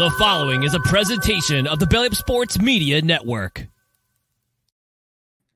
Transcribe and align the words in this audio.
The 0.00 0.10
following 0.18 0.62
is 0.62 0.72
a 0.72 0.80
presentation 0.80 1.66
of 1.66 1.78
the 1.78 1.86
Belly 1.86 2.06
Up 2.06 2.14
Sports 2.14 2.58
Media 2.58 3.02
Network. 3.02 3.66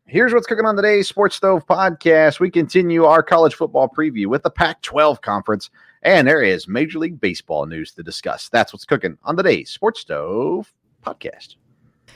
Here's 0.05 0.35
what's 0.35 0.47
cooking 0.47 0.67
on 0.67 0.77
today's 0.77 1.09
Sports 1.09 1.35
Stove 1.35 1.67
podcast. 1.67 2.41
We 2.41 2.51
continue 2.51 3.05
our 3.05 3.23
college 3.23 3.55
football 3.55 3.89
preview 3.89 4.27
with 4.27 4.43
the 4.43 4.51
Pac 4.51 4.83
12 4.83 5.23
conference, 5.23 5.71
and 6.03 6.29
there 6.29 6.43
is 6.43 6.69
Major 6.69 6.99
League 6.99 7.19
Baseball 7.19 7.65
news 7.65 7.93
to 7.93 8.03
discuss. 8.03 8.51
That's 8.51 8.73
what's 8.73 8.85
cooking 8.85 9.17
on 9.25 9.35
today's 9.35 9.71
Sports 9.71 10.01
Stove 10.01 10.71
podcast. 11.03 11.57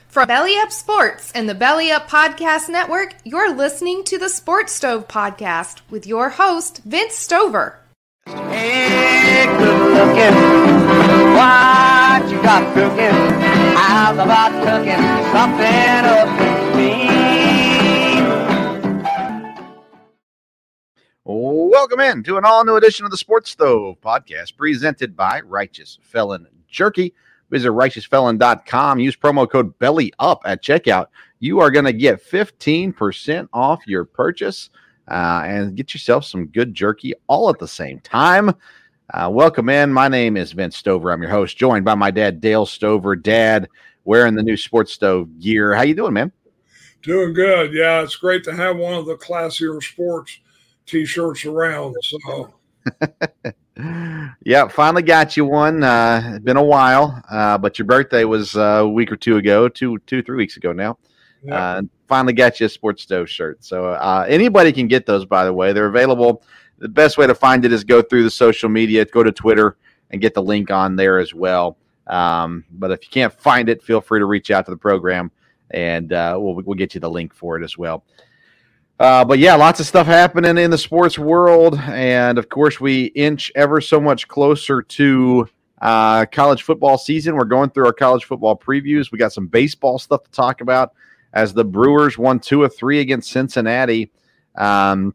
From 0.09 0.29
Belly 0.29 0.59
Up 0.59 0.71
Sports 0.71 1.33
and 1.33 1.49
the 1.49 1.55
Belly 1.55 1.91
Up 1.91 2.11
Podcast 2.11 2.69
Network, 2.69 3.15
you're 3.25 3.55
listening 3.55 4.05
to 4.05 4.19
the 4.19 4.29
Sports 4.29 4.75
Stove 4.75 5.09
podcast 5.09 5.81
with 5.89 6.07
your 6.07 6.29
host, 6.29 6.83
Vince 6.85 7.15
Stover. 7.15 7.79
Hey, 8.29 9.47
good 9.57 9.81
looking. 9.95 10.35
What 11.35 12.31
you 12.31 12.37
got 12.43 12.75
cooking? 12.75 13.17
How's 13.75 14.17
about 14.17 14.53
cooking 14.63 15.01
something 15.33 16.05
up 16.05 16.29
with 16.39 16.77
me? 16.77 17.09
Welcome 21.25 22.01
in 22.01 22.23
to 22.25 22.37
an 22.37 22.45
all 22.45 22.67
new 22.67 22.77
edition 22.77 23.07
of 23.07 23.11
the 23.11 23.17
Sports 23.17 23.51
Stove 23.51 23.99
podcast 24.03 24.59
presented 24.59 25.17
by 25.17 25.41
Righteous 25.47 25.99
Felon 26.03 26.47
Jerky. 26.69 27.15
Visit 27.49 27.71
righteousfelon.com. 27.71 28.99
Use 28.99 29.17
promo 29.17 29.51
code 29.51 29.79
BELLY 29.79 30.13
UP 30.19 30.43
at 30.45 30.63
checkout. 30.63 31.07
You 31.39 31.61
are 31.61 31.71
going 31.71 31.87
to 31.87 31.95
get 31.95 32.23
15% 32.23 33.49
off 33.55 33.81
your 33.87 34.05
purchase 34.05 34.69
uh, 35.11 35.43
and 35.45 35.77
get 35.77 35.95
yourself 35.95 36.25
some 36.25 36.47
good 36.47 36.75
jerky 36.75 37.15
all 37.27 37.49
at 37.51 37.59
the 37.59 37.69
same 37.69 38.01
time. 38.01 38.55
Uh, 39.13 39.31
welcome 39.33 39.69
in. 39.69 39.93
My 39.93 40.09
name 40.09 40.37
is 40.37 40.53
Vince 40.53 40.77
Stover. 40.77 41.11
I'm 41.11 41.23
your 41.23 41.31
host, 41.31 41.57
joined 41.57 41.85
by 41.85 41.95
my 41.95 42.11
dad, 42.11 42.41
Dale 42.41 42.67
Stover. 42.67 43.17
Dad, 43.17 43.69
wearing 44.05 44.35
the 44.35 44.43
new 44.43 44.57
Sports 44.57 44.93
Stove 44.93 45.39
gear. 45.41 45.75
How 45.75 45.83
you 45.83 45.95
doing, 45.95 46.13
man? 46.13 46.31
Doing 47.03 47.33
good. 47.33 47.73
Yeah, 47.73 48.03
it's 48.03 48.17
great 48.17 48.45
to 48.45 48.55
have 48.55 48.77
one 48.77 48.95
of 48.95 49.07
the 49.07 49.17
classier 49.17 49.83
sports 49.83 50.39
t-shirts 50.85 51.45
around. 51.47 51.95
So 52.03 52.55
yeah, 54.45 54.69
finally 54.69 55.03
got 55.03 55.37
you 55.37 55.45
one. 55.45 55.83
Uh, 55.83 56.33
it's 56.35 56.45
been 56.45 56.57
a 56.57 56.65
while, 56.65 57.23
uh, 57.31 57.57
but 57.59 57.79
your 57.79 57.87
birthday 57.87 58.25
was 58.25 58.57
uh, 58.57 58.81
a 58.81 58.89
week 58.89 59.13
or 59.13 59.17
two 59.17 59.37
ago, 59.37 59.69
two, 59.69 59.99
two, 60.01 60.23
three 60.23 60.37
weeks 60.37 60.57
ago 60.57 60.73
now. 60.73 60.99
Yeah. 61.43 61.83
Finally 62.09 62.33
got 62.33 62.59
you 62.59 62.67
a 62.67 62.69
sports 62.69 63.03
stove 63.03 63.29
shirt. 63.29 63.63
So 63.63 63.93
uh, 63.93 64.25
anybody 64.29 64.73
can 64.73 64.89
get 64.89 65.07
those, 65.07 65.25
by 65.25 65.45
the 65.45 65.53
way. 65.53 65.73
They're 65.73 65.87
available. 65.87 66.43
The 66.79 66.89
best 66.89 67.19
way 67.19 67.27
to 67.27 67.35
find 67.35 67.65
it 67.65 67.73
is 67.73 67.85
go 67.85 68.01
through 68.03 68.23
the 68.23 68.31
social 68.31 68.69
media, 68.69 69.05
go 69.05 69.23
to 69.23 69.31
Twitter, 69.31 69.77
and 70.11 70.21
get 70.21 70.35
the 70.35 70.43
link 70.43 70.71
on 70.71 70.97
there 70.97 71.19
as 71.19 71.35
well. 71.35 71.77
Um, 72.07 72.65
but 72.71 72.91
if 72.91 73.05
you 73.05 73.11
can't 73.11 73.33
find 73.33 73.69
it, 73.69 73.83
feel 73.83 74.01
free 74.01 74.21
to 74.21 74.25
reach 74.25 74.51
out 74.51 74.65
to 74.65 74.71
the 74.71 74.77
program, 74.77 75.31
and 75.71 76.13
uh, 76.13 76.37
we'll 76.41 76.55
we'll 76.55 76.77
get 76.77 76.95
you 76.95 77.01
the 77.01 77.11
link 77.11 77.35
for 77.35 77.61
it 77.61 77.65
as 77.65 77.77
well. 77.77 78.05
Uh, 78.99 79.25
but 79.25 79.39
yeah, 79.39 79.55
lots 79.55 79.79
of 79.79 79.87
stuff 79.87 80.07
happening 80.07 80.57
in 80.57 80.71
the 80.71 80.79
sports 80.79 81.19
world, 81.19 81.79
and 81.79 82.39
of 82.39 82.49
course, 82.49 82.81
we 82.81 83.05
inch 83.07 83.53
ever 83.55 83.81
so 83.81 84.01
much 84.01 84.27
closer 84.27 84.83
to 84.83 85.49
uh, 85.81 86.27
college 86.27 86.63
football 86.63 86.99
season. 86.99 87.37
We're 87.37 87.45
going 87.45 87.71
through 87.71 87.87
our 87.87 87.93
college 87.93 88.25
football 88.25 88.57
previews. 88.57 89.13
We 89.13 89.19
got 89.19 89.33
some 89.33 89.47
baseball 89.47 89.99
stuff 89.99 90.25
to 90.25 90.31
talk 90.31 90.63
about 90.63 90.95
as 91.33 91.53
the 91.53 91.65
Brewers 91.65 92.19
won 92.19 92.41
two 92.41 92.65
of 92.65 92.77
three 92.77 93.01
against 93.01 93.31
Cincinnati. 93.31 94.11
Um, 94.57 95.15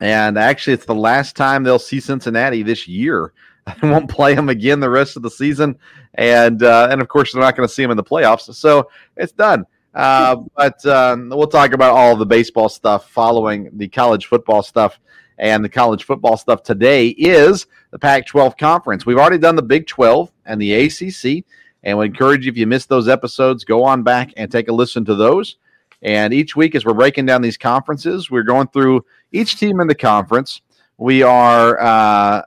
and 0.00 0.36
actually, 0.36 0.74
it's 0.74 0.86
the 0.86 0.94
last 0.94 1.36
time 1.36 1.62
they'll 1.62 1.78
see 1.78 2.00
Cincinnati 2.00 2.62
this 2.62 2.88
year. 2.88 3.32
They 3.80 3.88
won't 3.88 4.10
play 4.10 4.34
them 4.34 4.50
again 4.50 4.78
the 4.78 4.90
rest 4.90 5.16
of 5.16 5.22
the 5.22 5.30
season, 5.30 5.78
and 6.16 6.62
uh, 6.62 6.88
and 6.90 7.00
of 7.00 7.08
course, 7.08 7.32
they're 7.32 7.40
not 7.40 7.56
going 7.56 7.66
to 7.66 7.74
see 7.74 7.80
them 7.80 7.90
in 7.90 7.96
the 7.96 8.04
playoffs. 8.04 8.54
So 8.54 8.90
it's 9.16 9.32
done. 9.32 9.64
Uh, 9.94 10.36
but 10.56 10.84
um, 10.84 11.30
we'll 11.30 11.46
talk 11.46 11.72
about 11.72 11.94
all 11.94 12.16
the 12.16 12.26
baseball 12.26 12.68
stuff 12.68 13.10
following 13.10 13.70
the 13.72 13.88
college 13.88 14.26
football 14.26 14.62
stuff. 14.62 14.98
And 15.38 15.64
the 15.64 15.68
college 15.68 16.04
football 16.04 16.36
stuff 16.36 16.62
today 16.62 17.08
is 17.08 17.66
the 17.90 17.98
Pac 17.98 18.26
12 18.26 18.56
conference. 18.56 19.04
We've 19.04 19.18
already 19.18 19.38
done 19.38 19.56
the 19.56 19.62
Big 19.62 19.86
12 19.86 20.30
and 20.44 20.60
the 20.60 20.74
ACC. 20.74 21.44
And 21.84 21.98
we 21.98 22.06
encourage 22.06 22.46
you, 22.46 22.50
if 22.50 22.56
you 22.56 22.66
missed 22.66 22.88
those 22.88 23.08
episodes, 23.08 23.62
go 23.62 23.84
on 23.84 24.02
back 24.02 24.32
and 24.36 24.50
take 24.50 24.68
a 24.68 24.72
listen 24.72 25.04
to 25.04 25.14
those. 25.14 25.56
And 26.02 26.34
each 26.34 26.56
week, 26.56 26.74
as 26.74 26.84
we're 26.84 26.94
breaking 26.94 27.26
down 27.26 27.42
these 27.42 27.56
conferences, 27.56 28.30
we're 28.30 28.42
going 28.42 28.68
through 28.68 29.04
each 29.32 29.56
team 29.56 29.80
in 29.80 29.86
the 29.86 29.94
conference. 29.94 30.62
We 30.96 31.22
are 31.22 31.80
uh, 31.80 32.42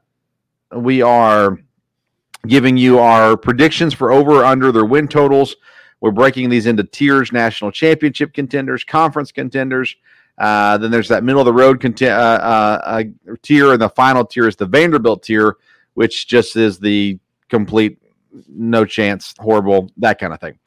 we 0.75 1.01
are 1.01 1.59
giving 2.47 2.77
you 2.77 2.99
our 2.99 3.37
predictions 3.37 3.93
for 3.93 4.11
over 4.11 4.41
or 4.41 4.45
under 4.45 4.71
their 4.71 4.85
win 4.85 5.07
totals. 5.07 5.55
We're 6.01 6.11
breaking 6.11 6.49
these 6.49 6.67
into 6.67 6.83
tiers: 6.83 7.31
national 7.31 7.71
championship 7.71 8.33
contenders, 8.33 8.83
conference 8.83 9.31
contenders. 9.31 9.95
Uh, 10.37 10.77
then 10.77 10.91
there's 10.91 11.07
that 11.07 11.23
middle 11.23 11.41
of 11.41 11.45
the 11.45 11.53
road 11.53 11.81
content, 11.81 12.11
uh, 12.11 12.15
uh, 12.15 12.81
uh, 12.83 13.03
tier, 13.41 13.73
and 13.73 13.81
the 13.81 13.89
final 13.89 14.23
tier 14.23 14.47
is 14.47 14.55
the 14.55 14.67
Vanderbilt 14.67 15.23
tier, 15.23 15.57
which 15.95 16.27
just 16.27 16.55
is 16.55 16.77
the 16.77 17.17
complete 17.49 17.97
no 18.47 18.85
chance, 18.85 19.33
horrible, 19.39 19.91
that 19.97 20.19
kind 20.19 20.33
of 20.33 20.39
thing. 20.39 20.57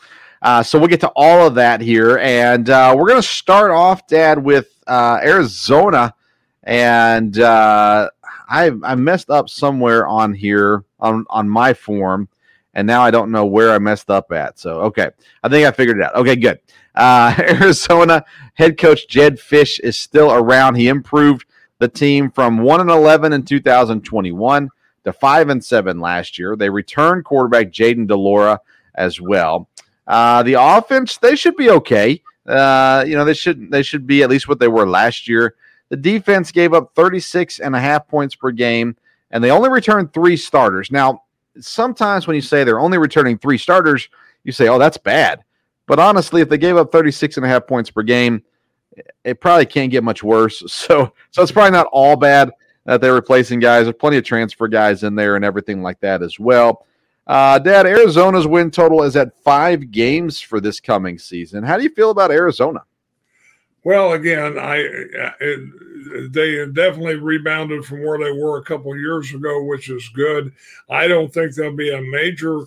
Uh, 0.42 0.62
so 0.62 0.78
we'll 0.78 0.88
get 0.88 1.00
to 1.00 1.12
all 1.14 1.46
of 1.46 1.54
that 1.56 1.80
here, 1.80 2.18
and 2.18 2.70
uh, 2.70 2.94
we're 2.96 3.08
going 3.08 3.20
to 3.20 3.28
start 3.28 3.70
off, 3.70 4.06
Dad, 4.06 4.42
with 4.42 4.68
uh, 4.86 5.20
Arizona, 5.22 6.14
and 6.62 7.38
uh, 7.38 8.08
I 8.48 8.72
I 8.82 8.94
messed 8.94 9.30
up 9.30 9.50
somewhere 9.50 10.06
on 10.06 10.32
here 10.32 10.84
on 10.98 11.26
on 11.28 11.48
my 11.48 11.74
form, 11.74 12.28
and 12.74 12.86
now 12.86 13.02
I 13.02 13.10
don't 13.10 13.30
know 13.30 13.44
where 13.44 13.72
I 13.72 13.78
messed 13.78 14.10
up 14.10 14.32
at. 14.32 14.58
So 14.58 14.80
okay, 14.82 15.10
I 15.42 15.48
think 15.48 15.66
I 15.66 15.72
figured 15.72 15.98
it 15.98 16.04
out. 16.04 16.16
Okay, 16.16 16.36
good. 16.36 16.58
Uh, 16.94 17.34
Arizona 17.38 18.24
head 18.54 18.78
coach 18.78 19.08
Jedd 19.08 19.36
Fisch 19.36 19.78
is 19.80 19.98
still 19.98 20.32
around. 20.32 20.74
He 20.76 20.88
improved 20.88 21.46
the 21.78 21.88
team 21.88 22.30
from 22.30 22.58
one 22.58 22.80
and 22.80 22.90
eleven 22.90 23.32
in 23.34 23.44
2021 23.44 24.70
to 25.04 25.12
five 25.12 25.48
and 25.48 25.64
seven 25.64 26.00
last 26.00 26.38
year. 26.38 26.56
They 26.56 26.70
returned 26.70 27.24
quarterback 27.24 27.70
Jayden 27.70 28.06
de 28.06 28.16
Laura 28.16 28.60
as 28.94 29.20
well. 29.20 29.68
Uh, 30.06 30.42
the 30.42 30.54
offense 30.54 31.16
they 31.18 31.36
should 31.36 31.56
be 31.56 31.70
okay. 31.70 32.22
Uh, 32.46 33.04
you 33.06 33.14
know 33.16 33.24
they 33.24 33.34
should 33.34 33.70
they 33.70 33.82
should 33.82 34.06
be 34.06 34.22
at 34.22 34.30
least 34.30 34.48
what 34.48 34.58
they 34.58 34.68
were 34.68 34.86
last 34.86 35.28
year. 35.28 35.54
The 35.90 35.96
defense 35.96 36.52
gave 36.52 36.72
up 36.72 36.92
36 36.94 37.58
and 37.58 37.74
a 37.74 37.80
half 37.80 38.06
points 38.06 38.34
per 38.34 38.52
game, 38.52 38.96
and 39.30 39.42
they 39.42 39.50
only 39.50 39.68
returned 39.68 40.12
three 40.12 40.36
starters. 40.36 40.90
Now, 40.90 41.24
sometimes 41.58 42.26
when 42.26 42.36
you 42.36 42.40
say 42.40 42.62
they're 42.62 42.80
only 42.80 42.98
returning 42.98 43.38
three 43.38 43.58
starters, 43.58 44.08
you 44.44 44.52
say, 44.52 44.68
oh, 44.68 44.78
that's 44.78 44.96
bad. 44.96 45.42
But 45.86 45.98
honestly, 45.98 46.40
if 46.40 46.48
they 46.48 46.58
gave 46.58 46.76
up 46.76 46.92
36 46.92 47.36
and 47.36 47.44
a 47.44 47.48
half 47.48 47.66
points 47.66 47.90
per 47.90 48.02
game, 48.02 48.42
it 49.24 49.40
probably 49.40 49.66
can't 49.66 49.90
get 49.90 50.04
much 50.04 50.22
worse. 50.22 50.62
So, 50.68 51.12
so 51.30 51.42
it's 51.42 51.52
probably 51.52 51.72
not 51.72 51.88
all 51.92 52.16
bad 52.16 52.52
that 52.84 53.00
they're 53.00 53.14
replacing 53.14 53.60
guys. 53.60 53.84
There's 53.84 53.96
plenty 53.96 54.16
of 54.16 54.24
transfer 54.24 54.68
guys 54.68 55.02
in 55.02 55.14
there 55.14 55.36
and 55.36 55.44
everything 55.44 55.82
like 55.82 56.00
that 56.00 56.22
as 56.22 56.38
well. 56.38 56.86
Uh, 57.26 57.58
Dad, 57.58 57.86
Arizona's 57.86 58.46
win 58.46 58.70
total 58.70 59.02
is 59.02 59.16
at 59.16 59.36
five 59.42 59.90
games 59.90 60.40
for 60.40 60.60
this 60.60 60.80
coming 60.80 61.18
season. 61.18 61.62
How 61.62 61.76
do 61.76 61.82
you 61.82 61.90
feel 61.90 62.10
about 62.10 62.30
Arizona? 62.30 62.82
Well, 63.84 64.12
again, 64.12 64.58
I 64.58 64.76
it, 65.40 66.32
they 66.32 66.66
definitely 66.66 67.14
rebounded 67.14 67.84
from 67.84 68.02
where 68.02 68.18
they 68.18 68.32
were 68.32 68.58
a 68.58 68.64
couple 68.64 68.94
years 68.96 69.32
ago, 69.32 69.64
which 69.64 69.88
is 69.88 70.08
good. 70.10 70.52
I 70.90 71.08
don't 71.08 71.32
think 71.32 71.54
there'll 71.54 71.76
be 71.76 71.94
a 71.94 72.02
major 72.02 72.60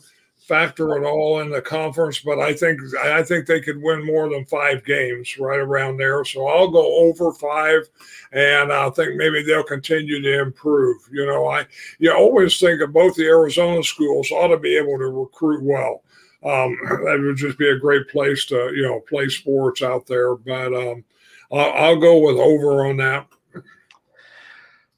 factor 0.48 0.98
at 0.98 1.04
all 1.04 1.40
in 1.40 1.50
the 1.50 1.62
conference, 1.62 2.20
but 2.20 2.40
I 2.40 2.54
think 2.54 2.80
I 3.04 3.24
think 3.24 3.46
they 3.46 3.62
could 3.62 3.82
win 3.82 4.06
more 4.06 4.30
than 4.30 4.46
five 4.46 4.86
games 4.86 5.38
right 5.38 5.60
around 5.60 5.98
there. 5.98 6.24
So 6.26 6.48
I'll 6.48 6.70
go 6.70 7.08
over 7.08 7.32
five, 7.34 7.90
and 8.32 8.72
I 8.72 8.90
think 8.90 9.16
maybe 9.16 9.44
they'll 9.44 9.64
continue 9.64 10.22
to 10.22 10.42
improve. 10.42 10.98
You 11.12 11.26
know, 11.26 11.48
I 11.48 11.66
you 12.00 12.12
always 12.14 12.60
think 12.60 12.82
of 12.82 12.94
both 12.94 13.16
the 13.16 13.26
Arizona 13.26 13.84
schools 13.84 14.32
ought 14.32 14.50
to 14.50 14.58
be 14.58 14.78
able 14.78 14.98
to 14.98 15.08
recruit 15.08 15.64
well 15.64 16.04
um, 16.46 16.78
that 17.06 17.20
would 17.22 17.38
just 17.38 17.58
be 17.58 17.70
a 17.70 17.80
great 17.80 18.10
place 18.10 18.46
to 18.46 18.72
you 18.76 18.84
know 18.84 19.00
play 19.02 19.30
sports 19.30 19.82
out 19.82 20.06
there. 20.06 20.36
But 20.36 20.74
um, 20.74 21.04
I'll, 21.52 21.72
I'll 21.74 22.00
go 22.00 22.20
with 22.20 22.38
over 22.38 22.86
on 22.86 22.98
that. 22.98 23.28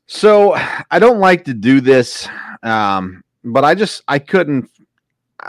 So 0.07 0.53
I 0.92 1.00
don't 1.00 1.19
like 1.19 1.45
to 1.45 1.53
do 1.53 1.81
this, 1.81 2.27
um, 2.63 3.24
but 3.44 3.63
I 3.63 3.75
just 3.75 4.03
I 4.07 4.19
couldn't. 4.19 4.69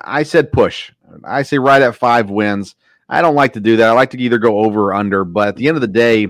I 0.05 0.23
said 0.23 0.53
push. 0.53 0.93
I 1.25 1.43
say 1.43 1.59
right 1.59 1.83
at 1.83 1.97
five 1.97 2.31
wins. 2.31 2.75
I 3.09 3.23
don't 3.23 3.35
like 3.35 3.53
to 3.55 3.61
do 3.61 3.77
that. 3.77 3.89
I 3.89 3.93
like 3.93 4.11
to 4.11 4.19
either 4.19 4.39
go 4.39 4.59
over 4.59 4.87
or 4.87 4.95
under. 4.95 5.25
But 5.25 5.49
at 5.49 5.57
the 5.57 5.69
end 5.69 5.77
of 5.77 5.81
the 5.81 5.87
day, 5.87 6.29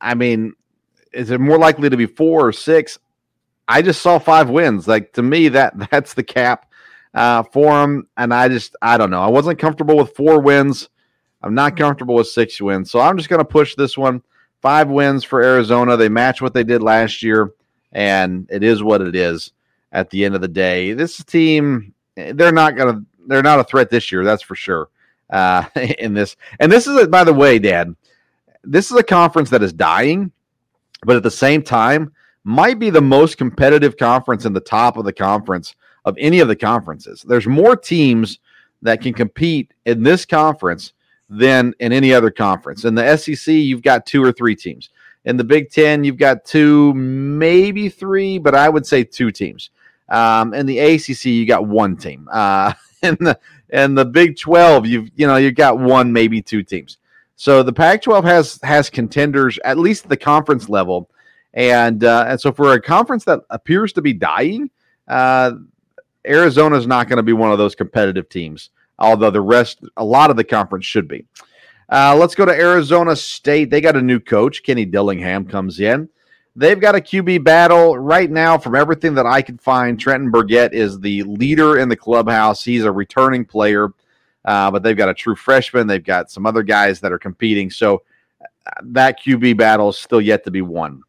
I 0.00 0.14
mean, 0.14 0.54
is 1.12 1.30
it 1.30 1.40
more 1.40 1.58
likely 1.58 1.88
to 1.88 1.96
be 1.96 2.06
four 2.06 2.46
or 2.46 2.52
six? 2.52 2.98
I 3.68 3.82
just 3.82 4.02
saw 4.02 4.18
five 4.18 4.50
wins. 4.50 4.88
Like 4.88 5.12
to 5.14 5.22
me, 5.22 5.48
that 5.48 5.74
that's 5.90 6.14
the 6.14 6.24
cap 6.24 6.70
uh, 7.14 7.42
for 7.44 7.80
them. 7.80 8.08
And 8.16 8.34
I 8.34 8.48
just, 8.48 8.76
I 8.82 8.98
don't 8.98 9.10
know. 9.10 9.22
I 9.22 9.28
wasn't 9.28 9.58
comfortable 9.58 9.96
with 9.96 10.16
four 10.16 10.40
wins. 10.40 10.88
I'm 11.42 11.54
not 11.54 11.76
comfortable 11.76 12.14
with 12.14 12.28
six 12.28 12.60
wins. 12.60 12.90
So 12.90 13.00
I'm 13.00 13.16
just 13.16 13.28
going 13.28 13.40
to 13.40 13.44
push 13.44 13.74
this 13.74 13.98
one. 13.98 14.22
Five 14.60 14.88
wins 14.88 15.24
for 15.24 15.42
Arizona. 15.42 15.96
They 15.96 16.08
match 16.08 16.40
what 16.40 16.54
they 16.54 16.62
did 16.62 16.82
last 16.82 17.22
year. 17.22 17.52
And 17.90 18.48
it 18.50 18.62
is 18.62 18.82
what 18.82 19.02
it 19.02 19.16
is 19.16 19.52
at 19.90 20.08
the 20.10 20.24
end 20.24 20.34
of 20.34 20.40
the 20.40 20.48
day. 20.48 20.92
This 20.92 21.22
team, 21.24 21.94
they're 22.16 22.52
not 22.52 22.76
to, 22.76 23.04
they're 23.26 23.42
not 23.42 23.60
a 23.60 23.64
threat 23.64 23.90
this 23.90 24.10
year. 24.12 24.24
That's 24.24 24.42
for 24.42 24.54
sure. 24.54 24.88
Uh, 25.30 25.64
in 25.98 26.14
this, 26.14 26.36
and 26.60 26.70
this 26.70 26.86
is, 26.86 27.08
by 27.08 27.24
the 27.24 27.32
way, 27.32 27.58
Dad, 27.58 27.94
this 28.64 28.90
is 28.90 28.96
a 28.96 29.02
conference 29.02 29.50
that 29.50 29.62
is 29.62 29.72
dying, 29.72 30.30
but 31.04 31.16
at 31.16 31.22
the 31.22 31.30
same 31.30 31.62
time, 31.62 32.12
might 32.44 32.78
be 32.78 32.90
the 32.90 33.00
most 33.00 33.38
competitive 33.38 33.96
conference 33.96 34.44
in 34.44 34.52
the 34.52 34.60
top 34.60 34.96
of 34.96 35.04
the 35.04 35.12
conference 35.12 35.74
of 36.04 36.16
any 36.18 36.40
of 36.40 36.48
the 36.48 36.56
conferences. 36.56 37.22
There's 37.22 37.46
more 37.46 37.76
teams 37.76 38.40
that 38.82 39.00
can 39.00 39.12
compete 39.12 39.72
in 39.86 40.02
this 40.02 40.24
conference 40.24 40.92
than 41.28 41.72
in 41.78 41.92
any 41.92 42.12
other 42.12 42.30
conference. 42.30 42.84
In 42.84 42.94
the 42.94 43.16
SEC, 43.16 43.52
you've 43.54 43.82
got 43.82 44.06
two 44.06 44.22
or 44.22 44.32
three 44.32 44.56
teams. 44.56 44.90
In 45.24 45.36
the 45.36 45.44
Big 45.44 45.70
Ten, 45.70 46.02
you've 46.02 46.16
got 46.16 46.44
two, 46.44 46.92
maybe 46.94 47.88
three, 47.88 48.38
but 48.38 48.56
I 48.56 48.68
would 48.68 48.84
say 48.84 49.04
two 49.04 49.30
teams. 49.30 49.70
Um, 50.12 50.52
in 50.52 50.66
the 50.66 50.78
ACC, 50.78 51.24
you 51.24 51.46
got 51.46 51.66
one 51.66 51.96
team. 51.96 52.28
Uh, 52.30 52.74
in 53.02 53.16
the 53.18 53.38
in 53.70 53.94
the 53.94 54.04
Big 54.04 54.38
Twelve, 54.38 54.86
you've 54.86 55.10
you 55.16 55.26
know 55.26 55.36
you've 55.36 55.54
got 55.54 55.78
one, 55.78 56.12
maybe 56.12 56.40
two 56.40 56.62
teams. 56.62 56.98
So 57.36 57.62
the 57.64 57.72
Pac-12 57.72 58.22
has 58.24 58.60
has 58.62 58.90
contenders 58.90 59.58
at 59.64 59.78
least 59.78 60.08
the 60.08 60.16
conference 60.16 60.68
level, 60.68 61.10
and 61.54 62.04
uh, 62.04 62.26
and 62.28 62.40
so 62.40 62.52
for 62.52 62.74
a 62.74 62.80
conference 62.80 63.24
that 63.24 63.40
appears 63.50 63.92
to 63.94 64.02
be 64.02 64.12
dying, 64.12 64.70
uh, 65.08 65.52
Arizona 66.26 66.76
is 66.76 66.86
not 66.86 67.08
going 67.08 67.16
to 67.16 67.22
be 67.22 67.32
one 67.32 67.50
of 67.50 67.58
those 67.58 67.74
competitive 67.74 68.28
teams, 68.28 68.70
although 68.98 69.30
the 69.30 69.40
rest, 69.40 69.80
a 69.96 70.04
lot 70.04 70.30
of 70.30 70.36
the 70.36 70.44
conference 70.44 70.84
should 70.84 71.08
be. 71.08 71.26
Uh, 71.88 72.14
let's 72.16 72.34
go 72.34 72.44
to 72.44 72.52
Arizona 72.52 73.16
State. 73.16 73.70
They 73.70 73.80
got 73.80 73.96
a 73.96 74.02
new 74.02 74.20
coach. 74.20 74.62
Kenny 74.62 74.84
Dillingham 74.84 75.46
comes 75.46 75.80
in. 75.80 76.08
They've 76.54 76.78
got 76.78 76.94
a 76.94 77.00
QB 77.00 77.44
battle 77.44 77.98
right 77.98 78.30
now. 78.30 78.58
From 78.58 78.74
everything 78.74 79.14
that 79.14 79.26
I 79.26 79.40
can 79.40 79.56
find, 79.58 79.98
Trenton 79.98 80.30
Bourguet 80.30 80.72
is 80.72 81.00
the 81.00 81.22
leader 81.22 81.78
in 81.78 81.88
the 81.88 81.96
clubhouse. 81.96 82.64
He's 82.64 82.84
a 82.84 82.92
returning 82.92 83.44
player, 83.44 83.88
uh, 84.44 84.70
but 84.70 84.82
they've 84.82 84.96
got 84.96 85.08
a 85.08 85.14
true 85.14 85.36
freshman. 85.36 85.86
They've 85.86 86.04
got 86.04 86.30
some 86.30 86.44
other 86.44 86.62
guys 86.62 87.00
that 87.00 87.12
are 87.12 87.18
competing. 87.18 87.70
So 87.70 88.02
uh, 88.42 88.80
that 88.82 89.22
QB 89.22 89.56
battle 89.56 89.88
is 89.88 89.98
still 89.98 90.20
yet 90.20 90.44
to 90.44 90.50
be 90.50 90.60
won. 90.60 91.02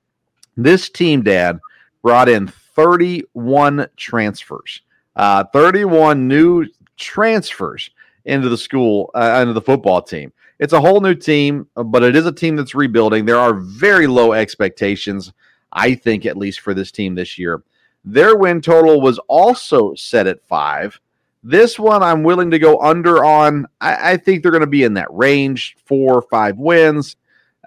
This 0.56 0.90
team, 0.90 1.24
Dad, 1.24 1.60
brought 2.02 2.30
in 2.30 2.48
31 2.48 3.88
transfers 3.98 4.82
uh, 5.16 5.44
31 5.54 6.28
new 6.28 6.66
transfers 6.98 7.92
into 8.26 8.50
the 8.50 8.58
school, 8.58 9.12
uh, 9.16 9.40
into 9.42 9.54
the 9.54 9.62
football 9.62 10.02
team. 10.02 10.32
It's 10.60 10.74
a 10.74 10.82
whole 10.82 11.02
new 11.02 11.16
team, 11.16 11.68
but 11.76 12.04
it 12.04 12.16
is 12.16 12.26
a 12.26 12.32
team 12.32 12.56
that's 12.56 12.76
rebuilding. 12.76 13.26
There 13.26 13.40
are 13.40 13.54
very 13.54 14.08
low 14.08 14.34
expectations, 14.34 15.34
I 15.72 15.96
think, 15.96 16.26
at 16.26 16.38
least 16.38 16.60
for 16.60 16.74
this 16.74 16.92
team 16.92 17.16
this 17.16 17.38
year. 17.38 17.64
Their 18.06 18.38
win 18.38 18.62
total 18.62 19.02
was 19.02 19.20
also 19.28 19.94
set 19.96 20.28
at 20.28 20.46
five. 20.46 21.00
This 21.44 21.78
one 21.78 22.04
I'm 22.04 22.24
willing 22.24 22.52
to 22.52 22.60
go 22.60 22.80
under 22.80 23.26
on. 23.26 23.68
I, 23.82 24.14
I 24.14 24.18
think 24.18 24.42
they're 24.42 24.52
going 24.52 24.62
to 24.62 24.68
be 24.68 24.84
in 24.84 24.94
that 24.94 25.14
range, 25.14 25.76
four 25.86 26.16
or 26.16 26.22
five 26.22 26.58
wins. 26.58 27.18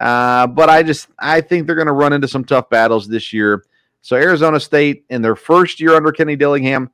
Uh, 0.00 0.46
but 0.46 0.68
I 0.68 0.82
just 0.82 1.08
I 1.18 1.40
think 1.40 1.66
they're 1.66 1.76
going 1.76 1.86
to 1.86 1.92
run 1.92 2.12
into 2.12 2.28
some 2.28 2.44
tough 2.44 2.68
battles 2.68 3.08
this 3.08 3.32
year. 3.32 3.64
So 4.02 4.16
Arizona 4.16 4.60
State 4.60 5.04
in 5.10 5.22
their 5.22 5.36
first 5.36 5.80
year 5.80 5.94
under 5.94 6.12
Kenny 6.12 6.36
Dillingham, 6.36 6.90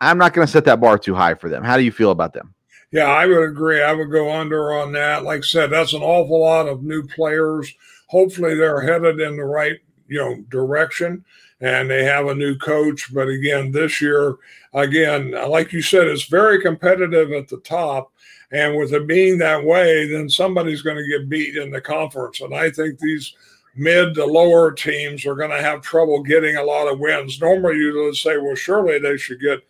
I'm 0.00 0.18
not 0.18 0.32
going 0.32 0.46
to 0.46 0.52
set 0.52 0.64
that 0.64 0.80
bar 0.80 0.98
too 0.98 1.14
high 1.14 1.34
for 1.34 1.48
them. 1.48 1.62
How 1.62 1.76
do 1.76 1.84
you 1.84 1.92
feel 1.92 2.10
about 2.10 2.32
them? 2.32 2.54
Yeah, 2.92 3.06
I 3.06 3.26
would 3.26 3.42
agree. 3.42 3.82
I 3.82 3.92
would 3.92 4.10
go 4.10 4.30
under 4.30 4.72
on 4.74 4.92
that. 4.92 5.24
Like 5.24 5.38
I 5.38 5.42
said, 5.46 5.70
that's 5.70 5.94
an 5.94 6.02
awful 6.02 6.40
lot 6.40 6.68
of 6.68 6.82
new 6.82 7.02
players. 7.06 7.72
Hopefully, 8.08 8.54
they're 8.54 8.82
headed 8.82 9.18
in 9.20 9.36
the 9.36 9.44
right 9.44 9.78
you 10.08 10.18
know 10.18 10.42
direction, 10.50 11.24
and 11.60 11.90
they 11.90 12.04
have 12.04 12.26
a 12.26 12.34
new 12.34 12.56
coach. 12.56 13.12
But 13.12 13.28
again, 13.28 13.72
this 13.72 14.00
year, 14.02 14.36
again, 14.74 15.30
like 15.48 15.72
you 15.72 15.80
said, 15.80 16.06
it's 16.06 16.24
very 16.26 16.60
competitive 16.60 17.32
at 17.32 17.48
the 17.48 17.58
top. 17.58 18.12
And 18.50 18.76
with 18.76 18.92
it 18.92 19.06
being 19.06 19.38
that 19.38 19.64
way, 19.64 20.06
then 20.06 20.28
somebody's 20.28 20.82
going 20.82 20.98
to 20.98 21.08
get 21.08 21.30
beat 21.30 21.56
in 21.56 21.70
the 21.70 21.80
conference. 21.80 22.42
And 22.42 22.54
I 22.54 22.70
think 22.70 22.98
these 22.98 23.34
mid 23.74 24.14
to 24.16 24.26
lower 24.26 24.70
teams 24.72 25.24
are 25.24 25.34
going 25.34 25.50
to 25.50 25.62
have 25.62 25.80
trouble 25.80 26.22
getting 26.22 26.56
a 26.56 26.62
lot 26.62 26.92
of 26.92 27.00
wins. 27.00 27.40
Normally, 27.40 27.78
you 27.78 27.94
would 28.04 28.16
say, 28.16 28.36
well, 28.36 28.54
surely 28.54 28.98
they 28.98 29.16
should 29.16 29.40
get 29.40 29.60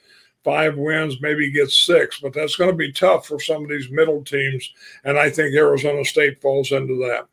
five 0.44 0.77
wins, 0.77 1.21
maybe 1.21 1.50
get 1.50 1.71
six, 1.71 2.21
but 2.21 2.33
that's 2.33 2.56
going 2.56 2.71
to 2.71 2.77
be 2.77 2.93
tough 2.93 3.27
for 3.27 3.41
some 3.41 3.62
of 3.62 3.69
these 3.69 3.91
middle 3.91 4.23
teams. 4.25 4.73
And 5.05 5.19
I 5.19 5.31
think 5.31 5.55
Arizona 5.55 6.05
State 6.05 6.41
falls 6.41 6.73
into 6.73 6.97
that. 7.06 7.27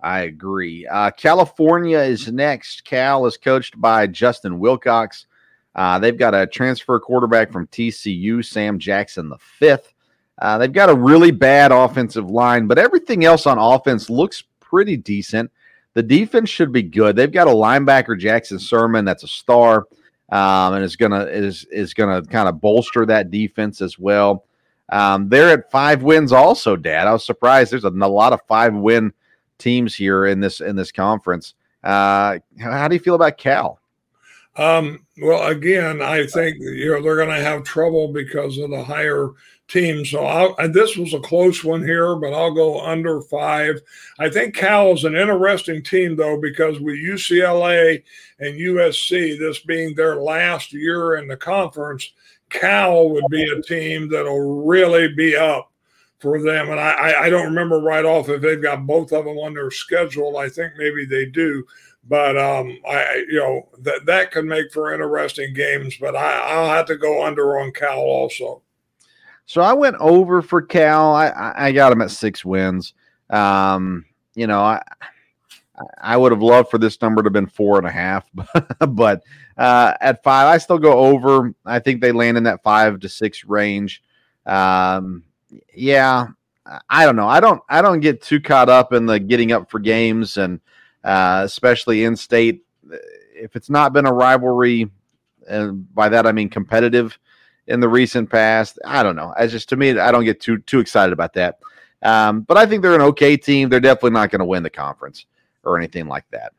I 0.00 0.20
agree. 0.20 0.86
Uh, 0.86 1.10
California 1.10 1.98
is 1.98 2.30
next. 2.30 2.84
Cal 2.84 3.26
is 3.26 3.36
coached 3.36 3.80
by 3.80 4.06
Justin 4.06 4.58
Wilcox. 4.58 5.26
Uh, 5.74 5.98
they've 5.98 6.16
got 6.16 6.34
a 6.34 6.46
transfer 6.46 6.98
quarterback 7.00 7.50
from 7.50 7.66
TCU, 7.68 8.44
Sam 8.44 8.78
Jackson 8.78 9.28
the 9.28 9.38
fifth. 9.38 9.92
Uh, 10.38 10.58
they've 10.58 10.72
got 10.72 10.90
a 10.90 10.94
really 10.94 11.30
bad 11.30 11.72
offensive 11.72 12.30
line, 12.30 12.66
but 12.66 12.78
everything 12.78 13.24
else 13.24 13.46
on 13.46 13.58
offense 13.58 14.10
looks 14.10 14.44
pretty 14.60 14.96
decent. 14.96 15.50
The 15.94 16.02
defense 16.02 16.50
should 16.50 16.72
be 16.72 16.82
good. 16.82 17.16
They've 17.16 17.32
got 17.32 17.48
a 17.48 17.50
linebacker, 17.50 18.18
Jackson 18.18 18.58
Sirmon, 18.58 19.06
that's 19.06 19.24
a 19.24 19.28
star 19.28 19.86
um, 20.30 20.74
and 20.74 20.84
is 20.84 20.96
gonna 20.96 21.24
is 21.24 21.64
is 21.70 21.94
gonna 21.94 22.22
kind 22.22 22.48
of 22.48 22.60
bolster 22.60 23.06
that 23.06 23.30
defense 23.30 23.80
as 23.80 23.98
well. 23.98 24.44
Um, 24.88 25.28
they're 25.28 25.50
at 25.50 25.70
five 25.70 26.02
wins 26.02 26.32
also, 26.32 26.76
Dad. 26.76 27.06
I 27.06 27.12
was 27.12 27.24
surprised. 27.24 27.72
There's 27.72 27.84
a, 27.84 27.88
a 27.88 28.08
lot 28.08 28.32
of 28.32 28.40
five 28.46 28.74
win 28.74 29.12
teams 29.58 29.94
here 29.94 30.26
in 30.26 30.40
this 30.40 30.60
in 30.60 30.76
this 30.76 30.92
conference. 30.92 31.54
Uh, 31.82 32.38
how, 32.58 32.72
how 32.72 32.88
do 32.88 32.94
you 32.94 33.00
feel 33.00 33.14
about 33.14 33.38
Cal? 33.38 33.80
Um, 34.56 35.06
well, 35.20 35.48
again, 35.48 36.00
I 36.00 36.26
think 36.26 36.56
you 36.60 36.90
know 36.90 37.02
they're 37.02 37.16
going 37.16 37.28
to 37.28 37.44
have 37.44 37.64
trouble 37.64 38.12
because 38.12 38.58
of 38.58 38.70
the 38.70 38.82
higher 38.82 39.30
team. 39.68 40.04
So 40.04 40.24
I'll, 40.24 40.68
this 40.68 40.96
was 40.96 41.12
a 41.14 41.20
close 41.20 41.64
one 41.64 41.84
here, 41.84 42.16
but 42.16 42.32
I'll 42.32 42.54
go 42.54 42.80
under 42.80 43.20
five. 43.22 43.80
I 44.18 44.30
think 44.30 44.54
Cal 44.54 44.92
is 44.92 45.04
an 45.04 45.16
interesting 45.16 45.82
team, 45.82 46.16
though, 46.16 46.40
because 46.40 46.80
with 46.80 46.96
UCLA 46.96 48.02
and 48.38 48.54
USC, 48.54 49.38
this 49.38 49.58
being 49.60 49.94
their 49.94 50.16
last 50.16 50.72
year 50.72 51.16
in 51.16 51.28
the 51.28 51.36
conference, 51.36 52.12
Cal 52.50 53.10
would 53.10 53.26
be 53.28 53.44
a 53.44 53.62
team 53.62 54.08
that'll 54.08 54.64
really 54.64 55.12
be 55.14 55.36
up 55.36 55.72
for 56.18 56.40
them. 56.40 56.70
And 56.70 56.80
I, 56.80 57.24
I 57.24 57.30
don't 57.30 57.46
remember 57.46 57.80
right 57.80 58.04
off 58.04 58.28
if 58.28 58.40
they've 58.40 58.62
got 58.62 58.86
both 58.86 59.12
of 59.12 59.24
them 59.24 59.36
on 59.38 59.54
their 59.54 59.70
schedule. 59.70 60.38
I 60.38 60.48
think 60.48 60.72
maybe 60.76 61.04
they 61.04 61.26
do. 61.26 61.64
But 62.08 62.36
um, 62.36 62.78
I, 62.88 63.24
you 63.28 63.38
know, 63.38 63.68
that 63.80 64.06
that 64.06 64.30
could 64.30 64.44
make 64.44 64.72
for 64.72 64.92
interesting 64.92 65.52
games. 65.54 65.96
But 66.00 66.14
I, 66.14 66.40
I'll 66.50 66.68
have 66.68 66.86
to 66.86 66.96
go 66.96 67.24
under 67.24 67.58
on 67.58 67.72
Cal 67.72 67.98
also. 67.98 68.62
So 69.46 69.60
I 69.60 69.72
went 69.72 69.96
over 70.00 70.42
for 70.42 70.62
Cal. 70.62 71.14
I, 71.14 71.52
I 71.56 71.72
got 71.72 71.92
him 71.92 72.02
at 72.02 72.10
six 72.10 72.44
wins. 72.44 72.94
Um, 73.30 74.04
you 74.34 74.46
know, 74.46 74.60
I 74.60 74.82
I 76.00 76.16
would 76.16 76.32
have 76.32 76.42
loved 76.42 76.70
for 76.70 76.78
this 76.78 77.00
number 77.02 77.22
to 77.22 77.26
have 77.26 77.32
been 77.32 77.46
four 77.46 77.78
and 77.78 77.86
a 77.86 77.90
half, 77.90 78.28
but 78.88 79.22
uh, 79.58 79.94
at 80.00 80.22
five, 80.22 80.46
I 80.46 80.58
still 80.58 80.78
go 80.78 80.92
over. 80.92 81.54
I 81.64 81.78
think 81.78 82.00
they 82.00 82.12
land 82.12 82.36
in 82.36 82.44
that 82.44 82.62
five 82.62 83.00
to 83.00 83.08
six 83.08 83.44
range. 83.44 84.02
Um, 84.46 85.24
yeah, 85.74 86.28
I 86.88 87.04
don't 87.04 87.16
know. 87.16 87.28
I 87.28 87.40
don't 87.40 87.62
I 87.68 87.82
don't 87.82 88.00
get 88.00 88.22
too 88.22 88.40
caught 88.40 88.68
up 88.68 88.92
in 88.92 89.06
the 89.06 89.18
getting 89.18 89.52
up 89.52 89.70
for 89.70 89.78
games 89.78 90.36
and 90.36 90.60
uh, 91.06 91.42
especially 91.44 92.04
in 92.04 92.16
state. 92.16 92.64
If 93.34 93.56
it's 93.56 93.70
not 93.70 93.92
been 93.92 94.06
a 94.06 94.12
rivalry, 94.12 94.90
and 95.48 95.94
by 95.94 96.08
that 96.10 96.26
I 96.26 96.32
mean 96.32 96.50
competitive 96.50 97.18
in 97.66 97.80
the 97.80 97.88
recent 97.88 98.28
past, 98.28 98.78
I 98.84 99.02
don't 99.02 99.16
know. 99.16 99.32
As 99.38 99.52
just 99.52 99.68
to 99.70 99.76
me, 99.76 99.98
I 99.98 100.10
don't 100.10 100.24
get 100.24 100.40
too 100.40 100.58
too 100.58 100.80
excited 100.80 101.12
about 101.12 101.32
that. 101.34 101.60
Um, 102.02 102.42
but 102.42 102.56
I 102.56 102.66
think 102.66 102.82
they're 102.82 102.94
an 102.94 103.00
okay 103.00 103.36
team. 103.36 103.68
They're 103.68 103.80
definitely 103.80 104.10
not 104.10 104.30
going 104.30 104.40
to 104.40 104.44
win 104.44 104.62
the 104.62 104.70
conference 104.70 105.24
or 105.64 105.78
anything 105.78 106.08
like 106.08 106.24
that. 106.30 106.52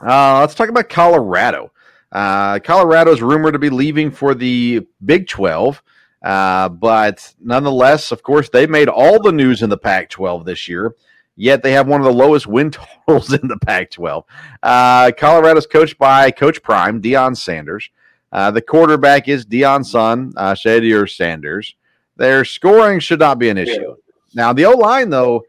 Uh, 0.00 0.40
let's 0.40 0.54
talk 0.54 0.68
about 0.68 0.88
Colorado. 0.88 1.72
Uh, 2.12 2.58
Colorado 2.58 3.10
is 3.10 3.22
rumored 3.22 3.54
to 3.54 3.58
be 3.58 3.70
leaving 3.70 4.10
for 4.10 4.34
the 4.34 4.86
Big 5.04 5.26
12. 5.28 5.82
Uh, 6.22 6.68
but 6.68 7.34
nonetheless, 7.40 8.12
of 8.12 8.22
course, 8.22 8.48
they 8.48 8.66
made 8.66 8.88
all 8.88 9.20
the 9.20 9.32
news 9.32 9.62
in 9.62 9.70
the 9.70 9.78
Pac 9.78 10.08
12 10.10 10.44
this 10.44 10.68
year, 10.68 10.94
yet 11.36 11.62
they 11.62 11.72
have 11.72 11.88
one 11.88 12.00
of 12.00 12.04
the 12.04 12.12
lowest 12.12 12.46
win 12.46 12.70
totals 13.06 13.32
in 13.32 13.48
the 13.48 13.58
Pac 13.58 13.90
12. 13.90 14.24
Uh, 14.62 15.12
Colorado's 15.16 15.66
coached 15.66 15.98
by 15.98 16.30
Coach 16.30 16.62
Prime, 16.62 17.00
Deion 17.00 17.36
Sanders. 17.36 17.88
Uh, 18.32 18.50
the 18.50 18.62
quarterback 18.62 19.28
is 19.28 19.44
Deion's 19.44 19.90
son, 19.90 20.32
uh, 20.36 20.54
Shedeur 20.54 21.10
Sanders. 21.10 21.74
Their 22.16 22.44
scoring 22.44 22.98
should 22.98 23.20
not 23.20 23.38
be 23.38 23.50
an 23.50 23.58
issue. 23.58 23.94
Now, 24.34 24.52
the 24.52 24.64
O 24.64 24.70
line, 24.70 25.10
though, 25.10 25.42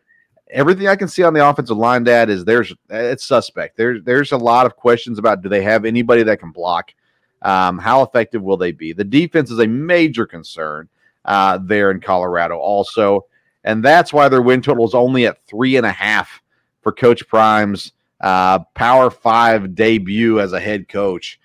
everything 0.52 0.88
I 0.88 0.96
can 0.96 1.08
see 1.08 1.24
on 1.24 1.34
the 1.34 1.48
offensive 1.48 1.78
line, 1.78 2.04
Dad, 2.04 2.30
is 2.30 2.44
there's 2.44 2.74
it's 2.90 3.26
suspect. 3.26 3.78
There's 3.78 4.04
there's 4.04 4.32
a 4.32 4.38
lot 4.38 4.66
of 4.66 4.76
questions 4.76 5.18
about 5.18 5.42
do 5.42 5.50
they 5.50 5.64
have 5.64 5.86
anybody 5.86 6.24
that 6.24 6.40
can 6.40 6.52
block? 6.52 6.94
Um, 7.42 7.78
how 7.78 8.04
effective 8.04 8.42
will 8.42 8.58
they 8.58 8.72
be? 8.72 8.94
The 8.94 9.04
defense 9.04 9.52
is 9.52 9.60
a 9.60 9.68
major 9.68 10.26
concern 10.26 10.88
uh, 11.26 11.60
there 11.62 11.92
in 11.92 12.00
Colorado, 12.00 12.58
also, 12.58 13.26
and 13.64 13.84
that's 13.84 14.14
why 14.14 14.30
their 14.30 14.42
win 14.42 14.62
total 14.62 14.86
is 14.86 14.94
only 14.94 15.26
at 15.26 15.46
three 15.48 15.78
and 15.78 15.86
a 15.86 15.92
half 15.92 16.42
for 16.82 16.92
Coach 16.92 17.28
Prime's 17.28 17.92
uh, 18.22 18.60
Power 18.76 19.10
Five 19.10 19.76
debut 19.76 20.40
as 20.40 20.54
a 20.54 20.60
head 20.60 20.88
coach. 20.88 21.40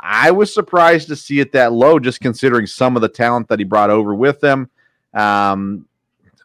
I 0.00 0.30
was 0.30 0.54
surprised 0.54 1.08
to 1.08 1.16
see 1.16 1.40
it 1.40 1.52
that 1.52 1.72
low, 1.72 1.98
just 1.98 2.20
considering 2.20 2.66
some 2.66 2.94
of 2.96 3.02
the 3.02 3.08
talent 3.08 3.48
that 3.48 3.58
he 3.58 3.64
brought 3.64 3.90
over 3.90 4.14
with 4.14 4.40
them. 4.40 4.70
Um, 5.12 5.88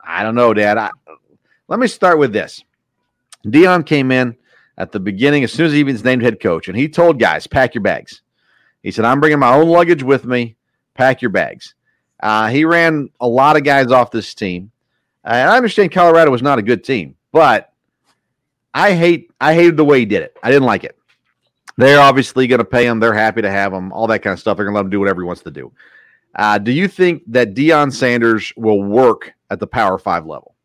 I 0.03 0.23
don't 0.23 0.35
know, 0.35 0.53
Dad. 0.53 0.77
I, 0.77 0.89
let 1.67 1.79
me 1.79 1.87
start 1.87 2.17
with 2.17 2.33
this. 2.33 2.63
Deion 3.45 3.85
came 3.85 4.11
in 4.11 4.35
at 4.77 4.91
the 4.91 4.99
beginning 4.99 5.43
as 5.43 5.53
soon 5.53 5.67
as 5.67 5.73
he 5.73 5.83
was 5.83 6.03
named 6.03 6.23
head 6.23 6.39
coach, 6.39 6.67
and 6.67 6.77
he 6.77 6.89
told 6.89 7.19
guys, 7.19 7.45
"Pack 7.45 7.75
your 7.75 7.83
bags." 7.83 8.21
He 8.83 8.91
said, 8.91 9.05
I'm 9.05 9.19
bringing 9.19 9.39
my 9.39 9.53
own 9.53 9.67
luggage 9.67 10.03
with 10.03 10.25
me. 10.25 10.55
Pack 10.93 11.21
your 11.21 11.31
bags. 11.31 11.75
Uh, 12.21 12.47
he 12.47 12.65
ran 12.65 13.09
a 13.19 13.27
lot 13.27 13.57
of 13.57 13.63
guys 13.63 13.91
off 13.91 14.11
this 14.11 14.33
team. 14.33 14.71
And 15.29 15.47
I 15.47 15.55
understand 15.55 15.91
Colorado 15.91 16.31
was 16.31 16.41
not 16.41 16.57
a 16.57 16.63
good 16.63 16.83
team, 16.83 17.15
but 17.31 17.71
I 18.73 18.93
hate 18.95 19.31
I 19.39 19.53
hated 19.53 19.77
the 19.77 19.85
way 19.85 19.99
he 19.99 20.05
did 20.05 20.23
it. 20.23 20.35
I 20.41 20.49
didn't 20.49 20.65
like 20.65 20.83
it. 20.83 20.97
They're 21.77 21.99
obviously 21.99 22.47
going 22.47 22.59
to 22.59 22.65
pay 22.65 22.87
him. 22.87 22.99
They're 22.99 23.13
happy 23.13 23.43
to 23.43 23.51
have 23.51 23.71
him. 23.71 23.93
All 23.93 24.07
that 24.07 24.19
kind 24.19 24.33
of 24.33 24.39
stuff. 24.39 24.57
They're 24.57 24.65
going 24.65 24.73
to 24.73 24.79
let 24.79 24.85
him 24.85 24.89
do 24.89 24.99
whatever 24.99 25.21
he 25.21 25.25
wants 25.25 25.43
to 25.43 25.51
do. 25.51 25.71
Uh, 26.33 26.57
do 26.57 26.71
you 26.71 26.87
think 26.87 27.21
that 27.27 27.53
Deion 27.53 27.93
Sanders 27.93 28.51
will 28.57 28.81
work 28.81 29.33
at 29.51 29.59
the 29.59 29.67
Power 29.67 29.99
Five 29.99 30.25
level? 30.25 30.55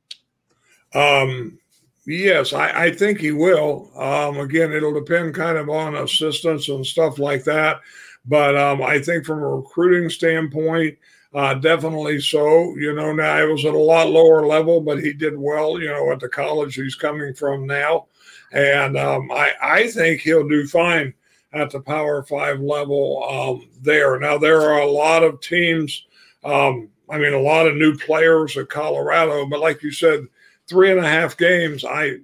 Um, 0.94 1.59
yes, 2.06 2.54
I, 2.54 2.87
I 2.87 2.92
think 2.92 3.21
he 3.21 3.33
will. 3.33 3.90
Um, 3.94 4.38
again, 4.38 4.73
it'll 4.73 4.94
depend 4.94 5.35
kind 5.35 5.59
of 5.59 5.68
on 5.68 5.94
assistance 5.94 6.68
and 6.71 6.87
stuff 6.87 7.18
like 7.18 7.44
that. 7.44 7.80
But 8.25 8.56
um, 8.56 8.83
I 8.83 8.99
think 8.99 9.26
from 9.26 9.42
a 9.42 9.49
recruiting 9.49 10.09
standpoint, 10.09 10.97
uh, 11.34 11.54
definitely 11.54 12.20
so. 12.20 12.76
You 12.76 12.94
know, 12.94 13.12
now 13.12 13.38
it 13.38 13.50
was 13.50 13.64
at 13.64 13.74
a 13.74 13.78
lot 13.78 14.10
lower 14.10 14.46
level, 14.46 14.80
but 14.80 15.02
he 15.02 15.12
did 15.12 15.36
well, 15.36 15.80
you 15.80 15.88
know, 15.88 16.12
at 16.12 16.20
the 16.20 16.28
college 16.28 16.76
he's 16.76 16.94
coming 16.94 17.34
from 17.34 17.66
now. 17.66 18.06
And 18.52 18.96
um, 18.96 19.30
I, 19.32 19.52
I 19.60 19.88
think 19.88 20.20
he'll 20.20 20.48
do 20.48 20.66
fine 20.66 21.12
at 21.52 21.70
the 21.70 21.80
Power 21.80 22.22
Five 22.22 22.60
level 22.60 23.24
um, 23.28 23.68
there. 23.82 24.18
Now, 24.18 24.38
there 24.38 24.60
are 24.62 24.80
a 24.80 24.90
lot 24.90 25.22
of 25.24 25.40
teams, 25.40 26.06
um, 26.44 26.88
I 27.10 27.18
mean, 27.18 27.32
a 27.32 27.40
lot 27.40 27.66
of 27.66 27.76
new 27.76 27.96
players 27.96 28.56
at 28.56 28.68
Colorado, 28.68 29.46
but 29.46 29.60
like 29.60 29.82
you 29.82 29.90
said, 29.90 30.26
three 30.68 30.90
and 30.90 31.00
a 31.00 31.08
half 31.08 31.36
games, 31.36 31.84
I 31.84 32.18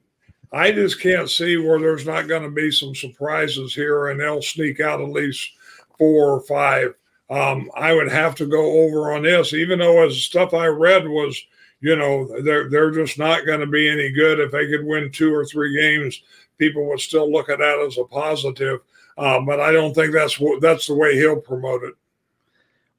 I 0.52 0.73
just 0.73 1.00
can't 1.00 1.31
see 1.31 1.57
where 1.57 1.79
there's 1.79 2.07
not 2.07 2.26
going 2.26 2.43
to 2.43 2.50
be 2.50 2.71
some 2.73 2.95
surprises 2.95 3.73
here, 3.75 4.09
and 4.09 4.19
they'll 4.19 4.43
sneak 4.43 4.81
out 4.81 5.00
at 5.00 5.09
least 5.09 5.49
four 5.97 6.35
or 6.35 6.40
five. 6.43 6.95
Um, 7.31 7.71
I 7.77 7.95
would 7.95 8.11
have 8.11 8.35
to 8.37 8.47
go 8.47 8.83
over 8.83 9.13
on 9.13 9.23
this, 9.23 9.53
even 9.53 9.79
though 9.79 10.05
as 10.05 10.17
stuff 10.17 10.53
I 10.53 10.67
read 10.67 11.09
was, 11.09 11.41
you 11.81 11.95
know, 11.95 12.29
they're 12.43 12.69
they're 12.69 12.91
just 12.91 13.19
not 13.19 13.47
going 13.47 13.61
to 13.61 13.67
be 13.67 13.89
any 13.89 14.11
good. 14.11 14.41
If 14.41 14.51
they 14.51 14.67
could 14.67 14.85
win 14.85 15.13
two 15.13 15.33
or 15.33 15.45
three 15.45 15.75
games, 15.81 16.23
people 16.59 16.87
would 16.89 17.01
still 17.01 17.31
look 17.31 17.49
at 17.49 17.59
that 17.59 17.79
as 17.87 17.99
a 17.99 18.05
positive. 18.05 18.81
Uh, 19.17 19.41
but 19.41 19.61
I 19.61 19.71
don't 19.71 19.95
think 19.95 20.13
that's 20.13 20.41
what 20.41 20.61
that's 20.61 20.89
the 20.89 20.95
way 20.95 21.17
he'll 21.17 21.41
promote 21.41 21.85
it. 21.85 21.95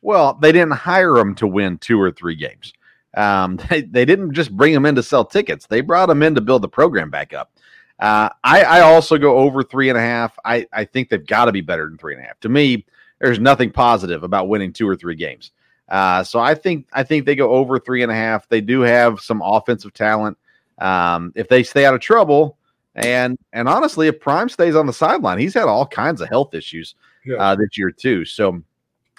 Well, 0.01 0.33
they 0.35 0.51
didn't 0.51 0.73
hire 0.73 1.17
him 1.17 1.35
to 1.35 1.47
win 1.47 1.77
two 1.77 2.01
or 2.01 2.11
three 2.11 2.35
games. 2.35 2.73
Um, 3.15 3.57
they, 3.69 3.81
they 3.81 4.05
didn't 4.05 4.33
just 4.33 4.55
bring 4.55 4.73
him 4.73 4.85
in 4.85 4.95
to 4.95 5.03
sell 5.03 5.25
tickets; 5.25 5.67
they 5.67 5.81
brought 5.81 6.09
him 6.09 6.23
in 6.23 6.35
to 6.35 6.41
build 6.41 6.61
the 6.61 6.69
program 6.69 7.09
back 7.09 7.33
up. 7.33 7.51
Uh, 7.99 8.29
I, 8.43 8.63
I 8.63 8.79
also 8.81 9.17
go 9.17 9.37
over 9.37 9.61
three 9.61 9.89
and 9.89 9.97
a 9.97 10.01
half. 10.01 10.37
I, 10.43 10.65
I 10.73 10.85
think 10.85 11.09
they've 11.09 11.25
got 11.25 11.45
to 11.45 11.51
be 11.51 11.61
better 11.61 11.87
than 11.87 11.99
three 11.99 12.15
and 12.15 12.23
a 12.23 12.25
half. 12.25 12.39
To 12.39 12.49
me, 12.49 12.83
there's 13.21 13.39
nothing 13.39 13.71
positive 13.71 14.23
about 14.23 14.47
winning 14.47 14.73
two 14.73 14.87
or 14.87 14.95
three 14.95 15.15
games. 15.15 15.51
Uh, 15.87 16.23
so 16.23 16.39
I 16.39 16.55
think 16.55 16.87
I 16.93 17.03
think 17.03 17.25
they 17.25 17.35
go 17.35 17.51
over 17.51 17.79
three 17.79 18.01
and 18.01 18.11
a 18.11 18.15
half. 18.15 18.47
They 18.47 18.61
do 18.61 18.81
have 18.81 19.19
some 19.19 19.41
offensive 19.43 19.93
talent. 19.93 20.37
Um, 20.79 21.31
if 21.35 21.47
they 21.47 21.63
stay 21.63 21.85
out 21.85 21.93
of 21.93 21.99
trouble, 21.99 22.57
and 22.95 23.37
and 23.53 23.69
honestly, 23.69 24.07
if 24.07 24.19
Prime 24.19 24.49
stays 24.49 24.75
on 24.75 24.87
the 24.87 24.93
sideline, 24.93 25.37
he's 25.37 25.53
had 25.53 25.65
all 25.65 25.85
kinds 25.85 26.21
of 26.21 26.29
health 26.29 26.53
issues 26.53 26.95
yeah. 27.25 27.37
uh, 27.37 27.55
this 27.55 27.77
year 27.77 27.91
too. 27.91 28.25
So 28.25 28.63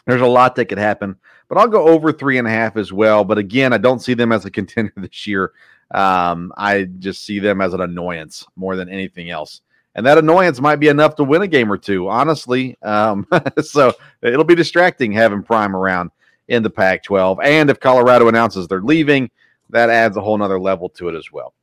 there's 0.07 0.23
a 0.23 0.27
lot 0.27 0.57
that 0.57 0.67
could 0.67 0.79
happen. 0.79 1.17
But 1.49 1.59
I'll 1.59 1.69
go 1.69 1.87
over 1.87 2.13
three 2.13 2.39
and 2.39 2.49
a 2.49 2.51
half 2.51 2.79
as 2.79 2.93
well. 2.93 3.25
But 3.25 3.39
again, 3.39 3.75
I 3.75 3.79
don't 3.79 4.01
see 4.01 4.15
them 4.15 4.33
as 4.33 4.47
a 4.47 4.51
contender 4.59 4.95
this 4.97 5.27
year. 5.27 5.53
Um, 5.91 6.53
I 6.57 6.85
just 6.85 7.25
see 7.25 7.39
them 7.39 7.61
as 7.61 7.75
an 7.75 7.83
annoyance 7.83 8.47
more 8.57 8.77
than 8.77 8.89
anything 8.89 9.29
else. 9.29 9.61
And 9.95 10.07
that 10.07 10.19
annoyance 10.19 10.61
might 10.61 10.77
be 10.77 10.89
enough 10.89 11.17
to 11.17 11.25
win 11.25 11.43
a 11.43 11.47
game 11.47 11.71
or 11.71 11.77
two, 11.77 12.09
honestly. 12.09 12.79
Um, 12.83 13.27
so 13.63 13.93
it'll 14.23 14.45
be 14.45 14.55
distracting 14.55 15.13
having 15.13 15.43
Prime 15.43 15.77
around 15.77 16.11
in 16.49 16.63
the 16.63 16.71
Pac 16.71 17.03
12. 17.03 17.41
And 17.43 17.71
if 17.71 17.81
Colorado 17.81 18.29
announces 18.29 18.67
they're 18.67 18.81
leaving, 18.81 19.31
that 19.71 19.91
adds 19.91 20.17
a 20.17 20.21
whole 20.21 20.39
nother 20.39 20.61
level 20.61 20.89
to 20.91 21.09
it 21.09 21.17
as 21.17 21.31
well. 21.33 21.55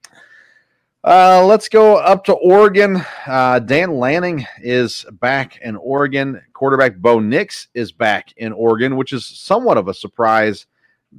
Uh, 1.03 1.45
let's 1.45 1.69
go 1.69 1.95
up 1.95 2.25
to 2.25 2.33
Oregon. 2.33 3.01
Uh, 3.25 3.59
Dan 3.59 3.97
Lanning 3.97 4.45
is 4.61 5.05
back 5.13 5.57
in 5.61 5.77
Oregon. 5.77 6.41
Quarterback 6.51 6.97
Bo 6.97 7.19
Nix 7.19 7.69
is 7.73 7.91
back 7.93 8.33
in 8.35 8.51
Oregon, 8.51 8.97
which 8.97 9.13
is 9.13 9.25
somewhat 9.25 9.77
of 9.77 9.87
a 9.87 9.93
surprise 9.93 10.65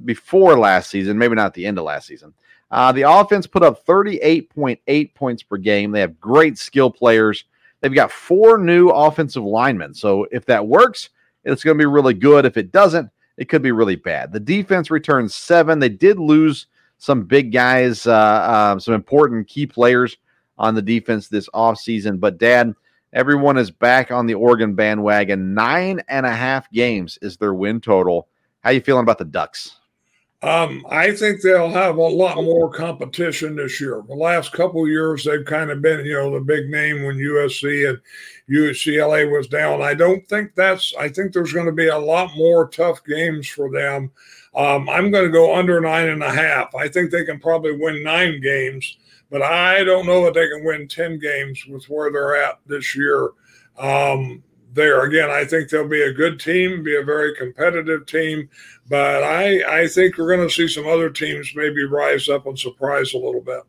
before 0.05 0.57
last 0.57 0.91
season, 0.91 1.17
maybe 1.17 1.35
not 1.35 1.47
at 1.47 1.53
the 1.55 1.65
end 1.65 1.79
of 1.79 1.85
last 1.85 2.07
season. 2.07 2.33
Uh, 2.71 2.91
the 2.91 3.01
offense 3.01 3.45
put 3.45 3.63
up 3.63 3.85
38.8 3.85 5.13
points 5.13 5.43
per 5.43 5.57
game. 5.57 5.91
They 5.91 5.99
have 5.99 6.19
great 6.19 6.57
skill 6.57 6.89
players. 6.89 7.43
They've 7.81 7.93
got 7.93 8.11
four 8.11 8.57
new 8.57 8.89
offensive 8.89 9.43
linemen. 9.43 9.93
So 9.93 10.25
if 10.31 10.45
that 10.45 10.65
works, 10.65 11.09
it's 11.43 11.63
going 11.63 11.77
to 11.77 11.81
be 11.81 11.87
really 11.87 12.13
good. 12.13 12.45
If 12.45 12.55
it 12.57 12.71
doesn't, 12.71 13.09
it 13.37 13.49
could 13.49 13.61
be 13.61 13.71
really 13.71 13.95
bad. 13.95 14.31
The 14.31 14.39
defense 14.39 14.89
returns 14.89 15.35
seven. 15.35 15.79
They 15.79 15.89
did 15.89 16.19
lose 16.19 16.67
some 16.97 17.23
big 17.23 17.51
guys, 17.51 18.05
uh, 18.05 18.13
uh, 18.13 18.79
some 18.79 18.93
important 18.93 19.47
key 19.47 19.65
players 19.65 20.17
on 20.57 20.75
the 20.75 20.81
defense 20.81 21.27
this 21.27 21.49
offseason. 21.49 22.19
But, 22.19 22.37
Dad, 22.37 22.73
everyone 23.11 23.57
is 23.57 23.71
back 23.71 24.11
on 24.11 24.27
the 24.27 24.35
Oregon 24.35 24.75
bandwagon. 24.75 25.53
Nine 25.53 26.01
and 26.07 26.25
a 26.25 26.31
half 26.31 26.71
games 26.71 27.17
is 27.21 27.37
their 27.37 27.55
win 27.55 27.81
total. 27.81 28.27
How 28.61 28.69
you 28.69 28.81
feeling 28.81 29.03
about 29.03 29.17
the 29.17 29.25
Ducks? 29.25 29.80
Um, 30.43 30.83
I 30.89 31.11
think 31.11 31.41
they'll 31.41 31.69
have 31.69 31.97
a 31.97 32.01
lot 32.01 32.37
more 32.37 32.71
competition 32.71 33.55
this 33.55 33.79
year. 33.79 34.03
The 34.07 34.15
last 34.15 34.51
couple 34.51 34.87
years, 34.87 35.23
they've 35.23 35.45
kind 35.45 35.69
of 35.69 35.83
been, 35.83 36.03
you 36.03 36.13
know, 36.13 36.33
the 36.33 36.39
big 36.39 36.67
name 36.67 37.03
when 37.03 37.17
USC 37.17 37.87
and 37.87 38.01
UCLA 38.49 39.31
was 39.31 39.47
down. 39.47 39.83
I 39.83 39.93
don't 39.93 40.27
think 40.27 40.55
that's. 40.55 40.95
I 40.99 41.09
think 41.09 41.31
there's 41.31 41.53
going 41.53 41.67
to 41.67 41.71
be 41.71 41.89
a 41.89 41.97
lot 41.97 42.35
more 42.35 42.67
tough 42.69 43.03
games 43.05 43.47
for 43.47 43.69
them. 43.71 44.11
Um, 44.55 44.89
I'm 44.89 45.11
going 45.11 45.25
to 45.25 45.31
go 45.31 45.55
under 45.55 45.79
nine 45.79 46.09
and 46.09 46.23
a 46.23 46.31
half. 46.31 46.73
I 46.73 46.87
think 46.87 47.11
they 47.11 47.23
can 47.23 47.39
probably 47.39 47.73
win 47.73 48.03
nine 48.03 48.41
games, 48.41 48.97
but 49.29 49.43
I 49.43 49.83
don't 49.83 50.07
know 50.07 50.25
that 50.25 50.33
they 50.33 50.49
can 50.49 50.65
win 50.65 50.87
ten 50.87 51.19
games 51.19 51.65
with 51.67 51.85
where 51.85 52.11
they're 52.11 52.35
at 52.35 52.59
this 52.65 52.95
year. 52.95 53.29
Um, 53.77 54.43
there 54.73 55.03
again, 55.03 55.29
I 55.29 55.45
think 55.45 55.69
they'll 55.69 55.87
be 55.87 56.03
a 56.03 56.13
good 56.13 56.39
team, 56.39 56.83
be 56.83 56.95
a 56.95 57.03
very 57.03 57.35
competitive 57.35 58.05
team, 58.05 58.49
but 58.89 59.23
I 59.23 59.81
I 59.81 59.87
think 59.87 60.17
we're 60.17 60.35
going 60.35 60.47
to 60.47 60.53
see 60.53 60.67
some 60.67 60.87
other 60.87 61.09
teams 61.09 61.51
maybe 61.55 61.83
rise 61.83 62.29
up 62.29 62.45
and 62.45 62.57
surprise 62.57 63.13
a 63.13 63.17
little 63.17 63.41
bit. 63.41 63.63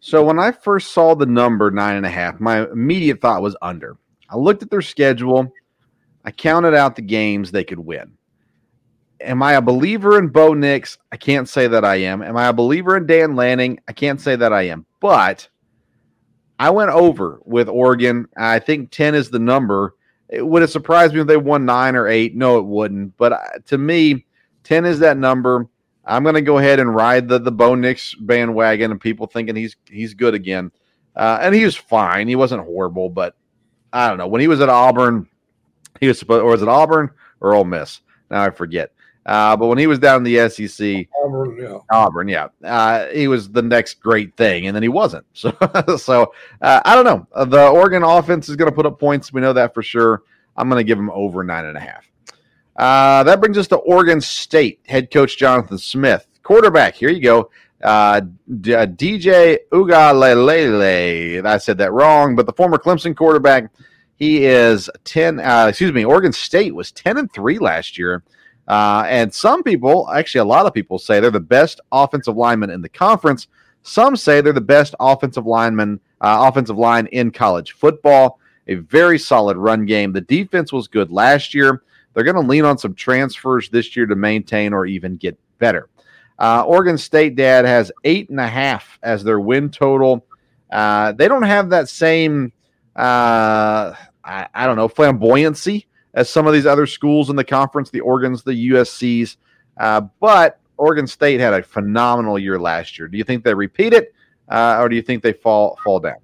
So 0.00 0.22
when 0.22 0.38
I 0.38 0.52
first 0.52 0.92
saw 0.92 1.14
the 1.14 1.26
number 1.26 1.70
nine 1.70 1.96
and 1.96 2.06
a 2.06 2.10
half, 2.10 2.38
my 2.38 2.68
immediate 2.70 3.20
thought 3.20 3.42
was 3.42 3.56
under. 3.62 3.96
I 4.28 4.36
looked 4.36 4.62
at 4.62 4.70
their 4.70 4.82
schedule, 4.82 5.52
I 6.24 6.30
counted 6.30 6.74
out 6.74 6.96
the 6.96 7.02
games 7.02 7.50
they 7.50 7.64
could 7.64 7.78
win. 7.78 8.12
am 9.20 9.42
I 9.42 9.54
a 9.54 9.62
believer 9.62 10.18
in 10.18 10.28
Bo 10.28 10.54
Nix? 10.54 10.98
I 11.12 11.16
can't 11.16 11.48
say 11.48 11.66
that 11.68 11.84
I 11.84 11.96
am. 11.96 12.22
Am 12.22 12.36
I 12.36 12.48
a 12.48 12.52
believer 12.52 12.96
in 12.96 13.06
Dan 13.06 13.36
Lanning? 13.36 13.80
I 13.88 13.92
can't 13.92 14.20
say 14.20 14.36
that 14.36 14.52
I 14.52 14.62
am. 14.62 14.86
But 15.00 15.48
I 16.58 16.70
went 16.70 16.90
over 16.90 17.40
with 17.44 17.68
Oregon. 17.68 18.26
I 18.36 18.58
think 18.58 18.90
10 18.90 19.14
is 19.14 19.30
the 19.30 19.38
number. 19.38 19.94
It, 20.34 20.46
would 20.46 20.62
it 20.62 20.70
surprise 20.70 21.12
me 21.12 21.20
if 21.20 21.26
they 21.26 21.36
won 21.36 21.64
nine 21.64 21.96
or 21.96 22.08
eight? 22.08 22.34
No, 22.34 22.58
it 22.58 22.64
wouldn't. 22.64 23.16
But 23.16 23.32
uh, 23.32 23.38
to 23.66 23.78
me, 23.78 24.26
10 24.64 24.84
is 24.84 24.98
that 25.00 25.16
number. 25.16 25.68
I'm 26.04 26.22
going 26.22 26.34
to 26.34 26.42
go 26.42 26.58
ahead 26.58 26.80
and 26.80 26.94
ride 26.94 27.28
the 27.28 27.38
the 27.38 27.52
Bo 27.52 27.74
Nix 27.74 28.14
bandwagon 28.14 28.90
and 28.90 29.00
people 29.00 29.26
thinking 29.26 29.56
he's 29.56 29.76
he's 29.86 30.12
good 30.12 30.34
again. 30.34 30.70
Uh, 31.16 31.38
and 31.40 31.54
he 31.54 31.64
was 31.64 31.76
fine. 31.76 32.28
He 32.28 32.36
wasn't 32.36 32.64
horrible, 32.64 33.08
but 33.08 33.36
I 33.92 34.08
don't 34.08 34.18
know. 34.18 34.26
When 34.26 34.40
he 34.40 34.48
was 34.48 34.60
at 34.60 34.68
Auburn, 34.68 35.28
he 36.00 36.08
was 36.08 36.18
supposed, 36.18 36.42
or 36.42 36.50
was 36.50 36.62
it 36.62 36.68
Auburn 36.68 37.10
or 37.40 37.54
Ole 37.54 37.64
Miss? 37.64 38.00
Now 38.30 38.42
I 38.42 38.50
forget. 38.50 38.92
Uh, 39.26 39.56
but 39.56 39.68
when 39.68 39.78
he 39.78 39.86
was 39.86 39.98
down 39.98 40.18
in 40.18 40.22
the 40.22 40.48
SEC, 40.50 41.08
Auburn, 41.24 41.56
yeah, 41.58 41.78
Auburn, 41.90 42.28
yeah, 42.28 42.48
uh, 42.62 43.06
he 43.06 43.26
was 43.26 43.50
the 43.50 43.62
next 43.62 44.00
great 44.00 44.36
thing, 44.36 44.66
and 44.66 44.76
then 44.76 44.82
he 44.82 44.88
wasn't. 44.88 45.24
So, 45.34 45.96
so 45.96 46.34
uh, 46.60 46.80
I 46.84 46.94
don't 46.94 47.04
know. 47.04 47.44
The 47.46 47.68
Oregon 47.68 48.02
offense 48.02 48.48
is 48.48 48.56
going 48.56 48.70
to 48.70 48.74
put 48.74 48.86
up 48.86 48.98
points. 49.00 49.32
We 49.32 49.40
know 49.40 49.52
that 49.54 49.72
for 49.74 49.82
sure. 49.82 50.22
I'm 50.56 50.68
going 50.68 50.80
to 50.80 50.84
give 50.84 50.98
him 50.98 51.10
over 51.10 51.42
nine 51.42 51.64
and 51.64 51.76
a 51.76 51.80
half. 51.80 52.06
Uh, 52.76 53.22
that 53.24 53.40
brings 53.40 53.56
us 53.56 53.68
to 53.68 53.76
Oregon 53.76 54.20
State 54.20 54.80
head 54.86 55.10
coach 55.10 55.36
Jonathan 55.38 55.78
Smith, 55.78 56.26
quarterback. 56.42 56.94
Here 56.94 57.10
you 57.10 57.20
go. 57.20 57.50
Uh, 57.82 58.22
D- 58.60 58.74
uh, 58.74 58.86
DJ 58.86 59.58
Uiagalelei. 59.70 61.44
I 61.44 61.58
said 61.58 61.78
that 61.78 61.92
wrong, 61.92 62.34
but 62.34 62.46
the 62.46 62.52
former 62.52 62.78
Clemson 62.78 63.16
quarterback. 63.16 63.70
He 64.16 64.44
is 64.44 64.88
ten. 65.04 65.40
Uh, 65.40 65.66
excuse 65.68 65.92
me. 65.92 66.04
Oregon 66.04 66.32
State 66.32 66.74
was 66.74 66.92
ten 66.92 67.18
and 67.18 67.32
three 67.32 67.58
last 67.58 67.98
year, 67.98 68.22
uh, 68.68 69.04
and 69.06 69.32
some 69.32 69.62
people, 69.62 70.08
actually 70.10 70.40
a 70.40 70.44
lot 70.44 70.66
of 70.66 70.72
people, 70.72 70.98
say 70.98 71.20
they're 71.20 71.30
the 71.30 71.40
best 71.40 71.80
offensive 71.92 72.36
lineman 72.36 72.70
in 72.70 72.80
the 72.80 72.88
conference. 72.88 73.48
Some 73.82 74.16
say 74.16 74.40
they're 74.40 74.52
the 74.52 74.60
best 74.60 74.94
offensive 75.00 75.46
lineman, 75.46 76.00
uh, 76.20 76.46
offensive 76.48 76.78
line 76.78 77.06
in 77.08 77.30
college 77.30 77.72
football. 77.72 78.38
A 78.66 78.76
very 78.76 79.18
solid 79.18 79.58
run 79.58 79.84
game. 79.84 80.12
The 80.12 80.22
defense 80.22 80.72
was 80.72 80.88
good 80.88 81.10
last 81.10 81.52
year. 81.52 81.82
They're 82.14 82.24
going 82.24 82.36
to 82.36 82.40
lean 82.40 82.64
on 82.64 82.78
some 82.78 82.94
transfers 82.94 83.68
this 83.68 83.94
year 83.94 84.06
to 84.06 84.14
maintain 84.14 84.72
or 84.72 84.86
even 84.86 85.16
get 85.16 85.38
better. 85.58 85.90
Uh, 86.38 86.64
Oregon 86.66 86.96
State, 86.96 87.36
Dad, 87.36 87.66
has 87.66 87.92
eight 88.04 88.30
and 88.30 88.40
a 88.40 88.46
half 88.46 88.98
as 89.02 89.22
their 89.22 89.38
win 89.38 89.68
total. 89.70 90.26
Uh, 90.72 91.12
they 91.12 91.28
don't 91.28 91.42
have 91.42 91.70
that 91.70 91.88
same, 91.88 92.52
uh, 92.96 93.94
I, 94.24 94.48
I, 94.54 94.66
don't 94.66 94.76
know, 94.76 94.88
flamboyancy 94.88 95.84
as 96.14 96.30
some 96.30 96.46
of 96.46 96.52
these 96.52 96.66
other 96.66 96.86
schools 96.86 97.30
in 97.30 97.36
the 97.36 97.44
conference, 97.44 97.90
the 97.90 98.00
Oregons, 98.00 98.42
the 98.42 98.70
USCs. 98.70 99.36
Uh, 99.76 100.02
but 100.20 100.60
Oregon 100.76 101.06
State 101.06 101.40
had 101.40 101.54
a 101.54 101.62
phenomenal 101.62 102.38
year 102.38 102.58
last 102.58 102.98
year. 102.98 103.08
Do 103.08 103.18
you 103.18 103.24
think 103.24 103.44
they 103.44 103.54
repeat 103.54 103.92
it, 103.92 104.14
uh, 104.48 104.78
or 104.80 104.88
do 104.88 104.96
you 104.96 105.02
think 105.02 105.22
they 105.22 105.32
fall 105.32 105.78
fall 105.84 106.00
down? 106.00 106.16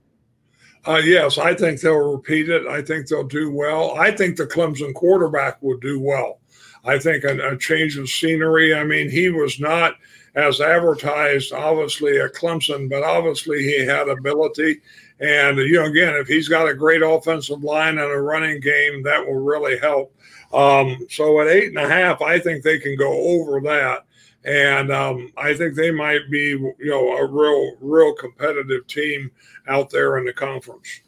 Uh, 0.87 1.01
yes, 1.05 1.37
I 1.37 1.55
think 1.55 1.81
they'll 1.81 2.13
repeat 2.13 2.49
it. 2.49 2.67
I 2.67 2.81
think 2.81 3.07
they'll 3.07 3.25
do 3.25 3.51
well. 3.51 3.99
I 3.99 4.11
think 4.11 4.37
the 4.37 4.47
Clemson 4.47 4.95
quarterback 4.95 5.61
will 5.63 5.77
do 5.77 6.01
well. 6.01 6.41
I 6.85 6.99
think 6.99 7.25
a, 7.25 7.51
a, 7.51 7.59
change 7.59 7.99
of 7.99 8.09
scenery. 8.09 8.75
I 8.75 8.85
mean, 8.85 9.11
he 9.11 9.29
was 9.29 9.61
not 9.61 9.97
as 10.35 10.63
advertised, 10.63 11.53
obviously, 11.53 12.19
at 12.19 12.33
Clemson, 12.33 12.89
but 12.89 13.03
obviously 13.03 13.63
he 13.63 13.85
had 13.85 14.09
ability. 14.09 14.81
And, 15.21 15.59
you 15.59 15.75
know, 15.75 15.85
again, 15.85 16.15
if 16.17 16.27
he's 16.29 16.49
got 16.49 16.69
a 16.69 16.75
great 16.75 17.03
offensive 17.03 17.63
line 17.63 17.99
and 17.99 18.11
a 18.11 18.21
running 18.21 18.61
game, 18.61 19.03
that 19.03 19.25
will 19.25 19.41
really 19.41 19.79
help. 19.79 20.15
Um, 20.53 21.07
so 21.11 21.41
at 21.41 21.49
eight 21.49 21.69
and 21.69 21.79
a 21.79 21.89
half, 21.89 22.23
I 22.23 22.39
think 22.39 22.65
they 22.65 22.79
can 22.79 22.97
go 22.97 23.13
over 23.13 23.61
that. 23.61 24.07
And 24.45 24.91
um, 24.91 25.31
I 25.37 25.53
think 25.55 25.75
they 25.75 25.91
might 25.91 26.31
be, 26.31 26.49
you 26.49 26.75
know, 26.81 27.19
a 27.19 27.27
real, 27.27 27.77
real 27.81 28.15
competitive 28.15 28.87
team 28.87 29.31
out 29.69 29.91
there 29.91 30.17
in 30.17 30.25
the 30.25 30.33
conference. 30.33 31.03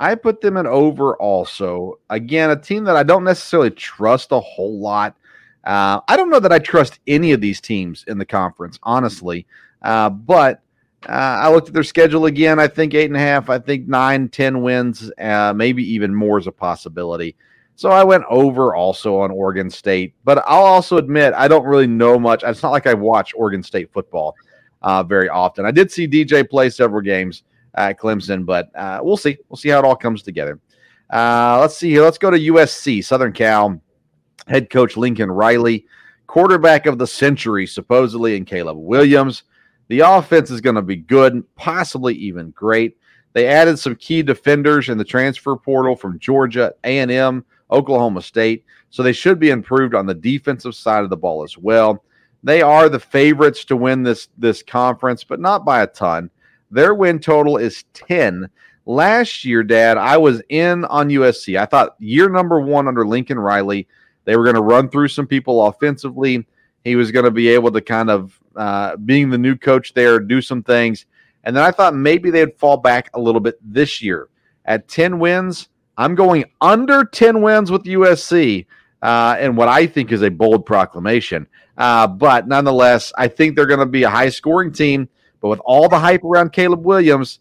I 0.00 0.14
put 0.14 0.40
them 0.40 0.56
in 0.56 0.66
over 0.66 1.14
also. 1.16 1.98
Again, 2.08 2.50
a 2.50 2.56
team 2.56 2.84
that 2.84 2.96
I 2.96 3.02
don't 3.02 3.24
necessarily 3.24 3.70
trust 3.70 4.32
a 4.32 4.40
whole 4.40 4.78
lot. 4.78 5.16
Uh, 5.64 6.00
I 6.08 6.16
don't 6.16 6.30
know 6.30 6.40
that 6.40 6.52
I 6.52 6.60
trust 6.60 7.00
any 7.06 7.32
of 7.32 7.42
these 7.42 7.60
teams 7.60 8.04
in 8.08 8.16
the 8.16 8.24
conference, 8.24 8.78
honestly. 8.84 9.46
Uh, 9.82 10.08
but 10.08 10.62
uh, 11.06 11.12
I 11.12 11.50
looked 11.50 11.68
at 11.68 11.74
their 11.74 11.84
schedule 11.84 12.26
again. 12.26 12.58
I 12.58 12.66
think 12.66 12.94
eight 12.94 13.06
and 13.06 13.16
a 13.16 13.20
half. 13.20 13.50
I 13.50 13.58
think 13.58 13.86
nine, 13.86 14.28
ten 14.28 14.62
wins, 14.62 15.10
uh, 15.18 15.52
maybe 15.54 15.82
even 15.94 16.14
more 16.14 16.38
is 16.38 16.46
a 16.46 16.52
possibility. 16.52 17.36
So 17.76 17.90
I 17.90 18.02
went 18.02 18.24
over 18.28 18.74
also 18.74 19.20
on 19.20 19.30
Oregon 19.30 19.70
State. 19.70 20.14
But 20.24 20.38
I'll 20.46 20.64
also 20.64 20.96
admit 20.96 21.34
I 21.34 21.46
don't 21.46 21.64
really 21.64 21.86
know 21.86 22.18
much. 22.18 22.42
It's 22.42 22.62
not 22.62 22.72
like 22.72 22.86
I 22.86 22.94
watch 22.94 23.32
Oregon 23.36 23.62
State 23.62 23.92
football 23.92 24.34
uh, 24.82 25.02
very 25.04 25.28
often. 25.28 25.64
I 25.64 25.70
did 25.70 25.92
see 25.92 26.08
DJ 26.08 26.48
play 26.48 26.70
several 26.70 27.02
games 27.02 27.44
at 27.74 27.98
Clemson, 27.98 28.44
but 28.44 28.74
uh, 28.74 28.98
we'll 29.02 29.16
see. 29.16 29.36
We'll 29.48 29.56
see 29.56 29.68
how 29.68 29.78
it 29.78 29.84
all 29.84 29.96
comes 29.96 30.22
together. 30.22 30.58
Uh, 31.10 31.58
let's 31.60 31.76
see 31.76 31.90
here. 31.90 32.02
Let's 32.02 32.18
go 32.18 32.30
to 32.30 32.38
USC, 32.38 33.04
Southern 33.04 33.32
Cal. 33.32 33.80
Head 34.48 34.70
coach 34.70 34.96
Lincoln 34.96 35.30
Riley, 35.30 35.86
quarterback 36.26 36.86
of 36.86 36.96
the 36.96 37.06
century, 37.06 37.66
supposedly, 37.66 38.34
and 38.34 38.46
Caleb 38.46 38.78
Williams. 38.78 39.44
The 39.88 40.00
offense 40.00 40.50
is 40.50 40.60
going 40.60 40.76
to 40.76 40.82
be 40.82 40.96
good, 40.96 41.42
possibly 41.56 42.14
even 42.14 42.50
great. 42.50 42.96
They 43.32 43.46
added 43.46 43.78
some 43.78 43.96
key 43.96 44.22
defenders 44.22 44.88
in 44.88 44.98
the 44.98 45.04
transfer 45.04 45.56
portal 45.56 45.96
from 45.96 46.18
Georgia, 46.18 46.74
A&M, 46.84 47.44
Oklahoma 47.70 48.22
State, 48.22 48.64
so 48.90 49.02
they 49.02 49.12
should 49.12 49.38
be 49.38 49.50
improved 49.50 49.94
on 49.94 50.06
the 50.06 50.14
defensive 50.14 50.74
side 50.74 51.04
of 51.04 51.10
the 51.10 51.16
ball 51.16 51.42
as 51.42 51.56
well. 51.58 52.02
They 52.42 52.62
are 52.62 52.88
the 52.88 53.00
favorites 53.00 53.64
to 53.66 53.76
win 53.76 54.02
this 54.02 54.28
this 54.38 54.62
conference, 54.62 55.24
but 55.24 55.40
not 55.40 55.64
by 55.64 55.82
a 55.82 55.86
ton. 55.86 56.30
Their 56.70 56.94
win 56.94 57.18
total 57.18 57.56
is 57.56 57.84
10. 57.94 58.48
Last 58.86 59.44
year, 59.44 59.62
Dad, 59.62 59.98
I 59.98 60.16
was 60.16 60.42
in 60.48 60.84
on 60.86 61.08
USC. 61.08 61.58
I 61.58 61.66
thought 61.66 61.96
year 61.98 62.28
number 62.28 62.60
one 62.60 62.88
under 62.88 63.06
Lincoln 63.06 63.38
Riley, 63.38 63.86
they 64.24 64.36
were 64.36 64.44
going 64.44 64.56
to 64.56 64.62
run 64.62 64.88
through 64.88 65.08
some 65.08 65.26
people 65.26 65.66
offensively. 65.66 66.46
He 66.84 66.96
was 66.96 67.10
going 67.10 67.24
to 67.24 67.30
be 67.30 67.48
able 67.48 67.70
to 67.72 67.80
kind 67.80 68.08
of, 68.08 68.38
uh, 68.58 68.96
being 68.96 69.30
the 69.30 69.38
new 69.38 69.56
coach 69.56 69.94
there, 69.94 70.18
do 70.20 70.42
some 70.42 70.62
things. 70.62 71.06
And 71.44 71.56
then 71.56 71.64
I 71.64 71.70
thought 71.70 71.94
maybe 71.94 72.30
they'd 72.30 72.58
fall 72.58 72.76
back 72.76 73.10
a 73.14 73.20
little 73.20 73.40
bit 73.40 73.58
this 73.62 74.02
year. 74.02 74.28
At 74.64 74.88
10 74.88 75.18
wins, 75.18 75.68
I'm 75.96 76.14
going 76.14 76.44
under 76.60 77.04
10 77.04 77.40
wins 77.40 77.70
with 77.70 77.84
USC, 77.84 78.66
uh, 79.00 79.36
and 79.38 79.56
what 79.56 79.68
I 79.68 79.86
think 79.86 80.12
is 80.12 80.22
a 80.22 80.28
bold 80.28 80.66
proclamation. 80.66 81.46
Uh, 81.78 82.06
but 82.06 82.48
nonetheless, 82.48 83.12
I 83.16 83.28
think 83.28 83.54
they're 83.54 83.66
going 83.66 83.78
to 83.80 83.86
be 83.86 84.02
a 84.02 84.10
high 84.10 84.28
scoring 84.28 84.72
team. 84.72 85.08
But 85.40 85.48
with 85.48 85.60
all 85.64 85.88
the 85.88 85.98
hype 85.98 86.24
around 86.24 86.52
Caleb 86.52 86.84
Williams, 86.84 87.38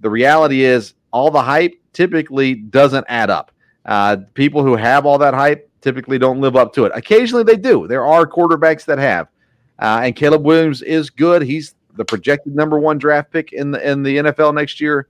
the 0.00 0.10
reality 0.10 0.62
is 0.62 0.94
all 1.10 1.30
the 1.30 1.42
hype 1.42 1.74
typically 1.94 2.54
doesn't 2.54 3.06
add 3.08 3.30
up. 3.30 3.50
Uh, 3.84 4.18
people 4.34 4.62
who 4.62 4.76
have 4.76 5.06
all 5.06 5.18
that 5.18 5.32
hype 5.32 5.68
typically 5.80 6.18
don't 6.18 6.40
live 6.40 6.56
up 6.56 6.74
to 6.74 6.84
it. 6.84 6.92
Occasionally 6.94 7.44
they 7.44 7.56
do. 7.56 7.88
There 7.88 8.04
are 8.04 8.26
quarterbacks 8.26 8.84
that 8.84 8.98
have. 8.98 9.28
Uh, 9.78 10.00
and 10.04 10.16
Caleb 10.16 10.44
Williams 10.44 10.82
is 10.82 11.10
good. 11.10 11.42
He's 11.42 11.74
the 11.94 12.04
projected 12.04 12.54
number 12.54 12.78
one 12.78 12.98
draft 12.98 13.30
pick 13.30 13.52
in 13.52 13.70
the 13.70 13.90
in 13.90 14.02
the 14.02 14.16
NFL 14.18 14.54
next 14.54 14.80
year. 14.80 15.08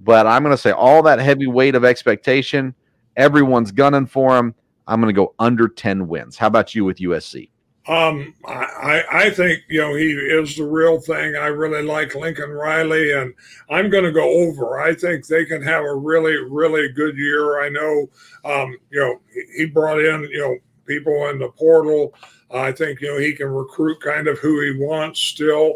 But 0.00 0.26
I'm 0.26 0.42
going 0.42 0.54
to 0.54 0.60
say 0.60 0.72
all 0.72 1.02
that 1.04 1.18
heavy 1.18 1.46
weight 1.46 1.74
of 1.74 1.84
expectation, 1.84 2.74
everyone's 3.16 3.72
gunning 3.72 4.06
for 4.06 4.36
him. 4.36 4.54
I'm 4.86 5.00
going 5.00 5.14
to 5.14 5.18
go 5.18 5.34
under 5.38 5.68
10 5.68 6.06
wins. 6.06 6.36
How 6.36 6.46
about 6.48 6.74
you 6.74 6.84
with 6.84 6.98
USC? 6.98 7.50
Um, 7.88 8.34
I, 8.44 9.04
I 9.12 9.30
think, 9.30 9.62
you 9.68 9.80
know, 9.80 9.94
he 9.94 10.10
is 10.10 10.56
the 10.56 10.64
real 10.64 11.00
thing. 11.00 11.36
I 11.36 11.46
really 11.46 11.82
like 11.82 12.16
Lincoln 12.16 12.50
Riley, 12.50 13.12
and 13.12 13.32
I'm 13.70 13.90
going 13.90 14.02
to 14.02 14.10
go 14.10 14.28
over. 14.28 14.80
I 14.80 14.92
think 14.92 15.26
they 15.26 15.44
can 15.44 15.62
have 15.62 15.84
a 15.84 15.94
really, 15.94 16.34
really 16.34 16.88
good 16.88 17.16
year. 17.16 17.62
I 17.62 17.68
know, 17.68 18.08
um, 18.44 18.76
you 18.90 18.98
know, 18.98 19.20
he 19.56 19.66
brought 19.66 20.00
in, 20.00 20.22
you 20.32 20.40
know, 20.40 20.58
people 20.86 21.28
in 21.28 21.38
the 21.38 21.48
portal. 21.48 22.14
I 22.50 22.72
think, 22.72 23.00
you 23.00 23.08
know, 23.08 23.18
he 23.18 23.32
can 23.32 23.48
recruit 23.48 24.00
kind 24.00 24.28
of 24.28 24.38
who 24.38 24.60
he 24.60 24.78
wants 24.78 25.20
still. 25.20 25.74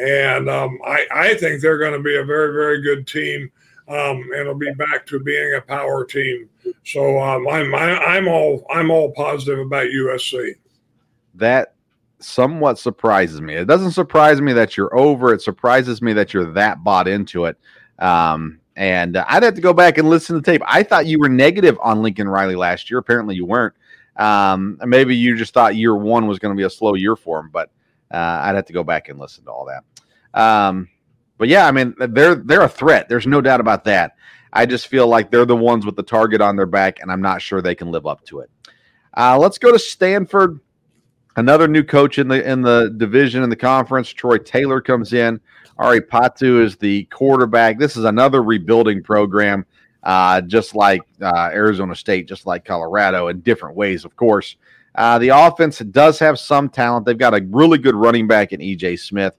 And 0.00 0.48
um, 0.48 0.78
I, 0.86 1.06
I 1.12 1.34
think 1.34 1.60
they're 1.60 1.78
going 1.78 1.92
to 1.92 2.02
be 2.02 2.16
a 2.16 2.24
very, 2.24 2.52
very 2.52 2.82
good 2.82 3.06
team. 3.06 3.50
Um, 3.88 4.22
and 4.22 4.34
it'll 4.34 4.54
be 4.54 4.72
back 4.72 5.04
to 5.06 5.18
being 5.18 5.54
a 5.56 5.60
power 5.60 6.04
team. 6.04 6.48
So 6.84 7.20
um, 7.20 7.46
I'm 7.48 7.74
I, 7.74 7.90
am 7.90 8.00
i 8.00 8.16
am 8.16 8.28
all 8.28 8.64
I'm 8.70 8.90
all 8.90 9.10
positive 9.10 9.58
about 9.58 9.86
USC 9.86 10.54
that 11.34 11.74
somewhat 12.18 12.78
surprises 12.78 13.40
me. 13.40 13.54
It 13.54 13.66
doesn't 13.66 13.92
surprise 13.92 14.40
me 14.40 14.52
that 14.52 14.76
you're 14.76 14.96
over. 14.96 15.32
It 15.32 15.42
surprises 15.42 16.02
me 16.02 16.12
that 16.14 16.32
you're 16.32 16.52
that 16.52 16.84
bought 16.84 17.08
into 17.08 17.46
it. 17.46 17.58
Um, 17.98 18.60
and 18.76 19.16
I'd 19.16 19.42
have 19.42 19.54
to 19.54 19.60
go 19.60 19.72
back 19.72 19.98
and 19.98 20.08
listen 20.08 20.34
to 20.34 20.40
the 20.40 20.50
tape. 20.50 20.62
I 20.66 20.82
thought 20.82 21.06
you 21.06 21.18
were 21.18 21.28
negative 21.28 21.78
on 21.82 22.02
Lincoln 22.02 22.28
Riley 22.28 22.54
last 22.54 22.90
year. 22.90 22.98
Apparently, 22.98 23.34
you 23.34 23.44
weren't. 23.44 23.74
Um, 24.16 24.78
maybe 24.84 25.16
you 25.16 25.36
just 25.36 25.54
thought 25.54 25.76
year 25.76 25.96
one 25.96 26.26
was 26.26 26.38
going 26.38 26.54
to 26.54 26.60
be 26.60 26.66
a 26.66 26.70
slow 26.70 26.94
year 26.94 27.16
for 27.16 27.40
him. 27.40 27.50
But 27.52 27.70
uh, 28.12 28.40
I'd 28.42 28.54
have 28.54 28.66
to 28.66 28.72
go 28.72 28.84
back 28.84 29.08
and 29.08 29.18
listen 29.18 29.44
to 29.44 29.50
all 29.50 29.66
that. 29.66 30.40
Um, 30.40 30.88
but 31.38 31.48
yeah, 31.48 31.66
I 31.66 31.72
mean, 31.72 31.94
they're 31.98 32.36
they're 32.36 32.62
a 32.62 32.68
threat. 32.68 33.08
There's 33.08 33.26
no 33.26 33.40
doubt 33.40 33.60
about 33.60 33.84
that. 33.84 34.16
I 34.52 34.66
just 34.66 34.88
feel 34.88 35.08
like 35.08 35.30
they're 35.30 35.46
the 35.46 35.56
ones 35.56 35.86
with 35.86 35.96
the 35.96 36.02
target 36.02 36.40
on 36.40 36.56
their 36.56 36.66
back, 36.66 37.00
and 37.00 37.10
I'm 37.10 37.22
not 37.22 37.40
sure 37.40 37.62
they 37.62 37.74
can 37.74 37.90
live 37.90 38.06
up 38.06 38.24
to 38.26 38.40
it. 38.40 38.50
Uh, 39.14 39.38
let's 39.38 39.58
go 39.58 39.72
to 39.72 39.78
Stanford 39.78 40.60
Another 41.36 41.66
new 41.66 41.82
coach 41.82 42.18
in 42.18 42.28
the 42.28 42.46
in 42.46 42.60
the 42.60 42.92
division 42.98 43.42
in 43.42 43.48
the 43.48 43.56
conference, 43.56 44.10
Troy 44.10 44.36
Taylor 44.36 44.80
comes 44.82 45.14
in. 45.14 45.40
Ari 45.78 46.02
Patu 46.02 46.62
is 46.62 46.76
the 46.76 47.04
quarterback. 47.04 47.78
This 47.78 47.96
is 47.96 48.04
another 48.04 48.42
rebuilding 48.42 49.02
program, 49.02 49.64
uh, 50.02 50.40
just 50.40 50.74
like 50.74 51.02
uh, 51.20 51.50
Arizona 51.52 51.94
State, 51.94 52.28
just 52.28 52.46
like 52.46 52.64
Colorado, 52.64 53.28
in 53.28 53.40
different 53.40 53.76
ways, 53.76 54.04
of 54.04 54.16
course. 54.16 54.56
Uh, 54.94 55.18
the 55.18 55.28
offense 55.28 55.78
does 55.78 56.18
have 56.18 56.38
some 56.38 56.68
talent. 56.68 57.06
They've 57.06 57.16
got 57.16 57.34
a 57.34 57.46
really 57.50 57.78
good 57.78 57.94
running 57.94 58.26
back 58.26 58.52
in 58.52 58.60
EJ 58.60 58.98
Smith. 58.98 59.34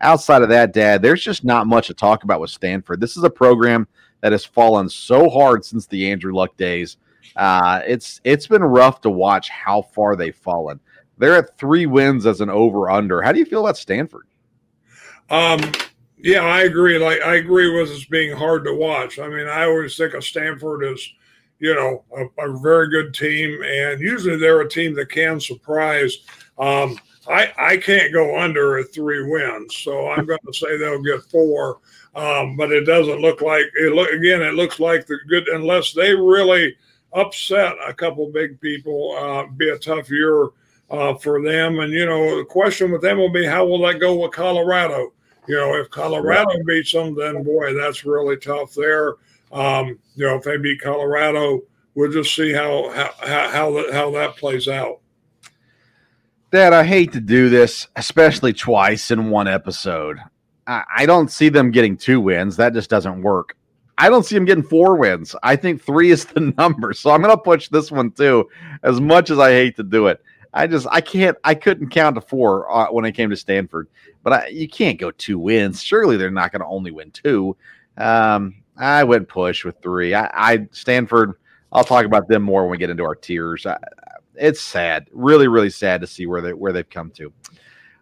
Outside 0.00 0.42
of 0.42 0.48
that, 0.48 0.72
Dad, 0.72 1.00
there's 1.00 1.22
just 1.22 1.44
not 1.44 1.66
much 1.66 1.86
to 1.86 1.94
talk 1.94 2.24
about 2.24 2.40
with 2.40 2.50
Stanford. 2.50 3.00
This 3.00 3.16
is 3.16 3.24
a 3.24 3.30
program 3.30 3.86
that 4.20 4.32
has 4.32 4.44
fallen 4.44 4.88
so 4.88 5.28
hard 5.30 5.64
since 5.64 5.86
the 5.86 6.10
Andrew 6.10 6.34
Luck 6.34 6.56
days. 6.56 6.96
Uh, 7.36 7.80
it's 7.86 8.20
it's 8.24 8.46
been 8.46 8.62
rough 8.62 9.00
to 9.02 9.10
watch 9.10 9.48
how 9.48 9.82
far 9.82 10.16
they've 10.16 10.36
fallen. 10.36 10.80
They're 11.18 11.36
at 11.36 11.56
three 11.58 11.86
wins 11.86 12.26
as 12.26 12.40
an 12.40 12.50
over 12.50 12.90
under. 12.90 13.22
How 13.22 13.32
do 13.32 13.38
you 13.38 13.44
feel 13.44 13.60
about 13.60 13.76
Stanford? 13.76 14.26
Um, 15.30 15.60
yeah, 16.18 16.42
I 16.42 16.62
agree. 16.62 16.98
Like 16.98 17.20
I 17.22 17.36
agree 17.36 17.70
with 17.70 17.90
it 17.90 18.10
being 18.10 18.36
hard 18.36 18.64
to 18.64 18.74
watch. 18.74 19.18
I 19.18 19.28
mean, 19.28 19.46
I 19.46 19.64
always 19.64 19.96
think 19.96 20.14
of 20.14 20.24
Stanford 20.24 20.84
as, 20.84 21.06
you 21.58 21.74
know, 21.74 22.04
a, 22.16 22.48
a 22.48 22.58
very 22.58 22.88
good 22.88 23.14
team, 23.14 23.62
and 23.64 24.00
usually 24.00 24.36
they're 24.36 24.60
a 24.60 24.68
team 24.68 24.94
that 24.94 25.10
can 25.10 25.40
surprise. 25.40 26.18
Um, 26.58 26.98
I 27.28 27.52
I 27.58 27.76
can't 27.76 28.12
go 28.12 28.38
under 28.38 28.78
at 28.78 28.92
three 28.92 29.28
wins, 29.28 29.76
so 29.76 30.08
I'm 30.08 30.26
going 30.26 30.38
to 30.46 30.52
say 30.52 30.76
they'll 30.76 31.02
get 31.02 31.22
four. 31.24 31.78
Um, 32.14 32.56
but 32.56 32.72
it 32.72 32.84
doesn't 32.84 33.20
look 33.20 33.42
like 33.42 33.64
it. 33.74 33.94
Look 33.94 34.10
again. 34.10 34.42
It 34.42 34.54
looks 34.54 34.80
like 34.80 35.06
the 35.06 35.18
good 35.28 35.48
unless 35.48 35.92
they 35.92 36.14
really 36.14 36.76
upset 37.12 37.74
a 37.86 37.92
couple 37.92 38.30
big 38.30 38.60
people. 38.60 39.16
Uh, 39.18 39.46
be 39.56 39.68
a 39.70 39.78
tough 39.78 40.10
year 40.10 40.48
uh, 40.90 41.14
for 41.14 41.42
them. 41.42 41.80
And, 41.80 41.92
you 41.92 42.06
know, 42.06 42.38
the 42.38 42.44
question 42.44 42.90
with 42.90 43.02
them 43.02 43.18
will 43.18 43.32
be 43.32 43.44
how 43.44 43.66
will 43.66 43.80
that 43.86 44.00
go 44.00 44.14
with 44.22 44.32
Colorado? 44.32 45.12
You 45.48 45.56
know, 45.56 45.74
if 45.76 45.90
Colorado 45.90 46.62
beats 46.64 46.92
them, 46.92 47.14
then 47.14 47.42
boy, 47.42 47.74
that's 47.74 48.04
really 48.04 48.36
tough 48.36 48.74
there. 48.74 49.14
Um, 49.52 49.98
you 50.14 50.26
know, 50.26 50.36
if 50.36 50.44
they 50.44 50.56
beat 50.56 50.80
Colorado, 50.80 51.62
we'll 51.94 52.10
just 52.10 52.34
see 52.34 52.52
how 52.52 52.90
how 52.90 53.48
how 53.48 53.70
that, 53.72 53.92
how 53.92 54.10
that 54.12 54.36
plays 54.36 54.68
out. 54.68 55.00
Dad, 56.52 56.72
I 56.72 56.84
hate 56.84 57.12
to 57.12 57.20
do 57.20 57.48
this, 57.48 57.88
especially 57.96 58.52
twice 58.52 59.10
in 59.10 59.30
one 59.30 59.48
episode. 59.48 60.18
I, 60.66 60.84
I 60.98 61.06
don't 61.06 61.30
see 61.30 61.48
them 61.48 61.70
getting 61.70 61.96
two 61.96 62.20
wins. 62.20 62.56
That 62.56 62.72
just 62.72 62.88
doesn't 62.90 63.22
work. 63.22 63.56
I 63.98 64.08
don't 64.08 64.24
see 64.24 64.34
them 64.34 64.44
getting 64.44 64.62
four 64.62 64.96
wins. 64.96 65.34
I 65.42 65.56
think 65.56 65.82
three 65.82 66.10
is 66.10 66.24
the 66.24 66.40
number. 66.58 66.92
So 66.92 67.10
I'm 67.10 67.22
going 67.22 67.34
to 67.34 67.42
push 67.42 67.68
this 67.68 67.90
one 67.90 68.10
too, 68.12 68.48
as 68.82 69.00
much 69.00 69.30
as 69.30 69.38
I 69.38 69.50
hate 69.50 69.76
to 69.76 69.82
do 69.82 70.06
it. 70.06 70.20
I 70.56 70.66
just 70.66 70.86
I 70.90 71.02
can't 71.02 71.36
I 71.44 71.54
couldn't 71.54 71.90
count 71.90 72.14
to 72.14 72.22
four 72.22 72.70
uh, 72.72 72.86
when 72.90 73.04
I 73.04 73.10
came 73.10 73.28
to 73.28 73.36
Stanford, 73.36 73.88
but 74.22 74.32
I, 74.32 74.46
you 74.46 74.66
can't 74.66 74.98
go 74.98 75.10
two 75.10 75.38
wins. 75.38 75.82
Surely 75.82 76.16
they're 76.16 76.30
not 76.30 76.50
going 76.50 76.60
to 76.60 76.66
only 76.66 76.90
win 76.90 77.10
two. 77.10 77.54
Um, 77.98 78.62
I 78.76 79.04
would 79.04 79.28
push 79.28 79.64
with 79.64 79.80
three. 79.82 80.14
I, 80.14 80.30
I, 80.32 80.68
Stanford. 80.72 81.34
I'll 81.72 81.84
talk 81.84 82.06
about 82.06 82.26
them 82.26 82.42
more 82.42 82.62
when 82.62 82.70
we 82.70 82.78
get 82.78 82.88
into 82.88 83.02
our 83.02 83.14
tiers. 83.14 83.66
I, 83.66 83.76
it's 84.34 84.62
sad, 84.62 85.08
really, 85.12 85.46
really 85.46 85.68
sad 85.68 86.00
to 86.00 86.06
see 86.06 86.26
where 86.26 86.40
they 86.40 86.54
where 86.54 86.72
they've 86.72 86.88
come 86.88 87.10
to. 87.12 87.32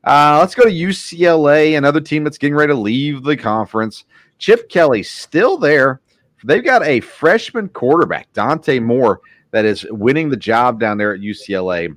Uh, 0.05 0.37
let's 0.39 0.55
go 0.55 0.65
to 0.65 0.71
UCLA, 0.71 1.77
another 1.77 2.01
team 2.01 2.23
that's 2.23 2.39
getting 2.39 2.55
ready 2.55 2.73
to 2.73 2.79
leave 2.79 3.25
the 3.25 3.37
conference. 3.37 4.05
Chip 4.39 4.69
Kelly 4.69 5.03
still 5.03 5.59
there. 5.59 6.01
They've 6.45 6.65
got 6.65 6.85
a 6.85 7.01
freshman 7.01 7.69
quarterback, 7.71 8.33
Dante 8.33 8.79
Moore, 8.79 9.21
that 9.51 9.65
is 9.65 9.87
winning 9.91 10.29
the 10.29 10.37
job 10.37 10.79
down 10.79 10.99
there 10.99 11.15
at 11.15 11.21
UCLA. 11.21 11.97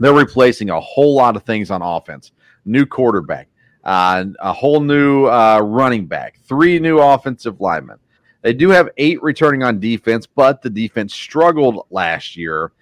They're 0.00 0.14
replacing 0.14 0.70
a 0.70 0.80
whole 0.80 1.14
lot 1.14 1.36
of 1.36 1.44
things 1.44 1.70
on 1.70 1.82
offense. 1.82 2.32
New 2.64 2.86
quarterback, 2.86 3.48
uh, 3.84 4.24
a 4.40 4.52
whole 4.52 4.80
new 4.80 5.26
uh, 5.26 5.60
running 5.60 6.06
back, 6.06 6.40
three 6.44 6.78
new 6.78 6.98
offensive 6.98 7.60
linemen. 7.60 7.98
They 8.42 8.54
do 8.54 8.70
have 8.70 8.88
eight 8.96 9.22
returning 9.22 9.62
on 9.62 9.78
defense, 9.78 10.26
but 10.26 10.62
the 10.62 10.70
defense 10.70 11.14
struggled 11.14 11.86
last 11.90 12.36
year. 12.36 12.72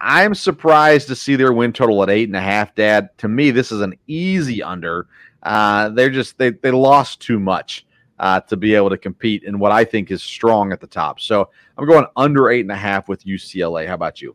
I'm 0.00 0.34
surprised 0.34 1.06
to 1.08 1.16
see 1.16 1.36
their 1.36 1.52
win 1.52 1.72
total 1.72 2.02
at 2.02 2.10
eight 2.10 2.28
and 2.28 2.36
a 2.36 2.40
half, 2.40 2.74
Dad. 2.74 3.10
To 3.18 3.28
me, 3.28 3.50
this 3.50 3.70
is 3.70 3.80
an 3.80 3.94
easy 4.06 4.62
under. 4.62 5.06
Uh, 5.42 5.90
they're 5.90 6.10
just 6.10 6.36
they 6.38 6.50
they 6.50 6.70
lost 6.70 7.20
too 7.20 7.38
much 7.38 7.86
uh, 8.18 8.40
to 8.40 8.56
be 8.56 8.74
able 8.74 8.90
to 8.90 8.98
compete 8.98 9.44
in 9.44 9.58
what 9.58 9.72
I 9.72 9.84
think 9.84 10.10
is 10.10 10.22
strong 10.22 10.72
at 10.72 10.80
the 10.80 10.86
top. 10.86 11.20
So 11.20 11.50
I'm 11.78 11.86
going 11.86 12.06
under 12.16 12.50
eight 12.50 12.62
and 12.62 12.72
a 12.72 12.76
half 12.76 13.08
with 13.08 13.24
UCLA. 13.24 13.86
How 13.86 13.94
about 13.94 14.20
you? 14.20 14.34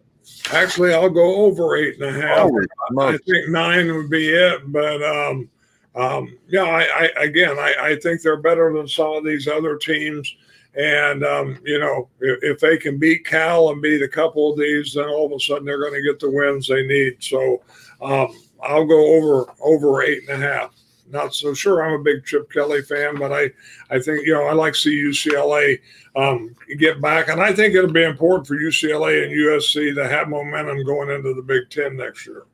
Actually, 0.51 0.93
I'll 0.93 1.09
go 1.09 1.45
over 1.45 1.75
eight 1.75 1.99
and 1.99 2.15
a 2.15 2.21
half. 2.21 2.49
Oh, 2.51 3.01
I 3.01 3.17
think 3.17 3.49
nine 3.49 3.93
would 3.95 4.09
be 4.09 4.29
it, 4.29 4.71
but 4.71 5.03
um, 5.03 5.49
um, 5.95 6.38
yeah, 6.47 6.63
I, 6.63 7.09
I 7.17 7.23
again, 7.23 7.57
I, 7.57 7.75
I, 7.79 7.95
think 7.95 8.21
they're 8.21 8.38
better 8.38 8.73
than 8.73 8.88
some 8.88 9.13
of 9.13 9.23
these 9.23 9.47
other 9.47 9.77
teams. 9.77 10.35
And 10.75 11.23
um, 11.23 11.59
you 11.63 11.79
know, 11.79 12.09
if, 12.19 12.39
if, 12.43 12.59
they 12.59 12.77
can 12.77 12.99
beat 12.99 13.25
Cal 13.25 13.69
and 13.69 13.81
beat 13.81 14.01
a 14.01 14.07
couple 14.07 14.51
of 14.51 14.59
these, 14.59 14.93
then 14.93 15.05
all 15.05 15.25
of 15.25 15.31
a 15.31 15.39
sudden 15.39 15.65
they're 15.65 15.79
going 15.79 15.93
to 15.93 16.01
get 16.01 16.19
the 16.19 16.29
wins 16.29 16.67
they 16.67 16.85
need. 16.85 17.23
So 17.23 17.63
um, 18.01 18.27
I'll 18.61 18.85
go 18.85 19.15
over 19.15 19.53
over 19.61 20.03
eight 20.03 20.27
and 20.29 20.43
a 20.43 20.47
half 20.47 20.71
not 21.08 21.36
so 21.36 21.54
sure. 21.54 21.84
I'm 21.84 22.00
a 22.00 22.04
big 22.04 22.26
Chip 22.26 22.52
Kelly 22.52 22.82
fan, 22.82 23.18
but 23.18 23.32
I, 23.32 23.52
I 23.89 24.00
think 24.00 24.26
you 24.26 24.34
know 24.34 24.46
I 24.46 24.54
like 24.54 24.74
to 24.74 24.80
see 24.80 25.04
UCLA 25.04 25.80
um, 26.15 26.56
get 26.78 27.02
back, 27.02 27.30
and 27.30 27.41
I 27.41 27.54
think 27.54 27.76
it'll 27.76 27.91
be 27.91 28.04
important 28.04 28.48
for 28.48 28.56
UCLA 28.56 29.24
and 29.24 29.34
USC 29.34 29.94
to 29.96 30.08
have 30.08 30.30
momentum 30.30 30.84
going 30.84 31.10
into 31.10 31.34
the 31.34 31.41
Big 31.41 31.70
Ten 31.70 31.96
next 31.98 32.26
year. 32.26 32.46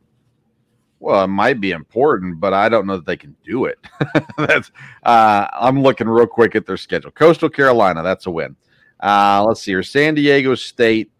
Well, 1.00 1.24
it 1.24 1.28
might 1.28 1.60
be 1.60 1.72
important, 1.72 2.40
but 2.40 2.54
I 2.54 2.70
don't 2.70 2.86
know 2.86 2.98
that 2.98 3.08
they 3.08 3.18
can 3.18 3.36
do 3.44 3.66
it. 3.66 3.80
that's 4.38 4.72
uh, 5.04 5.48
I'm 5.52 5.82
looking 5.82 6.08
real 6.08 6.28
quick 6.28 6.56
at 6.56 6.68
their 6.68 6.78
schedule. 6.78 7.12
Coastal 7.12 7.50
Carolina, 7.50 8.04
that's 8.04 8.28
a 8.28 8.32
win. 8.32 8.56
Uh, 9.00 9.44
let's 9.48 9.62
see 9.62 9.72
here. 9.72 9.82
San 9.82 10.14
Diego 10.14 10.54
State, 10.54 11.12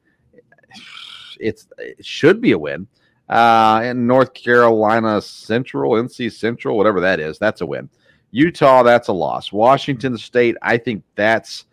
it's 1.40 1.68
it 1.80 2.06
should 2.06 2.42
be 2.42 2.52
a 2.52 2.60
win. 2.60 2.88
Uh, 3.32 3.80
and 3.84 4.06
North 4.06 4.34
Carolina 4.34 5.22
Central, 5.22 5.94
NC 5.94 6.34
Central, 6.34 6.78
whatever 6.78 7.00
that 7.00 7.22
is, 7.22 7.40
that's 7.40 7.62
a 7.62 7.66
win. 7.66 7.90
Utah, 8.32 8.84
that's 8.84 9.08
a 9.08 9.14
loss. 9.14 9.54
Washington 9.54 10.18
State, 10.18 10.58
I 10.62 10.78
think 10.78 11.04
that's 11.16 11.66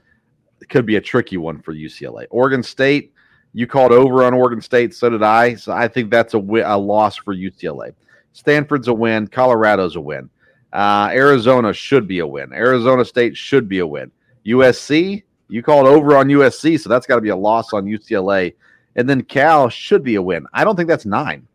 could 0.68 0.86
be 0.86 0.96
a 0.96 1.00
tricky 1.00 1.36
one 1.36 1.60
for 1.60 1.74
UCLA. 1.74 2.26
Oregon 2.30 2.62
State, 2.62 3.12
you 3.54 3.66
called 3.66 3.90
over 3.90 4.22
on 4.22 4.34
Oregon 4.34 4.60
State, 4.60 4.94
so 4.94 5.10
did 5.10 5.22
I. 5.22 5.56
So 5.56 5.72
I 5.72 5.88
think 5.88 6.10
that's 6.10 6.34
a, 6.34 6.38
a 6.38 6.78
loss 6.78 7.16
for 7.16 7.34
UCLA. 7.34 7.92
Stanford's 8.32 8.86
a 8.86 8.94
win. 8.94 9.26
Colorado's 9.26 9.96
a 9.96 10.00
win. 10.00 10.30
Uh, 10.72 11.08
Arizona 11.10 11.72
should 11.72 12.06
be 12.06 12.20
a 12.20 12.26
win. 12.26 12.52
Arizona 12.52 13.04
State 13.04 13.36
should 13.36 13.68
be 13.68 13.80
a 13.80 13.86
win. 13.86 14.12
USC, 14.46 15.24
you 15.48 15.62
called 15.62 15.88
over 15.88 16.16
on 16.16 16.28
USC, 16.28 16.78
so 16.78 16.88
that's 16.88 17.06
got 17.06 17.16
to 17.16 17.20
be 17.20 17.30
a 17.30 17.36
loss 17.36 17.72
on 17.72 17.84
UCLA. 17.84 18.54
And 18.94 19.08
then 19.08 19.22
Cal 19.22 19.68
should 19.68 20.04
be 20.04 20.16
a 20.16 20.22
win. 20.22 20.46
I 20.52 20.62
don't 20.62 20.76
think 20.76 20.88
that's 20.88 21.06
nine. 21.06 21.47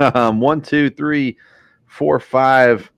Um, 0.00 0.40
one, 0.40 0.60
two, 0.60 0.90
three, 0.90 1.36
four, 1.86 2.18
five, 2.18 2.90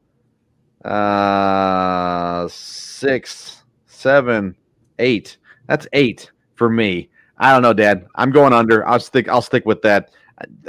uh, 0.85 2.49
six, 2.49 3.65
seven, 3.87 4.57
eight. 4.99 5.37
That's 5.67 5.87
eight 5.93 6.31
for 6.55 6.71
me. 6.71 7.11
I 7.39 7.53
don't 7.53 7.63
know, 7.63 7.73
Dad. 7.73 8.07
I'm 8.15 8.31
going 8.31 8.53
under. 8.53 8.87
I'll 8.87 9.01
stick. 9.01 9.29
I'll 9.29 9.43
stick 9.43 9.67
with 9.67 9.83
that. 9.83 10.11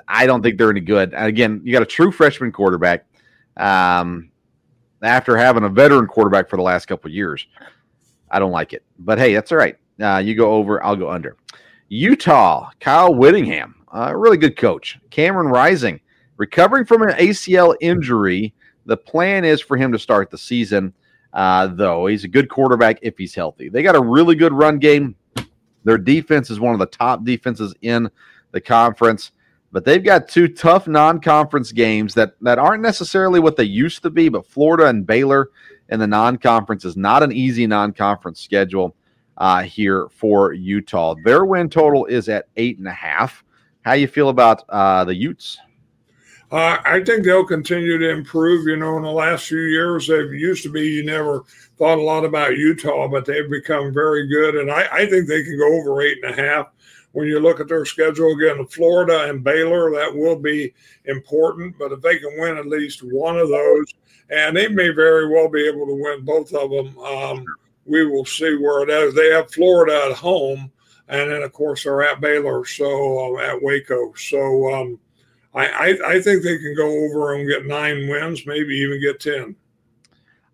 I 0.07 0.25
don't 0.25 0.41
think 0.41 0.57
they're 0.57 0.69
any 0.69 0.81
good. 0.81 1.13
Again, 1.15 1.61
you 1.63 1.71
got 1.71 1.81
a 1.81 1.85
true 1.85 2.11
freshman 2.11 2.51
quarterback. 2.51 3.05
Um, 3.57 4.31
after 5.01 5.37
having 5.37 5.63
a 5.63 5.69
veteran 5.69 6.07
quarterback 6.07 6.49
for 6.49 6.57
the 6.57 6.63
last 6.63 6.87
couple 6.87 7.11
years, 7.11 7.45
I 8.31 8.39
don't 8.39 8.51
like 8.51 8.73
it. 8.73 8.83
But 8.99 9.19
hey, 9.19 9.33
that's 9.33 9.51
all 9.51 9.57
right. 9.57 9.77
Uh, 10.01 10.17
you 10.17 10.35
go 10.35 10.51
over. 10.51 10.83
I'll 10.83 10.95
go 10.95 11.09
under. 11.09 11.37
Utah, 11.89 12.69
Kyle 12.79 13.13
Whittingham, 13.13 13.75
a 13.93 14.17
really 14.17 14.37
good 14.37 14.57
coach. 14.57 14.99
Cameron 15.09 15.47
Rising, 15.47 15.99
recovering 16.37 16.85
from 16.85 17.01
an 17.01 17.09
ACL 17.09 17.75
injury. 17.81 18.53
The 18.85 18.97
plan 18.97 19.43
is 19.43 19.61
for 19.61 19.75
him 19.75 19.91
to 19.91 19.99
start 19.99 20.29
the 20.29 20.37
season, 20.37 20.93
uh, 21.33 21.67
though. 21.67 22.07
He's 22.07 22.23
a 22.23 22.29
good 22.29 22.49
quarterback 22.49 22.99
if 23.01 23.17
he's 23.17 23.35
healthy. 23.35 23.69
They 23.69 23.83
got 23.83 23.95
a 23.95 24.01
really 24.01 24.35
good 24.35 24.53
run 24.53 24.79
game. 24.79 25.15
Their 25.83 25.97
defense 25.97 26.49
is 26.49 26.59
one 26.59 26.73
of 26.73 26.79
the 26.79 26.85
top 26.85 27.23
defenses 27.23 27.73
in 27.81 28.09
the 28.51 28.61
conference, 28.61 29.31
but 29.71 29.85
they've 29.85 30.03
got 30.03 30.27
two 30.27 30.47
tough 30.47 30.87
non-conference 30.87 31.71
games 31.71 32.13
that 32.13 32.35
that 32.41 32.59
aren't 32.59 32.83
necessarily 32.83 33.39
what 33.39 33.55
they 33.55 33.63
used 33.63 34.03
to 34.03 34.09
be. 34.09 34.29
But 34.29 34.47
Florida 34.47 34.87
and 34.87 35.05
Baylor 35.05 35.49
in 35.89 35.99
the 35.99 36.07
non-conference 36.07 36.85
is 36.85 36.97
not 36.97 37.23
an 37.23 37.31
easy 37.31 37.67
non-conference 37.67 38.41
schedule 38.41 38.95
uh, 39.37 39.63
here 39.63 40.07
for 40.09 40.53
Utah. 40.53 41.15
Their 41.23 41.45
win 41.45 41.69
total 41.69 42.05
is 42.05 42.27
at 42.29 42.47
eight 42.57 42.77
and 42.77 42.87
a 42.87 42.93
half. 42.93 43.43
How 43.81 43.93
you 43.93 44.07
feel 44.07 44.29
about 44.29 44.63
uh, 44.69 45.05
the 45.05 45.15
Utes? 45.15 45.57
Uh, 46.49 46.77
I 46.85 47.03
think 47.03 47.25
they'll 47.25 47.43
continue 47.45 47.97
to 47.97 48.09
improve. 48.09 48.67
You 48.67 48.77
know, 48.77 48.97
in 48.97 49.03
the 49.03 49.11
last 49.11 49.47
few 49.47 49.59
years, 49.59 50.07
they've 50.07 50.33
used 50.33 50.63
to 50.63 50.69
be 50.69 50.87
you 50.87 51.03
never 51.03 51.43
thought 51.77 51.97
a 51.97 52.01
lot 52.01 52.23
about 52.23 52.57
Utah, 52.57 53.07
but 53.07 53.25
they've 53.25 53.49
become 53.49 53.93
very 53.93 54.27
good, 54.27 54.55
and 54.55 54.71
I, 54.71 54.87
I 54.91 55.09
think 55.09 55.27
they 55.27 55.43
can 55.43 55.57
go 55.57 55.79
over 55.79 56.01
eight 56.01 56.23
and 56.23 56.33
a 56.33 56.41
half 56.41 56.67
when 57.17 57.27
you 57.27 57.39
look 57.39 57.59
at 57.59 57.67
their 57.67 57.83
schedule 57.83 58.31
again, 58.33 58.63
Florida 58.67 59.27
and 59.27 59.43
Baylor, 59.43 59.89
that 59.91 60.13
will 60.13 60.35
be 60.35 60.71
important. 61.05 61.75
But 61.79 61.91
if 61.91 61.99
they 61.99 62.19
can 62.19 62.29
win 62.37 62.57
at 62.57 62.67
least 62.67 63.01
one 63.01 63.39
of 63.39 63.49
those, 63.49 63.87
and 64.29 64.55
they 64.55 64.67
may 64.67 64.89
very 64.89 65.27
well 65.27 65.49
be 65.49 65.67
able 65.67 65.87
to 65.87 65.99
win 65.99 66.23
both 66.23 66.53
of 66.53 66.69
them, 66.69 66.95
um, 66.99 67.45
we 67.85 68.05
will 68.05 68.25
see 68.25 68.55
where 68.57 68.83
it 68.83 68.91
is. 68.91 69.15
They 69.15 69.31
have 69.31 69.51
Florida 69.51 70.09
at 70.11 70.17
home, 70.17 70.71
and 71.07 71.31
then 71.31 71.41
of 71.41 71.53
course 71.53 71.85
they're 71.85 72.03
at 72.03 72.21
Baylor, 72.21 72.65
so 72.65 73.37
uh, 73.37 73.41
at 73.41 73.63
Waco. 73.63 74.13
So 74.13 74.73
um, 74.75 74.99
I, 75.57 75.65
I, 75.65 76.11
I 76.13 76.21
think 76.21 76.43
they 76.43 76.57
can 76.57 76.75
go 76.75 76.87
over 76.87 77.33
and 77.33 77.49
get 77.49 77.65
nine 77.65 78.07
wins, 78.07 78.45
maybe 78.45 78.75
even 78.75 79.01
get 79.01 79.19
ten. 79.19 79.55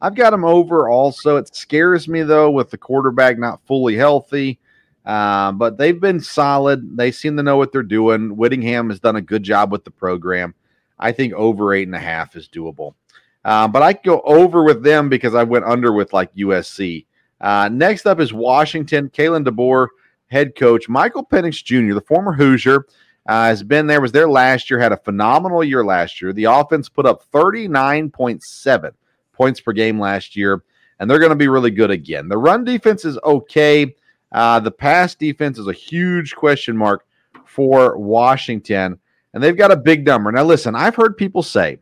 I've 0.02 0.16
got 0.16 0.32
them 0.32 0.44
over 0.44 0.90
also. 0.90 1.38
It 1.38 1.56
scares 1.56 2.08
me 2.08 2.24
though 2.24 2.52
with 2.52 2.70
the 2.70 2.78
quarterback 2.78 3.38
not 3.38 3.66
fully 3.66 3.96
healthy. 3.96 4.60
Uh, 5.06 5.52
but 5.52 5.78
they've 5.78 6.00
been 6.00 6.20
solid. 6.20 6.98
They 6.98 7.12
seem 7.12 7.36
to 7.38 7.44
know 7.44 7.58
what 7.58 7.72
they're 7.72 7.84
doing. 7.84 8.36
Whittingham 8.36 8.90
has 8.90 9.00
done 9.00 9.18
a 9.18 9.22
good 9.22 9.44
job 9.44 9.72
with 9.72 9.84
the 9.84 9.92
program. 9.92 10.56
I 10.98 11.12
think 11.12 11.34
over 11.34 11.74
eight 11.74 11.88
and 11.88 11.96
a 11.96 12.00
half 12.00 12.36
is 12.36 12.48
doable. 12.48 12.96
Uh, 13.44 13.68
but 13.68 13.82
I 13.82 13.94
go 13.94 14.22
over 14.22 14.64
with 14.64 14.84
them 14.84 15.10
because 15.10 15.36
I 15.36 15.44
went 15.44 15.66
under 15.66 15.92
with 15.92 16.14
like 16.14 16.34
USC. 16.36 17.06
Uh, 17.42 17.70
next 17.70 18.06
up 18.06 18.22
is 18.22 18.32
Washington. 18.32 19.10
Kalen 19.10 19.46
DeBoer, 19.46 19.88
head 20.28 20.56
coach. 20.56 20.88
Michael 20.88 21.26
Penix 21.26 21.62
Jr., 21.62 21.94
the 21.94 22.02
former 22.02 22.32
Hoosier, 22.32 22.86
uh, 23.28 23.46
has 23.46 23.64
been 23.64 23.88
there, 23.88 24.02
was 24.02 24.12
there 24.12 24.30
last 24.30 24.70
year, 24.70 24.80
had 24.80 24.92
a 24.92 24.98
phenomenal 24.98 25.64
year 25.64 25.84
last 25.84 26.22
year. 26.22 26.34
The 26.34 26.46
offense 26.46 26.90
put 26.90 27.06
up 27.06 27.24
39.7 27.32 28.92
points 29.32 29.62
per 29.62 29.72
game 29.72 30.00
last 30.00 30.36
year, 30.36 30.64
and 31.00 31.10
they're 31.10 31.20
going 31.20 31.30
to 31.30 31.36
be 31.36 31.48
really 31.48 31.72
good 31.72 31.92
again. 31.92 32.28
The 32.28 32.38
run 32.38 32.64
defense 32.64 33.06
is 33.06 33.18
okay. 33.24 33.96
Uh, 34.32 34.60
the 34.60 34.72
pass 34.72 35.16
defense 35.16 35.58
is 35.58 35.68
a 35.68 35.74
huge 35.74 36.36
question 36.36 36.76
mark 36.76 37.06
for 37.46 37.98
Washington, 37.98 39.00
and 39.34 39.44
they've 39.44 39.58
got 39.58 39.72
a 39.72 39.78
big 39.78 40.06
number. 40.06 40.32
Now, 40.32 40.44
listen, 40.44 40.76
I've 40.76 40.96
heard 40.96 41.18
people 41.18 41.44
say 41.44 41.80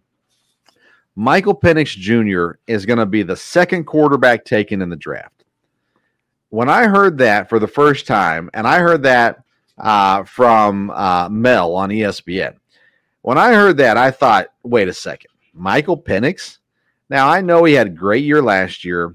Michael 1.15 1.55
Penix 1.55 1.95
Jr. 1.97 2.59
is 2.67 2.85
going 2.85 2.99
to 2.99 3.05
be 3.05 3.23
the 3.23 3.35
second 3.35 3.85
quarterback 3.85 4.45
taken 4.45 4.81
in 4.81 4.89
the 4.89 4.95
draft 4.95 5.41
when 6.51 6.69
I 6.69 6.87
heard 6.87 7.17
that 7.19 7.49
for 7.49 7.59
the 7.59 7.67
first 7.67 8.05
time, 8.05 8.49
and 8.53 8.67
I 8.67 8.79
heard 8.79 9.03
that 9.03 9.43
uh, 9.77 10.23
from 10.23 10.89
uh, 10.91 11.29
Mel 11.29 11.75
on 11.75 11.89
ESPN, 11.89 12.55
when 13.21 13.37
I 13.37 13.53
heard 13.53 13.77
that, 13.77 13.97
I 13.97 14.11
thought, 14.11 14.47
wait 14.63 14.87
a 14.87 14.93
second, 14.93 15.31
Michael 15.53 16.01
Penix? 16.01 16.57
Now, 17.09 17.29
I 17.29 17.41
know 17.41 17.63
he 17.63 17.73
had 17.73 17.87
a 17.87 17.91
great 17.91 18.23
year 18.23 18.41
last 18.41 18.85
year, 18.85 19.13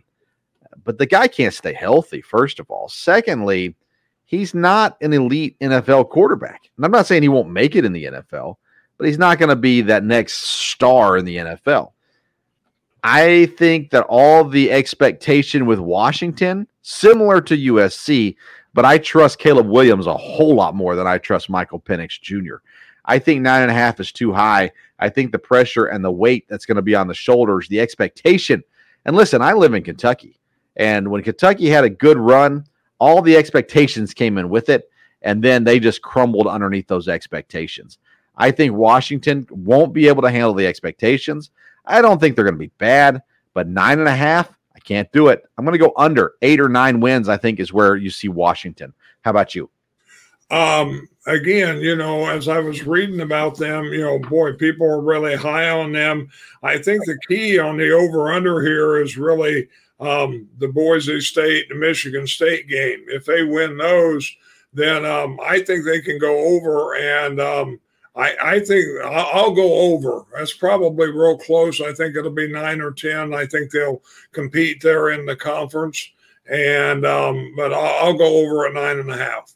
but 0.84 0.98
the 0.98 1.06
guy 1.06 1.28
can't 1.28 1.54
stay 1.54 1.72
healthy, 1.72 2.20
first 2.20 2.60
of 2.60 2.70
all. 2.70 2.88
Secondly, 2.88 3.74
he's 4.26 4.54
not 4.54 4.96
an 5.00 5.12
elite 5.12 5.58
NFL 5.60 6.10
quarterback. 6.10 6.70
And 6.76 6.84
I'm 6.84 6.92
not 6.92 7.06
saying 7.06 7.22
he 7.22 7.28
won't 7.28 7.50
make 7.50 7.74
it 7.74 7.84
in 7.84 7.92
the 7.92 8.04
NFL, 8.04 8.56
but 8.98 9.06
he's 9.06 9.18
not 9.18 9.38
going 9.38 9.48
to 9.48 9.56
be 9.56 9.80
that 9.82 10.04
next 10.04 10.34
star 10.34 11.16
in 11.16 11.24
the 11.24 11.36
NFL. 11.36 11.92
I 13.02 13.46
think 13.56 13.90
that 13.90 14.04
all 14.08 14.44
the 14.44 14.70
expectation 14.72 15.64
with 15.64 15.78
Washington 15.78 16.66
similar 16.82 17.40
to 17.40 17.56
USC, 17.56 18.36
but 18.76 18.84
I 18.84 18.98
trust 18.98 19.38
Caleb 19.38 19.68
Williams 19.68 20.06
a 20.06 20.16
whole 20.16 20.54
lot 20.54 20.74
more 20.74 20.96
than 20.96 21.06
I 21.06 21.16
trust 21.16 21.48
Michael 21.48 21.80
Penix 21.80 22.20
Jr. 22.20 22.56
I 23.06 23.18
think 23.18 23.40
nine 23.40 23.62
and 23.62 23.70
a 23.70 23.74
half 23.74 23.98
is 24.00 24.12
too 24.12 24.34
high. 24.34 24.70
I 24.98 25.08
think 25.08 25.32
the 25.32 25.38
pressure 25.38 25.86
and 25.86 26.04
the 26.04 26.12
weight 26.12 26.44
that's 26.46 26.66
going 26.66 26.76
to 26.76 26.82
be 26.82 26.94
on 26.94 27.08
the 27.08 27.14
shoulders, 27.14 27.68
the 27.68 27.80
expectation. 27.80 28.62
And 29.06 29.16
listen, 29.16 29.40
I 29.40 29.54
live 29.54 29.72
in 29.72 29.82
Kentucky, 29.82 30.38
and 30.76 31.10
when 31.10 31.22
Kentucky 31.22 31.70
had 31.70 31.84
a 31.84 31.90
good 31.90 32.18
run, 32.18 32.66
all 32.98 33.22
the 33.22 33.36
expectations 33.36 34.12
came 34.12 34.36
in 34.36 34.50
with 34.50 34.68
it, 34.68 34.90
and 35.22 35.42
then 35.42 35.64
they 35.64 35.80
just 35.80 36.02
crumbled 36.02 36.46
underneath 36.46 36.86
those 36.86 37.08
expectations. 37.08 37.96
I 38.36 38.50
think 38.50 38.74
Washington 38.74 39.46
won't 39.48 39.94
be 39.94 40.06
able 40.08 40.20
to 40.20 40.30
handle 40.30 40.52
the 40.52 40.66
expectations. 40.66 41.50
I 41.86 42.02
don't 42.02 42.20
think 42.20 42.36
they're 42.36 42.44
going 42.44 42.56
to 42.56 42.58
be 42.58 42.72
bad, 42.76 43.22
but 43.54 43.68
nine 43.68 44.00
and 44.00 44.08
a 44.08 44.14
half, 44.14 44.50
can't 44.86 45.10
do 45.12 45.28
it. 45.28 45.42
I'm 45.58 45.64
going 45.64 45.78
to 45.78 45.84
go 45.84 45.92
under 45.96 46.34
eight 46.40 46.60
or 46.60 46.68
nine 46.68 47.00
wins. 47.00 47.28
I 47.28 47.36
think 47.36 47.60
is 47.60 47.72
where 47.72 47.96
you 47.96 48.08
see 48.08 48.28
Washington. 48.28 48.94
How 49.22 49.30
about 49.30 49.54
you? 49.54 49.68
Um, 50.50 51.08
again, 51.26 51.80
you 51.80 51.96
know, 51.96 52.26
as 52.26 52.46
I 52.48 52.60
was 52.60 52.86
reading 52.86 53.20
about 53.20 53.58
them, 53.58 53.86
you 53.86 54.02
know, 54.02 54.18
boy, 54.18 54.52
people 54.52 54.86
are 54.86 55.00
really 55.00 55.34
high 55.34 55.68
on 55.70 55.92
them. 55.92 56.30
I 56.62 56.78
think 56.78 57.04
the 57.04 57.18
key 57.28 57.58
on 57.58 57.76
the 57.76 57.90
over 57.90 58.32
under 58.32 58.62
here 58.62 59.02
is 59.02 59.16
really 59.16 59.68
um, 59.98 60.48
the 60.58 60.68
Boise 60.68 61.20
State, 61.20 61.68
the 61.68 61.74
Michigan 61.74 62.26
State 62.26 62.68
game. 62.68 63.04
If 63.08 63.24
they 63.24 63.42
win 63.42 63.76
those, 63.76 64.30
then 64.72 65.04
um, 65.04 65.38
I 65.42 65.62
think 65.62 65.84
they 65.84 66.00
can 66.00 66.18
go 66.18 66.38
over 66.38 66.94
and 66.94 67.40
um, 67.40 67.80
I, 68.16 68.34
I 68.42 68.60
think 68.60 68.86
I'll 69.04 69.54
go 69.54 69.74
over. 69.74 70.24
That's 70.34 70.54
probably 70.54 71.10
real 71.10 71.36
close. 71.36 71.80
I 71.82 71.92
think 71.92 72.16
it'll 72.16 72.30
be 72.30 72.50
nine 72.50 72.80
or 72.80 72.90
ten. 72.90 73.34
I 73.34 73.44
think 73.44 73.70
they'll 73.70 74.02
compete 74.32 74.82
there 74.82 75.10
in 75.10 75.26
the 75.26 75.36
conference, 75.36 76.12
and 76.50 77.04
um, 77.04 77.52
but 77.56 77.74
I'll, 77.74 78.06
I'll, 78.06 78.18
go 78.18 78.38
over 78.38 78.66
at 78.66 78.72
nine 78.72 78.98
and 78.98 79.10
a 79.10 79.16
half. 79.16 79.52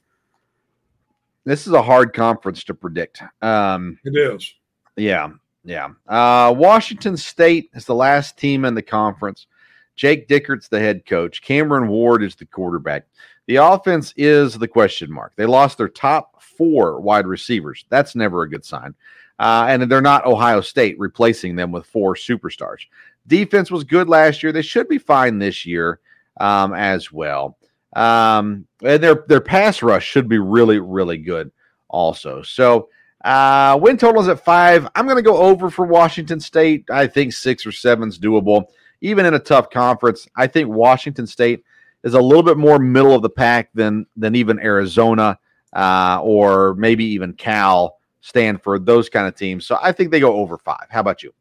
This 1.45 1.67
is 1.67 1.73
a 1.73 1.81
hard 1.81 2.13
conference 2.13 2.63
to 2.65 2.75
predict. 2.75 3.23
Um, 3.41 3.99
it 4.05 4.15
is. 4.15 4.55
Yeah, 4.97 5.31
yeah. 5.65 5.89
Uh, 6.07 6.53
Washington 6.55 7.17
State 7.17 7.71
is 7.73 7.87
the 7.87 7.95
last 7.95 8.37
team 8.37 8.67
in 8.67 8.75
the 8.75 8.83
conference. 8.83 9.47
Jake 9.97 10.29
Dickert's 10.29 10.69
the 10.69 10.81
head 10.81 11.07
coach. 11.07 11.41
Cameron 11.41 11.89
Ward 11.89 12.23
is 12.23 12.35
the 12.35 12.45
quarterback. 12.45 13.07
The 13.47 13.57
offense 13.57 14.13
is 14.17 14.59
the 14.59 14.69
question 14.69 15.11
mark. 15.11 15.33
They 15.37 15.47
lost 15.47 15.79
their 15.79 15.89
top 15.89 16.40
four 16.61 17.01
wide 17.01 17.27
receivers. 17.27 17.87
That's 17.89 18.15
never 18.15 18.43
a 18.43 18.51
good 18.51 18.67
sign. 18.67 18.95
Uh, 19.39 19.65
and 19.71 19.91
they're 19.91 20.03
not 20.03 20.27
Ohio 20.27 20.61
State 20.61 20.97
replacing 20.99 21.57
them 21.57 21.73
with 21.73 21.87
four 21.87 22.15
superstars. 22.15 22.81
Defense 23.27 23.71
was 23.71 23.83
good 23.83 24.11
last 24.11 24.43
year. 24.43 24.53
They 24.53 24.61
should 24.61 24.87
be 24.87 24.99
fine 24.99 25.39
this 25.39 25.65
year 25.65 26.01
um, 26.39 26.75
as 26.75 27.11
well. 27.11 27.57
Um, 27.97 28.67
and 28.85 29.03
their 29.03 29.25
their 29.27 29.41
pass 29.41 29.83
rush 29.83 30.07
should 30.07 30.29
be 30.29 30.39
really 30.39 30.79
really 30.79 31.17
good 31.17 31.51
also. 31.89 32.43
So 32.43 32.91
uh, 33.25 33.79
win 33.81 33.97
total 33.97 34.21
is 34.21 34.29
at 34.29 34.45
five. 34.45 34.87
I'm 34.95 35.07
going 35.07 35.17
to 35.17 35.23
go 35.23 35.39
over 35.39 35.71
for 35.71 35.87
Washington 35.87 36.41
State. 36.41 36.85
I 36.91 37.07
think 37.07 37.33
six 37.33 37.65
or 37.65 37.73
seven 37.73 38.11
is 38.11 38.19
doable, 38.19 38.65
even 39.01 39.25
in 39.25 39.33
a 39.33 39.39
tough 39.39 39.71
conference. 39.71 40.29
I 40.37 40.47
think 40.47 40.69
Washington 40.69 41.27
State 41.27 41.65
is 42.05 42.13
a 42.13 42.21
little 42.21 42.43
bit 42.43 42.59
more 42.59 42.79
middle 42.79 43.15
of 43.15 43.23
the 43.23 43.31
pack 43.31 43.71
than 43.73 44.05
than 44.17 44.35
even 44.35 44.61
Arizona 44.61 45.39
uh, 45.73 46.21
or 46.23 46.75
maybe 46.75 47.05
even 47.05 47.33
Cal, 47.33 47.99
Stanford, 48.21 48.87
those 48.87 49.09
kind 49.09 49.27
of 49.27 49.35
teams. 49.35 49.67
So 49.67 49.79
I 49.81 49.93
think 49.93 50.11
they 50.11 50.21
go 50.21 50.35
over 50.35 50.59
five. 50.59 50.87
How 50.91 51.01
about 51.01 51.23
you? 51.23 51.33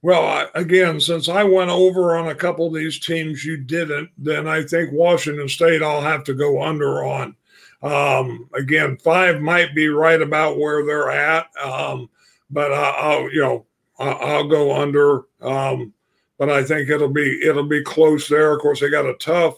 Well, 0.00 0.48
again, 0.54 1.00
since 1.00 1.28
I 1.28 1.42
went 1.42 1.70
over 1.70 2.16
on 2.16 2.28
a 2.28 2.34
couple 2.34 2.66
of 2.66 2.74
these 2.74 3.00
teams 3.00 3.44
you 3.44 3.56
didn't, 3.56 4.10
then 4.16 4.46
I 4.46 4.62
think 4.62 4.92
Washington 4.92 5.48
State 5.48 5.82
I'll 5.82 6.00
have 6.00 6.22
to 6.24 6.34
go 6.34 6.62
under 6.62 7.04
on. 7.04 7.34
Um, 7.82 8.48
again, 8.54 8.96
five 8.98 9.40
might 9.40 9.74
be 9.74 9.88
right 9.88 10.20
about 10.20 10.58
where 10.58 10.84
they're 10.84 11.10
at, 11.10 11.46
um, 11.62 12.08
but 12.50 12.72
I, 12.72 13.16
will 13.16 13.32
you 13.32 13.40
know 13.40 13.66
I'll 13.98 14.48
go 14.48 14.80
under. 14.80 15.24
Um, 15.40 15.92
but 16.38 16.48
I 16.48 16.62
think 16.62 16.88
it'll 16.88 17.08
be 17.08 17.40
it'll 17.42 17.66
be 17.66 17.82
close 17.82 18.28
there. 18.28 18.52
Of 18.52 18.60
course, 18.60 18.80
they 18.80 18.90
got 18.90 19.06
a 19.06 19.14
tough 19.14 19.56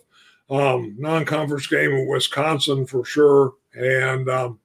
um, 0.49 0.97
non-conference 0.99 1.66
game 1.66 1.93
with 1.93 2.09
Wisconsin 2.09 2.87
for 2.87 3.05
sure 3.05 3.53
and 3.75 4.29
um, 4.29 4.59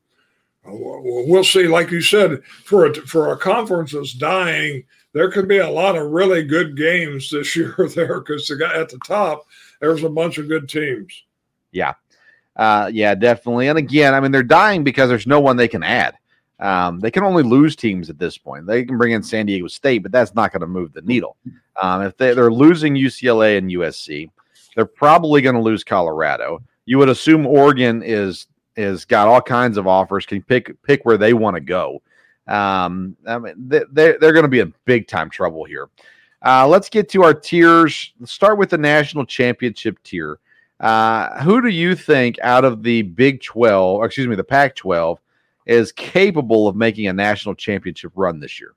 we'll 0.65 1.44
see. 1.44 1.68
Like 1.68 1.91
you 1.91 2.02
said, 2.02 2.44
for 2.63 2.88
a, 2.88 2.94
for 2.94 3.32
a 3.32 3.38
conference 3.38 3.91
that's 3.91 4.13
dying, 4.13 4.84
there 5.13 5.32
could 5.32 5.48
be 5.48 5.60
a 5.60 5.70
lot 5.70 5.96
of 5.96 6.12
really 6.12 6.44
good 6.44 6.76
games 6.76 7.30
this 7.30 7.56
year 7.56 7.76
there 7.96 8.20
because 8.20 8.48
the 8.48 8.56
guy 8.56 8.74
at 8.74 8.89
the 8.89 9.00
top, 9.06 9.46
there's 9.80 10.04
a 10.04 10.10
bunch 10.10 10.38
of 10.38 10.48
good 10.48 10.68
teams. 10.68 11.24
Yeah, 11.72 11.94
uh, 12.56 12.89
yeah, 12.94 13.15
definitely. 13.15 13.68
And 13.68 13.78
again, 13.78 14.13
I 14.13 14.20
mean, 14.20 14.32
they're 14.32 14.44
dying 14.44 14.84
because 14.84 15.10
there's 15.10 15.28
no 15.28 15.39
one 15.39 15.58
they 15.58 15.68
can 15.68 15.84
add. 15.84 16.18
Um, 16.60 17.00
they 17.02 17.12
can 17.12 17.24
only 17.24 17.44
lose 17.44 17.76
teams 17.76 18.10
at 18.10 18.18
this 18.18 18.38
point. 18.38 18.65
They 18.65 18.86
can 18.86 18.98
bring 18.98 19.12
in 19.12 19.22
San 19.22 19.46
Diego 19.46 19.68
State, 19.68 20.00
but 20.00 20.12
that's 20.12 20.36
not 20.36 20.54
going 20.54 20.62
to 20.62 20.68
move 20.68 20.94
the 20.94 21.02
needle. 21.02 21.36
Um, 21.82 22.02
if 22.04 22.15
they, 22.15 22.34
they're 22.34 22.52
losing 22.52 22.96
UCLA 22.96 23.58
and 23.58 23.70
USC, 23.70 24.30
they're 24.76 24.86
probably 24.86 25.41
going 25.41 25.56
to 25.56 25.62
lose 25.62 25.84
Colorado. 25.84 26.62
You 26.86 26.98
would 27.00 27.10
assume 27.10 27.46
Oregon 27.46 28.02
is 28.04 28.48
is 28.75 29.05
got 29.05 29.27
all 29.27 29.41
kinds 29.41 29.77
of 29.77 29.88
offers, 29.88 30.25
can 30.25 30.41
pick 30.41 30.81
pick 30.83 31.05
where 31.05 31.17
they 31.17 31.33
want 31.33 31.55
to 31.55 31.61
go. 31.61 32.01
Um, 32.47 33.15
I 33.25 33.38
mean, 33.39 33.53
they, 33.57 33.83
they're 33.91 34.17
they're 34.19 34.33
going 34.33 34.43
to 34.43 34.49
be 34.49 34.59
in 34.59 34.73
big 34.85 35.07
time 35.07 35.29
trouble 35.29 35.65
here. 35.65 35.89
Uh, 36.45 36.67
let's 36.67 36.89
get 36.89 37.09
to 37.09 37.23
our 37.23 37.33
tiers. 37.33 38.13
Let's 38.19 38.31
start 38.31 38.57
with 38.57 38.69
the 38.69 38.77
national 38.77 39.25
championship 39.25 39.97
tier. 40.03 40.39
Uh, 40.79 41.41
who 41.41 41.61
do 41.61 41.69
you 41.69 41.95
think 41.95 42.38
out 42.41 42.65
of 42.65 42.83
the 42.83 43.01
Big 43.01 43.41
12, 43.41 43.97
or 43.97 44.05
excuse 44.05 44.27
me, 44.27 44.35
the 44.35 44.43
Pac 44.43 44.75
12, 44.75 45.19
is 45.65 45.91
capable 45.91 46.67
of 46.67 46.75
making 46.75 47.07
a 47.07 47.13
national 47.13 47.55
championship 47.55 48.11
run 48.15 48.39
this 48.39 48.59
year? 48.59 48.73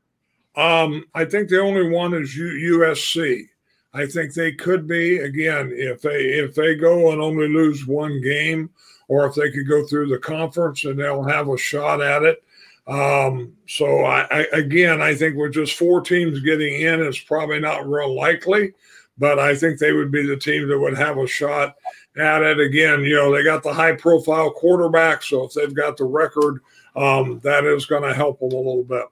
Um, 0.57 1.05
I 1.15 1.25
think 1.25 1.49
the 1.49 1.61
only 1.61 1.91
one 1.91 2.15
is 2.15 2.37
U- 2.37 2.79
USC. 2.79 3.49
I 3.95 4.07
think 4.07 4.35
they 4.35 4.53
could 4.53 4.87
be 4.87 5.19
again 5.19 5.73
if 5.75 6.03
they 6.03 6.11
if 6.11 6.55
they 6.55 6.75
go 6.75 7.11
and 7.11 7.21
only 7.21 7.49
lose 7.49 7.87
one 7.87 8.21
game, 8.21 8.71
or 9.09 9.27
if 9.27 9.35
they 9.35 9.51
could 9.51 9.67
go 9.67 9.85
through 9.87 10.09
the 10.09 10.19
conference 10.19 10.85
and 10.85 10.99
they'll 10.99 11.25
have 11.25 11.49
a 11.49 11.59
shot 11.59 12.01
at 12.01 12.23
it. 12.23 12.43
Um, 12.87 13.55
so 13.67 14.05
I, 14.05 14.27
I, 14.31 14.47
again, 14.53 15.03
I 15.03 15.15
think 15.15 15.37
with 15.37 15.53
just 15.53 15.75
four 15.75 16.01
teams 16.01 16.41
getting 16.41 16.81
in, 16.81 17.01
it's 17.01 17.19
probably 17.19 17.61
not 17.61 17.89
real 17.89 18.15
likely, 18.15 18.73
but 19.19 19.39
I 19.39 19.55
think 19.55 19.79
they 19.79 19.93
would 19.93 20.11
be 20.11 20.27
the 20.27 20.37
team 20.37 20.69
that 20.69 20.79
would 20.79 20.97
have 20.97 21.19
a 21.19 21.27
shot 21.27 21.77
at 22.17 22.43
it. 22.43 22.61
Again, 22.61 23.03
you 23.03 23.17
know, 23.17 23.35
they 23.35 23.43
got 23.43 23.63
the 23.63 23.73
high 23.73 23.95
profile 23.95 24.51
quarterback, 24.51 25.23
so 25.23 25.45
if 25.45 25.53
they've 25.53 25.75
got 25.75 25.97
the 25.97 26.05
record, 26.05 26.61
um, 26.97 27.41
that 27.41 27.65
is 27.65 27.85
going 27.85 28.03
to 28.03 28.15
help 28.15 28.41
them 28.41 28.53
a 28.53 28.57
little 28.57 28.85
bit. 28.85 29.05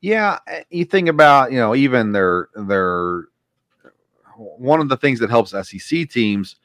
Yeah, 0.00 0.40
eh, 0.48 0.64
you 0.70 0.84
think 0.84 1.08
about 1.08 1.52
you 1.52 1.58
know 1.58 1.76
even 1.76 2.10
their 2.10 2.48
their 2.54 3.26
one 4.36 4.80
of 4.80 4.88
the 4.88 4.96
things 4.96 5.20
that 5.20 5.30
helps 5.30 5.52
SEC 5.52 6.10
teams 6.10 6.56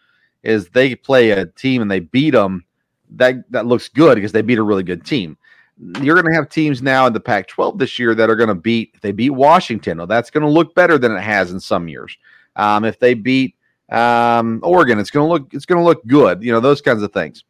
is 0.47 0.69
they 0.69 0.95
play 0.95 1.31
a 1.31 1.45
team 1.45 1.81
and 1.81 1.91
they 1.91 1.99
beat 1.99 2.31
them. 2.31 2.63
That 3.11 3.49
that 3.51 3.65
looks 3.65 3.89
good 3.89 4.15
because 4.15 4.31
they 4.31 4.41
beat 4.41 4.57
a 4.57 4.63
really 4.63 4.83
good 4.83 5.05
team. 5.05 5.37
You're 6.01 6.15
going 6.19 6.33
to 6.33 6.33
have 6.33 6.49
teams 6.49 6.81
now 6.81 7.05
in 7.05 7.13
the 7.13 7.19
Pac-12 7.19 7.77
this 7.77 7.99
year 7.99 8.15
that 8.15 8.29
are 8.31 8.35
going 8.35 8.47
to 8.47 8.55
beat. 8.55 8.91
If 8.95 9.01
they 9.01 9.11
beat 9.11 9.29
Washington, 9.29 9.99
well, 9.99 10.07
that's 10.07 10.31
going 10.31 10.43
to 10.43 10.49
look 10.49 10.73
better 10.73 10.97
than 10.97 11.11
it 11.11 11.21
has 11.21 11.51
in 11.51 11.59
some 11.59 11.87
years. 11.87 12.17
Um, 12.55 12.83
if 12.83 12.97
they 12.97 13.13
beat 13.13 13.55
um, 13.91 14.59
Oregon, 14.63 14.99
it's 14.99 15.11
going 15.11 15.27
to 15.27 15.31
look 15.31 15.53
it's 15.53 15.65
going 15.65 15.79
to 15.79 15.85
look 15.85 16.05
good. 16.07 16.41
You 16.41 16.53
know 16.53 16.61
those 16.61 16.81
kinds 16.81 17.03
of 17.03 17.11
things. 17.13 17.43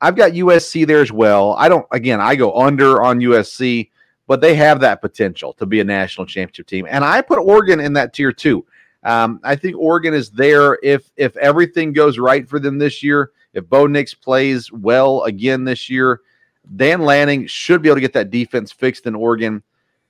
I've 0.00 0.16
got 0.16 0.32
USC 0.32 0.86
there 0.86 1.02
as 1.02 1.12
well. 1.12 1.54
I 1.54 1.68
don't. 1.68 1.86
Again, 1.92 2.20
I 2.20 2.34
go 2.34 2.52
under 2.54 3.00
on 3.02 3.20
USC, 3.20 3.90
but 4.26 4.40
they 4.40 4.54
have 4.56 4.80
that 4.80 5.00
potential 5.00 5.52
to 5.54 5.66
be 5.66 5.80
a 5.80 5.84
national 5.84 6.26
championship 6.26 6.66
team, 6.66 6.86
and 6.90 7.04
I 7.04 7.20
put 7.22 7.38
Oregon 7.38 7.78
in 7.78 7.92
that 7.94 8.12
tier 8.12 8.32
too. 8.32 8.66
Um, 9.02 9.40
I 9.42 9.56
think 9.56 9.76
Oregon 9.76 10.12
is 10.12 10.30
there 10.30 10.78
if 10.82 11.10
if 11.16 11.36
everything 11.36 11.92
goes 11.92 12.18
right 12.18 12.48
for 12.48 12.58
them 12.58 12.78
this 12.78 13.02
year. 13.02 13.30
If 13.52 13.68
Bo 13.68 13.86
Nix 13.86 14.14
plays 14.14 14.70
well 14.70 15.24
again 15.24 15.64
this 15.64 15.88
year, 15.90 16.20
Dan 16.76 17.02
Lanning 17.02 17.46
should 17.46 17.82
be 17.82 17.88
able 17.88 17.96
to 17.96 18.00
get 18.00 18.12
that 18.12 18.30
defense 18.30 18.72
fixed 18.72 19.06
in 19.06 19.14
Oregon. 19.14 19.62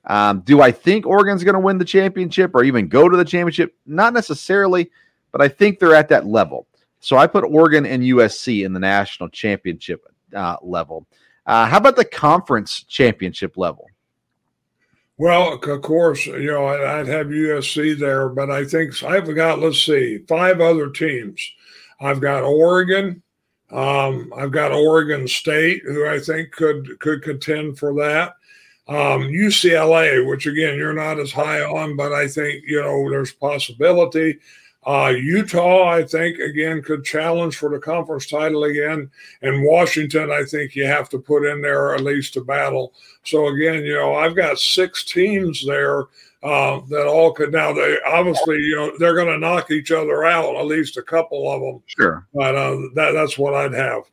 Um, 0.04 0.40
do 0.40 0.60
I 0.60 0.72
think 0.72 1.06
Oregon's 1.06 1.44
going 1.44 1.54
to 1.54 1.60
win 1.60 1.78
the 1.78 1.84
championship 1.84 2.52
or 2.54 2.64
even 2.64 2.88
go 2.88 3.08
to 3.08 3.16
the 3.16 3.24
championship? 3.24 3.74
Not 3.86 4.12
necessarily, 4.12 4.90
but 5.30 5.40
I 5.40 5.48
think 5.48 5.78
they're 5.78 5.94
at 5.94 6.08
that 6.08 6.26
level. 6.26 6.66
So 7.00 7.16
I 7.16 7.26
put 7.26 7.44
Oregon 7.44 7.86
and 7.86 8.02
USC 8.02 8.64
in 8.64 8.72
the 8.72 8.80
national 8.80 9.28
championship 9.30 10.04
uh, 10.34 10.56
level. 10.62 11.06
Uh, 11.46 11.66
how 11.66 11.78
about 11.78 11.96
the 11.96 12.04
conference 12.04 12.84
championship 12.84 13.56
level? 13.56 13.89
Well, 15.20 15.52
of 15.62 15.82
course, 15.82 16.24
you 16.24 16.50
know, 16.50 16.64
I'd 16.64 17.06
have 17.06 17.26
USC 17.26 17.98
there, 17.98 18.30
but 18.30 18.50
I 18.50 18.64
think 18.64 19.02
I've 19.02 19.34
got, 19.34 19.58
let's 19.58 19.82
see, 19.82 20.24
five 20.26 20.62
other 20.62 20.88
teams. 20.88 21.46
I've 22.00 22.22
got 22.22 22.42
Oregon. 22.42 23.22
Um, 23.70 24.32
I've 24.34 24.50
got 24.50 24.72
Oregon 24.72 25.28
State, 25.28 25.82
who 25.84 26.08
I 26.08 26.20
think 26.20 26.52
could 26.52 26.98
could 27.00 27.22
contend 27.22 27.78
for 27.78 27.92
that. 27.96 28.32
Um, 28.88 29.28
UCLA, 29.28 30.26
which 30.26 30.46
again 30.46 30.78
you're 30.78 30.94
not 30.94 31.20
as 31.20 31.32
high 31.32 31.60
on, 31.60 31.98
but 31.98 32.14
I 32.14 32.26
think 32.26 32.64
you 32.66 32.80
know 32.80 33.10
there's 33.10 33.30
possibility. 33.30 34.38
Uh, 34.86 35.12
Utah, 35.14 35.90
I 35.90 36.04
think, 36.04 36.38
again, 36.38 36.82
could 36.82 37.04
challenge 37.04 37.56
for 37.56 37.68
the 37.68 37.78
conference 37.78 38.26
title 38.26 38.64
again. 38.64 39.10
And 39.42 39.62
Washington, 39.62 40.30
I 40.30 40.42
think 40.44 40.74
you 40.74 40.86
have 40.86 41.10
to 41.10 41.18
put 41.18 41.44
in 41.44 41.60
there 41.60 41.94
at 41.94 42.00
least 42.00 42.36
a 42.36 42.40
battle. 42.40 42.94
So, 43.22 43.48
again, 43.48 43.84
you 43.84 43.94
know, 43.94 44.14
I've 44.14 44.34
got 44.34 44.58
six 44.58 45.04
teams 45.04 45.64
there 45.66 46.04
uh, 46.42 46.80
that 46.88 47.06
all 47.06 47.32
could. 47.32 47.52
Now, 47.52 47.74
they 47.74 47.98
obviously, 48.06 48.56
you 48.56 48.76
know, 48.76 48.92
they're 48.98 49.14
going 49.14 49.28
to 49.28 49.38
knock 49.38 49.70
each 49.70 49.92
other 49.92 50.24
out, 50.24 50.56
at 50.56 50.64
least 50.64 50.96
a 50.96 51.02
couple 51.02 51.52
of 51.52 51.60
them. 51.60 51.82
Sure. 51.86 52.26
But 52.32 52.54
uh, 52.54 52.76
that, 52.94 53.12
that's 53.12 53.36
what 53.36 53.54
I'd 53.54 53.74
have. 53.74 54.04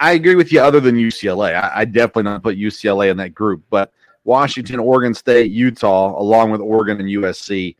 I 0.00 0.12
agree 0.12 0.36
with 0.36 0.52
you, 0.52 0.60
other 0.60 0.80
than 0.80 0.96
UCLA. 0.96 1.54
I, 1.54 1.80
I 1.80 1.84
definitely 1.84 2.24
not 2.24 2.42
put 2.42 2.56
UCLA 2.56 3.10
in 3.10 3.18
that 3.18 3.34
group, 3.34 3.62
but 3.68 3.92
Washington, 4.24 4.80
Oregon 4.80 5.12
State, 5.12 5.52
Utah, 5.52 6.18
along 6.18 6.50
with 6.50 6.62
Oregon 6.62 6.98
and 6.98 7.08
USC 7.08 7.76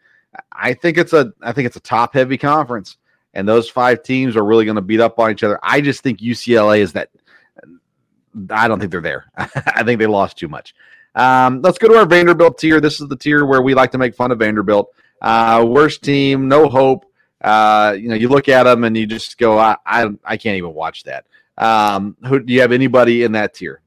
I 0.51 0.75
think 0.75 0.99
it's 0.99 1.13
a 1.13 1.33
I 1.43 1.53
think 1.53 1.67
it's 1.67 1.77
a 1.77 1.81
top 1.81 2.15
heavy 2.15 2.39
conference, 2.39 2.97
and 3.35 3.49
those 3.49 3.69
five 3.69 4.03
teams 4.03 4.37
are 4.37 4.45
really 4.45 4.65
going 4.65 4.77
to 4.77 4.83
beat 4.83 5.01
up 5.01 5.19
on 5.19 5.31
each 5.31 5.43
other. 5.43 5.59
I 5.63 5.81
just 5.81 6.03
think 6.03 6.21
UCLA 6.21 6.81
is 6.81 6.93
that. 6.93 7.11
I 8.51 8.67
don't 8.67 8.79
think 8.79 8.91
they're 8.91 9.01
there. 9.01 9.27
I 9.37 9.83
think 9.83 9.99
they 9.99 10.07
lost 10.07 10.39
too 10.39 10.49
much. 10.49 10.75
Um, 11.15 11.61
let's 11.61 11.77
go 11.77 11.89
to 11.89 11.99
our 11.99 12.07
Vanderbilt 12.07 12.59
tier. 12.59 12.81
This 12.81 13.01
is 13.01 13.09
the 13.09 13.17
tier 13.17 13.45
where 13.45 13.61
we 13.61 13.75
like 13.75 13.93
to 13.93 13.99
make 13.99 14.15
fun 14.15 14.33
of 14.33 14.39
Vanderbilt. 14.39 14.95
Uh, 15.21 15.65
worst 15.69 16.03
team, 16.03 16.49
no 16.49 16.69
hope. 16.69 17.05
Uh, 17.43 17.95
you 17.99 18.09
know, 18.09 18.15
you 18.15 18.29
look 18.29 18.49
at 18.49 18.63
them 18.63 18.85
and 18.85 18.97
you 18.97 19.07
just 19.07 19.37
go, 19.37 19.59
I, 19.59 19.77
I, 19.85 20.09
I 20.25 20.37
can't 20.37 20.57
even 20.57 20.73
watch 20.73 21.05
that. 21.05 21.27
Um, 21.59 22.17
who 22.27 22.41
do 22.41 22.53
you 22.53 22.61
have 22.61 22.73
anybody 22.73 23.25
in 23.25 23.33
that 23.33 23.55
tier? 23.55 23.83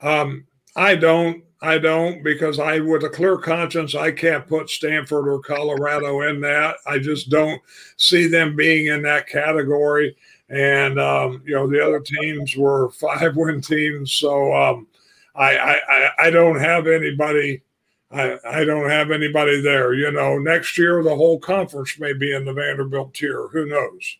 Um, 0.00 0.46
I 0.76 0.96
don't. 0.96 1.42
I 1.62 1.78
don't 1.78 2.22
because 2.22 2.58
I, 2.58 2.80
with 2.80 3.04
a 3.04 3.08
clear 3.08 3.38
conscience, 3.38 3.94
I 3.94 4.10
can't 4.10 4.46
put 4.46 4.68
Stanford 4.68 5.26
or 5.26 5.40
Colorado 5.40 6.20
in 6.28 6.42
that. 6.42 6.76
I 6.86 6.98
just 6.98 7.30
don't 7.30 7.62
see 7.96 8.26
them 8.26 8.54
being 8.54 8.88
in 8.88 9.00
that 9.02 9.28
category. 9.28 10.14
And 10.50 11.00
um, 11.00 11.42
you 11.46 11.54
know, 11.54 11.66
the 11.66 11.82
other 11.82 12.00
teams 12.00 12.54
were 12.54 12.90
five-win 13.00 13.62
teams, 13.62 14.12
so 14.12 14.52
um, 14.54 14.86
I, 15.34 15.56
I 15.56 16.10
I 16.26 16.30
don't 16.30 16.60
have 16.60 16.86
anybody. 16.86 17.62
I, 18.10 18.38
I 18.46 18.64
don't 18.64 18.90
have 18.90 19.10
anybody 19.10 19.60
there. 19.62 19.94
You 19.94 20.12
know, 20.12 20.38
next 20.38 20.76
year 20.76 21.02
the 21.02 21.16
whole 21.16 21.38
conference 21.38 21.98
may 21.98 22.12
be 22.12 22.34
in 22.34 22.44
the 22.44 22.52
Vanderbilt 22.52 23.14
tier. 23.14 23.48
Who 23.48 23.66
knows? 23.66 24.18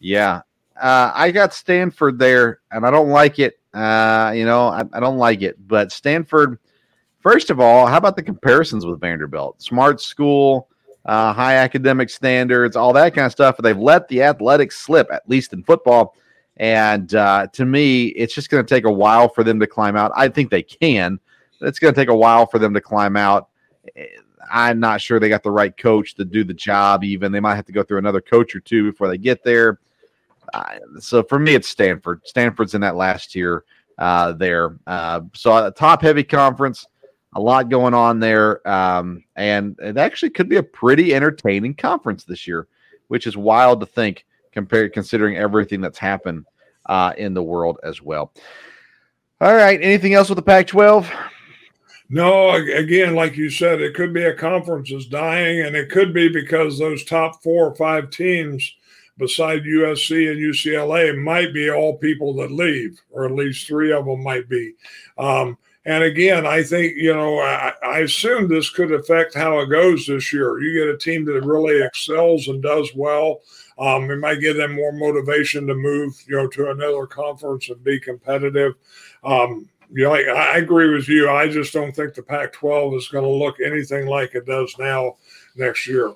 Yeah, 0.00 0.40
uh, 0.80 1.12
I 1.14 1.30
got 1.30 1.54
Stanford 1.54 2.18
there, 2.18 2.60
and 2.70 2.86
I 2.86 2.90
don't 2.90 3.08
like 3.08 3.38
it. 3.38 3.58
Uh, 3.74 4.32
you 4.34 4.44
know, 4.44 4.68
I, 4.68 4.82
I 4.92 5.00
don't 5.00 5.18
like 5.18 5.42
it. 5.42 5.56
But 5.66 5.92
Stanford 5.92 6.58
First 7.20 7.50
of 7.50 7.58
all, 7.60 7.86
how 7.86 7.96
about 7.96 8.16
the 8.16 8.22
comparisons 8.22 8.86
with 8.86 9.00
Vanderbilt? 9.00 9.60
Smart 9.60 10.00
school, 10.00 10.68
uh, 11.04 11.32
high 11.32 11.56
academic 11.56 12.10
standards, 12.10 12.76
all 12.76 12.92
that 12.92 13.14
kind 13.14 13.26
of 13.26 13.32
stuff. 13.32 13.56
They've 13.58 13.76
let 13.76 14.08
the 14.08 14.22
athletics 14.22 14.78
slip, 14.78 15.08
at 15.12 15.28
least 15.28 15.52
in 15.52 15.64
football. 15.64 16.16
And 16.58 17.12
uh, 17.14 17.48
to 17.52 17.64
me, 17.64 18.06
it's 18.06 18.34
just 18.34 18.50
going 18.50 18.64
to 18.64 18.74
take 18.74 18.84
a 18.84 18.92
while 18.92 19.28
for 19.28 19.44
them 19.44 19.58
to 19.60 19.66
climb 19.66 19.96
out. 19.96 20.12
I 20.14 20.28
think 20.28 20.50
they 20.50 20.62
can, 20.62 21.18
it's 21.60 21.78
going 21.78 21.92
to 21.92 22.00
take 22.00 22.08
a 22.08 22.16
while 22.16 22.46
for 22.46 22.58
them 22.58 22.72
to 22.74 22.80
climb 22.80 23.16
out. 23.16 23.48
I'm 24.50 24.80
not 24.80 25.00
sure 25.00 25.18
they 25.18 25.28
got 25.28 25.42
the 25.42 25.50
right 25.50 25.76
coach 25.76 26.14
to 26.14 26.24
do 26.24 26.44
the 26.44 26.54
job, 26.54 27.04
even. 27.04 27.32
They 27.32 27.40
might 27.40 27.56
have 27.56 27.66
to 27.66 27.72
go 27.72 27.82
through 27.82 27.98
another 27.98 28.20
coach 28.20 28.54
or 28.54 28.60
two 28.60 28.90
before 28.90 29.08
they 29.08 29.18
get 29.18 29.42
there. 29.42 29.80
Uh, 30.52 30.78
so 30.98 31.22
for 31.22 31.38
me, 31.38 31.54
it's 31.54 31.68
Stanford. 31.68 32.22
Stanford's 32.24 32.74
in 32.74 32.80
that 32.80 32.96
last 32.96 33.34
year 33.34 33.64
uh, 33.98 34.32
there. 34.32 34.78
Uh, 34.86 35.22
so 35.34 35.66
a 35.66 35.70
top 35.70 36.02
heavy 36.02 36.24
conference 36.24 36.86
a 37.34 37.40
lot 37.40 37.68
going 37.68 37.94
on 37.94 38.20
there. 38.20 38.66
Um, 38.68 39.24
and 39.36 39.78
it 39.80 39.96
actually 39.96 40.30
could 40.30 40.48
be 40.48 40.56
a 40.56 40.62
pretty 40.62 41.14
entertaining 41.14 41.74
conference 41.74 42.24
this 42.24 42.46
year, 42.46 42.66
which 43.08 43.26
is 43.26 43.36
wild 43.36 43.80
to 43.80 43.86
think 43.86 44.24
compared 44.52 44.92
considering 44.92 45.36
everything 45.36 45.80
that's 45.80 45.98
happened 45.98 46.46
uh, 46.86 47.12
in 47.16 47.34
the 47.34 47.42
world 47.42 47.78
as 47.82 48.02
well. 48.02 48.32
All 49.40 49.54
right. 49.54 49.80
Anything 49.80 50.14
else 50.14 50.28
with 50.28 50.36
the 50.36 50.42
Pac 50.42 50.66
12? 50.66 51.10
No, 52.10 52.52
again, 52.52 53.14
like 53.14 53.36
you 53.36 53.50
said, 53.50 53.82
it 53.82 53.94
could 53.94 54.14
be 54.14 54.24
a 54.24 54.34
conference 54.34 54.90
is 54.90 55.06
dying, 55.06 55.60
and 55.60 55.76
it 55.76 55.90
could 55.90 56.14
be 56.14 56.28
because 56.28 56.78
those 56.78 57.04
top 57.04 57.42
four 57.42 57.68
or 57.68 57.74
five 57.74 58.08
teams 58.08 58.74
beside 59.18 59.64
USC 59.64 60.30
and 60.30 60.40
UCLA 60.40 61.16
might 61.16 61.52
be 61.52 61.70
all 61.70 61.98
people 61.98 62.32
that 62.34 62.50
leave, 62.50 63.00
or 63.10 63.26
at 63.26 63.32
least 63.32 63.66
three 63.66 63.92
of 63.92 64.06
them 64.06 64.22
might 64.22 64.48
be. 64.48 64.74
Um, 65.18 65.58
and 65.84 66.04
again, 66.04 66.46
I 66.46 66.62
think, 66.62 66.96
you 66.96 67.14
know, 67.14 67.38
I, 67.38 67.72
I, 67.82 67.98
assume 68.00 68.46
this 68.46 68.68
could 68.68 68.92
affect 68.92 69.34
how 69.34 69.60
it 69.60 69.66
goes 69.66 70.06
this 70.06 70.32
year. 70.34 70.60
You 70.60 70.78
get 70.78 70.94
a 70.94 70.98
team 70.98 71.24
that 71.24 71.44
really 71.44 71.82
excels 71.82 72.48
and 72.48 72.62
does 72.62 72.90
well. 72.94 73.40
Um, 73.78 74.10
it 74.10 74.16
might 74.16 74.40
give 74.40 74.56
them 74.56 74.72
more 74.74 74.92
motivation 74.92 75.66
to 75.66 75.74
move, 75.74 76.14
you 76.28 76.36
know, 76.36 76.46
to 76.48 76.70
another 76.70 77.06
conference 77.06 77.70
and 77.70 77.82
be 77.82 77.98
competitive. 77.98 78.74
Um, 79.24 79.68
you 79.90 80.04
know, 80.04 80.14
I, 80.14 80.24
I 80.24 80.56
agree 80.58 80.92
with 80.92 81.08
you. 81.08 81.30
I 81.30 81.48
just 81.48 81.72
don't 81.72 81.96
think 81.96 82.12
the 82.12 82.22
Pac 82.22 82.52
12 82.52 82.94
is 82.94 83.08
going 83.08 83.24
to 83.24 83.30
look 83.30 83.56
anything 83.60 84.06
like 84.06 84.34
it 84.34 84.46
does 84.46 84.74
now 84.78 85.16
next 85.56 85.86
year. 85.86 86.12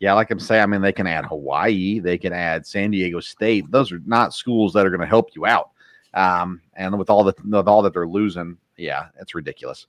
Yeah, 0.00 0.14
like 0.14 0.30
I'm 0.30 0.40
saying, 0.40 0.62
I 0.62 0.66
mean, 0.66 0.80
they 0.80 0.92
can 0.92 1.06
add 1.06 1.26
Hawaii, 1.26 2.00
they 2.00 2.16
can 2.16 2.32
add 2.32 2.66
San 2.66 2.90
Diego 2.90 3.20
State. 3.20 3.70
Those 3.70 3.92
are 3.92 4.00
not 4.06 4.32
schools 4.32 4.72
that 4.72 4.86
are 4.86 4.90
going 4.90 5.02
to 5.02 5.06
help 5.06 5.30
you 5.36 5.44
out. 5.44 5.70
Um, 6.14 6.62
and 6.74 6.98
with 6.98 7.10
all 7.10 7.22
the 7.22 7.34
with 7.44 7.68
all 7.68 7.82
that 7.82 7.92
they're 7.92 8.08
losing, 8.08 8.56
yeah, 8.76 9.08
it's 9.20 9.34
ridiculous. 9.34 9.86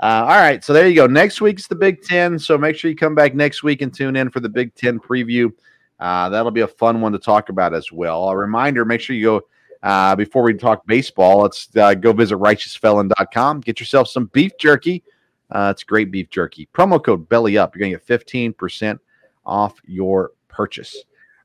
Uh, 0.00 0.24
all 0.26 0.38
right, 0.38 0.64
so 0.64 0.72
there 0.72 0.88
you 0.88 0.96
go. 0.96 1.06
Next 1.06 1.42
week's 1.42 1.66
the 1.66 1.74
Big 1.74 2.02
Ten, 2.02 2.38
so 2.38 2.56
make 2.56 2.74
sure 2.74 2.90
you 2.90 2.96
come 2.96 3.14
back 3.14 3.34
next 3.34 3.62
week 3.62 3.82
and 3.82 3.94
tune 3.94 4.16
in 4.16 4.30
for 4.30 4.40
the 4.40 4.48
Big 4.48 4.74
Ten 4.74 4.98
preview. 4.98 5.52
Uh, 6.00 6.30
that'll 6.30 6.50
be 6.50 6.62
a 6.62 6.66
fun 6.66 7.02
one 7.02 7.12
to 7.12 7.18
talk 7.18 7.50
about 7.50 7.74
as 7.74 7.92
well. 7.92 8.30
A 8.30 8.36
reminder: 8.36 8.86
make 8.86 9.02
sure 9.02 9.14
you 9.14 9.24
go 9.24 9.40
uh, 9.82 10.16
before 10.16 10.42
we 10.42 10.54
talk 10.54 10.86
baseball. 10.86 11.42
Let's 11.42 11.68
uh, 11.76 11.92
go 11.92 12.14
visit 12.14 12.38
righteousfelon.com. 12.38 13.60
Get 13.60 13.78
yourself 13.78 14.08
some 14.08 14.26
beef 14.32 14.52
jerky. 14.58 15.04
Uh, 15.50 15.70
it's 15.74 15.84
great 15.84 16.10
beef 16.10 16.30
jerky. 16.30 16.66
Promo 16.72 17.02
code 17.04 17.28
Belly 17.28 17.58
Up. 17.58 17.74
You're 17.74 17.80
going 17.80 17.92
to 17.92 17.98
get 17.98 18.06
fifteen 18.06 18.54
percent 18.54 18.98
off 19.44 19.74
your 19.84 20.32
purchase. 20.48 20.96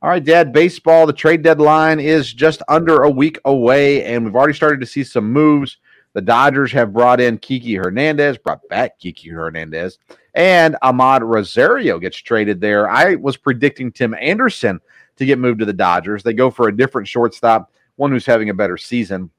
All 0.02 0.10
right, 0.10 0.24
Dad, 0.24 0.54
baseball, 0.54 1.08
the 1.08 1.14
trade 1.14 1.42
deadline 1.42 2.00
is 2.00 2.32
just 2.32 2.62
under 2.68 3.04
a 3.04 3.10
week 3.10 3.40
away, 3.46 4.04
and 4.04 4.24
we've 4.24 4.36
already 4.36 4.54
started 4.54 4.80
to 4.82 4.86
see 4.86 5.04
some 5.04 5.32
moves. 5.32 5.78
The 6.14 6.22
Dodgers 6.22 6.72
have 6.74 6.94
brought 6.94 7.20
in 7.20 7.38
Kiki 7.40 7.76
Hernandez, 7.76 8.38
brought 8.38 8.68
back 8.70 9.00
Kiki 9.00 9.30
Hernandez, 9.30 9.98
and 10.34 10.78
Amed 10.84 11.22
Rosario 11.22 12.00
gets 12.00 12.18
traded 12.18 12.62
there. 12.62 12.90
I 12.90 13.16
was 13.16 13.36
predicting 13.36 13.92
Tim 13.92 14.14
Anderson 14.14 14.80
to 15.18 15.26
get 15.26 15.40
moved 15.40 15.60
to 15.60 15.66
the 15.66 15.74
Dodgers. 15.74 16.24
They 16.24 16.34
go 16.34 16.52
for 16.52 16.68
a 16.68 16.76
different 16.76 17.08
shortstop, 17.08 17.72
one 17.96 18.12
who's 18.12 18.26
having 18.26 18.50
a 18.50 18.54
better 18.54 18.78
season. 18.78 19.30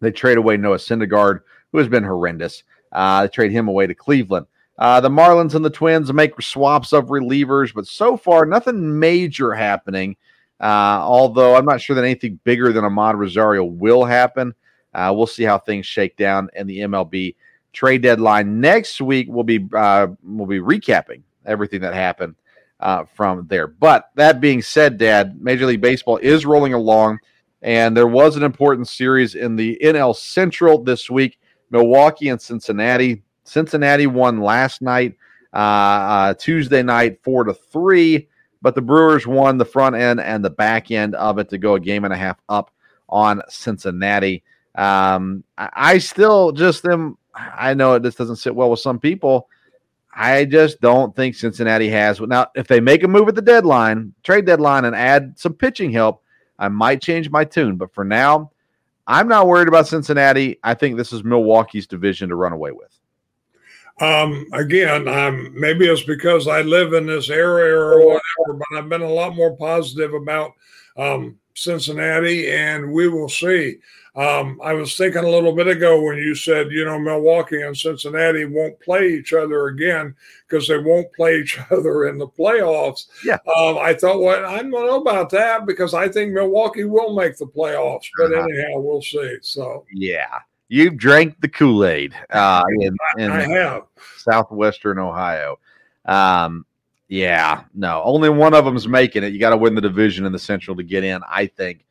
They 0.00 0.10
trade 0.10 0.38
away 0.38 0.56
Noah 0.56 0.76
Syndergaard, 0.76 1.40
who 1.72 1.78
has 1.78 1.88
been 1.88 2.04
horrendous. 2.04 2.62
Uh, 2.92 3.22
they 3.22 3.28
trade 3.28 3.52
him 3.52 3.68
away 3.68 3.86
to 3.86 3.94
Cleveland. 3.94 4.46
Uh, 4.78 5.00
the 5.00 5.08
Marlins 5.08 5.54
and 5.54 5.64
the 5.64 5.70
Twins 5.70 6.12
make 6.12 6.40
swaps 6.42 6.92
of 6.92 7.06
relievers, 7.06 7.72
but 7.72 7.86
so 7.86 8.16
far 8.16 8.44
nothing 8.44 8.98
major 8.98 9.52
happening. 9.52 10.16
Uh, 10.60 11.00
although 11.02 11.56
I'm 11.56 11.64
not 11.64 11.80
sure 11.80 11.94
that 11.96 12.04
anything 12.04 12.40
bigger 12.44 12.72
than 12.72 12.84
Amed 12.84 13.16
Rosario 13.16 13.64
will 13.64 14.04
happen. 14.04 14.54
Uh, 14.92 15.12
we'll 15.14 15.26
see 15.26 15.42
how 15.42 15.58
things 15.58 15.86
shake 15.86 16.16
down 16.16 16.48
in 16.54 16.66
the 16.66 16.78
MLB 16.78 17.34
trade 17.72 18.02
deadline 18.02 18.60
next 18.60 19.00
week. 19.00 19.26
We'll 19.28 19.44
be 19.44 19.66
uh, 19.74 20.08
we'll 20.22 20.46
be 20.46 20.60
recapping 20.60 21.22
everything 21.44 21.80
that 21.80 21.94
happened 21.94 22.36
uh, 22.80 23.04
from 23.14 23.46
there. 23.48 23.66
But 23.66 24.10
that 24.14 24.40
being 24.40 24.62
said, 24.62 24.96
Dad, 24.96 25.40
Major 25.42 25.66
League 25.66 25.80
Baseball 25.80 26.18
is 26.18 26.46
rolling 26.46 26.72
along, 26.72 27.18
and 27.60 27.96
there 27.96 28.06
was 28.06 28.36
an 28.36 28.44
important 28.44 28.88
series 28.88 29.34
in 29.34 29.56
the 29.56 29.78
NL 29.82 30.16
Central 30.16 30.82
this 30.82 31.10
week. 31.10 31.38
Milwaukee 31.70 32.28
and 32.28 32.40
Cincinnati. 32.40 33.23
Cincinnati 33.44 34.06
won 34.06 34.40
last 34.40 34.82
night, 34.82 35.16
uh, 35.52 35.56
uh, 35.56 36.34
Tuesday 36.34 36.82
night, 36.82 37.22
four 37.22 37.44
to 37.44 37.54
three. 37.54 38.28
But 38.62 38.74
the 38.74 38.82
Brewers 38.82 39.26
won 39.26 39.58
the 39.58 39.64
front 39.66 39.94
end 39.94 40.20
and 40.20 40.42
the 40.42 40.50
back 40.50 40.90
end 40.90 41.14
of 41.14 41.38
it 41.38 41.50
to 41.50 41.58
go 41.58 41.74
a 41.74 41.80
game 41.80 42.04
and 42.04 42.14
a 42.14 42.16
half 42.16 42.40
up 42.48 42.70
on 43.10 43.42
Cincinnati. 43.48 44.42
Um, 44.74 45.44
I, 45.58 45.68
I 45.72 45.98
still 45.98 46.50
just 46.52 46.84
am. 46.86 47.18
I 47.34 47.74
know 47.74 47.98
this 47.98 48.14
doesn't 48.14 48.36
sit 48.36 48.54
well 48.54 48.70
with 48.70 48.80
some 48.80 48.98
people. 48.98 49.48
I 50.16 50.44
just 50.44 50.80
don't 50.80 51.14
think 51.14 51.34
Cincinnati 51.34 51.88
has. 51.90 52.20
Now, 52.20 52.46
if 52.54 52.68
they 52.68 52.80
make 52.80 53.02
a 53.02 53.08
move 53.08 53.28
at 53.28 53.34
the 53.34 53.42
deadline, 53.42 54.14
trade 54.22 54.46
deadline, 54.46 54.84
and 54.84 54.94
add 54.94 55.38
some 55.38 55.54
pitching 55.54 55.90
help, 55.90 56.22
I 56.58 56.68
might 56.68 57.02
change 57.02 57.30
my 57.30 57.44
tune. 57.44 57.76
But 57.76 57.92
for 57.92 58.04
now, 58.04 58.52
I'm 59.06 59.28
not 59.28 59.46
worried 59.46 59.68
about 59.68 59.88
Cincinnati. 59.88 60.58
I 60.62 60.74
think 60.74 60.96
this 60.96 61.12
is 61.12 61.24
Milwaukee's 61.24 61.86
division 61.86 62.28
to 62.28 62.36
run 62.36 62.52
away 62.52 62.70
with. 62.70 62.93
Um, 64.00 64.46
again, 64.52 65.06
um, 65.06 65.52
maybe 65.58 65.86
it's 65.86 66.02
because 66.02 66.48
I 66.48 66.62
live 66.62 66.94
in 66.94 67.06
this 67.06 67.30
area 67.30 67.76
or 67.78 67.98
whatever, 67.98 68.58
but 68.58 68.78
I've 68.78 68.88
been 68.88 69.02
a 69.02 69.08
lot 69.08 69.36
more 69.36 69.56
positive 69.56 70.14
about 70.14 70.52
um, 70.96 71.38
Cincinnati, 71.54 72.50
and 72.50 72.92
we 72.92 73.08
will 73.08 73.28
see. 73.28 73.78
Um, 74.16 74.60
I 74.62 74.74
was 74.74 74.96
thinking 74.96 75.24
a 75.24 75.28
little 75.28 75.52
bit 75.52 75.66
ago 75.66 76.00
when 76.00 76.18
you 76.18 76.36
said, 76.36 76.70
you 76.70 76.84
know, 76.84 76.98
Milwaukee 77.00 77.62
and 77.62 77.76
Cincinnati 77.76 78.44
won't 78.44 78.78
play 78.78 79.12
each 79.12 79.32
other 79.32 79.66
again 79.66 80.14
because 80.46 80.68
they 80.68 80.78
won't 80.78 81.12
play 81.12 81.40
each 81.40 81.58
other 81.70 82.06
in 82.08 82.18
the 82.18 82.28
playoffs. 82.28 83.06
Yeah. 83.24 83.38
Um, 83.56 83.78
I 83.78 83.92
thought, 83.92 84.20
well, 84.20 84.46
I 84.46 84.58
don't 84.58 84.70
know 84.70 85.00
about 85.00 85.30
that 85.30 85.66
because 85.66 85.94
I 85.94 86.08
think 86.08 86.32
Milwaukee 86.32 86.84
will 86.84 87.14
make 87.14 87.36
the 87.36 87.46
playoffs. 87.46 88.06
But 88.16 88.32
uh-huh. 88.32 88.44
anyhow, 88.44 88.78
we'll 88.80 89.02
see. 89.02 89.38
So, 89.42 89.84
yeah. 89.92 90.38
You've 90.74 90.96
drank 90.96 91.40
the 91.40 91.46
Kool 91.46 91.86
Aid 91.86 92.14
uh, 92.30 92.64
in, 92.80 92.96
in 93.16 93.30
I 93.30 93.42
have. 93.42 93.82
southwestern 94.16 94.98
Ohio. 94.98 95.60
Um, 96.04 96.66
yeah, 97.06 97.62
no, 97.74 98.02
only 98.02 98.28
one 98.28 98.54
of 98.54 98.64
them's 98.64 98.88
making 98.88 99.22
it. 99.22 99.32
You 99.32 99.38
got 99.38 99.50
to 99.50 99.56
win 99.56 99.76
the 99.76 99.80
division 99.80 100.26
in 100.26 100.32
the 100.32 100.38
Central 100.40 100.76
to 100.76 100.82
get 100.82 101.04
in, 101.04 101.22
I 101.30 101.46
think, 101.46 101.84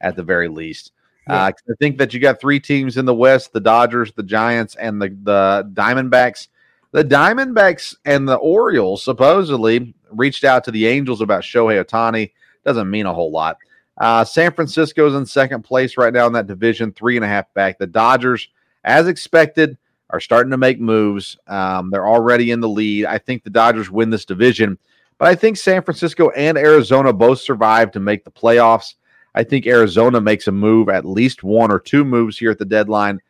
at 0.00 0.16
the 0.16 0.22
very 0.22 0.48
least. 0.48 0.92
Yeah. 1.28 1.34
Uh, 1.34 1.52
I 1.68 1.74
think 1.80 1.98
that 1.98 2.14
you 2.14 2.20
got 2.20 2.40
three 2.40 2.58
teams 2.58 2.96
in 2.96 3.04
the 3.04 3.14
West: 3.14 3.52
the 3.52 3.60
Dodgers, 3.60 4.10
the 4.14 4.22
Giants, 4.22 4.74
and 4.76 5.02
the 5.02 5.10
the 5.22 5.70
Diamondbacks. 5.74 6.48
The 6.92 7.04
Diamondbacks 7.04 7.94
and 8.06 8.26
the 8.26 8.36
Orioles 8.36 9.04
supposedly 9.04 9.94
reached 10.12 10.44
out 10.44 10.64
to 10.64 10.70
the 10.70 10.86
Angels 10.86 11.20
about 11.20 11.42
Shohei 11.42 11.84
Ohtani. 11.84 12.32
Doesn't 12.64 12.90
mean 12.90 13.04
a 13.04 13.12
whole 13.12 13.30
lot. 13.32 13.58
Uh, 14.00 14.24
San 14.24 14.50
Francisco's 14.50 15.14
in 15.14 15.26
second 15.26 15.62
place 15.62 15.98
right 15.98 16.12
now 16.12 16.26
in 16.26 16.32
that 16.32 16.46
division, 16.46 16.90
three 16.90 17.16
and 17.16 17.24
a 17.24 17.28
half 17.28 17.52
back. 17.52 17.78
The 17.78 17.86
Dodgers, 17.86 18.48
as 18.82 19.06
expected, 19.06 19.76
are 20.08 20.20
starting 20.20 20.50
to 20.50 20.56
make 20.56 20.80
moves. 20.80 21.36
Um, 21.46 21.90
they're 21.90 22.08
already 22.08 22.50
in 22.50 22.60
the 22.60 22.68
lead. 22.68 23.04
I 23.04 23.18
think 23.18 23.44
the 23.44 23.50
Dodgers 23.50 23.90
win 23.90 24.08
this 24.08 24.24
division, 24.24 24.78
but 25.18 25.28
I 25.28 25.34
think 25.34 25.58
San 25.58 25.82
Francisco 25.82 26.30
and 26.30 26.56
Arizona 26.56 27.12
both 27.12 27.40
survive 27.40 27.90
to 27.92 28.00
make 28.00 28.24
the 28.24 28.30
playoffs. 28.30 28.94
I 29.34 29.44
think 29.44 29.66
Arizona 29.66 30.18
makes 30.18 30.48
a 30.48 30.52
move, 30.52 30.88
at 30.88 31.04
least 31.04 31.44
one 31.44 31.70
or 31.70 31.78
two 31.78 32.04
moves 32.04 32.38
here 32.38 32.50
at 32.50 32.58
the 32.58 32.64
deadline. 32.64 33.20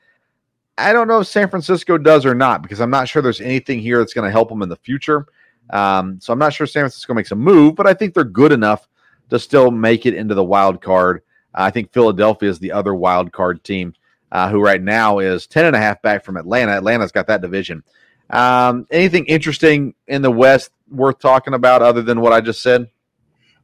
I 0.78 0.92
don't 0.92 1.08
know 1.08 1.20
if 1.20 1.26
San 1.26 1.50
Francisco 1.50 1.98
does 1.98 2.24
or 2.24 2.34
not 2.34 2.62
because 2.62 2.80
I'm 2.80 2.90
not 2.90 3.08
sure 3.08 3.20
there's 3.20 3.40
anything 3.40 3.80
here 3.80 3.98
that's 3.98 4.14
going 4.14 4.26
to 4.26 4.30
help 4.30 4.48
them 4.48 4.62
in 4.62 4.68
the 4.68 4.76
future. 4.76 5.26
Um, 5.70 6.18
so 6.20 6.32
I'm 6.32 6.38
not 6.38 6.54
sure 6.54 6.66
San 6.66 6.82
Francisco 6.82 7.12
makes 7.12 7.32
a 7.32 7.36
move, 7.36 7.74
but 7.74 7.86
I 7.86 7.92
think 7.92 8.14
they're 8.14 8.24
good 8.24 8.52
enough 8.52 8.88
to 9.31 9.39
still 9.39 9.70
make 9.70 10.07
it 10.07 10.14
into 10.14 10.35
the 10.35 10.45
wild 10.45 10.81
card. 10.81 11.22
Uh, 11.55 11.62
I 11.62 11.70
think 11.70 11.93
Philadelphia 11.93 12.49
is 12.49 12.59
the 12.59 12.72
other 12.72 12.95
wild 12.95 13.33
card 13.33 13.64
team 13.64 13.95
uh, 14.33 14.49
who 14.49 14.61
right 14.61 14.81
now 14.81 15.18
is 15.18 15.47
10 15.47 15.66
and 15.66 15.76
a 15.76 15.81
half 15.81 16.03
back 16.03 16.24
from 16.24 16.37
Atlanta. 16.37 16.72
Atlanta's 16.72 17.12
got 17.12 17.26
that 17.26 17.43
division. 17.43 17.83
Um, 18.28 18.87
anything 18.91 19.26
interesting 19.26 19.95
in 20.07 20.22
the 20.22 20.31
West 20.31 20.70
worth 20.89 21.18
talking 21.18 21.55
about 21.55 21.83
other 21.83 22.03
than 22.03 22.20
what 22.20 22.33
I 22.33 22.41
just 22.41 22.62
said? 22.62 22.89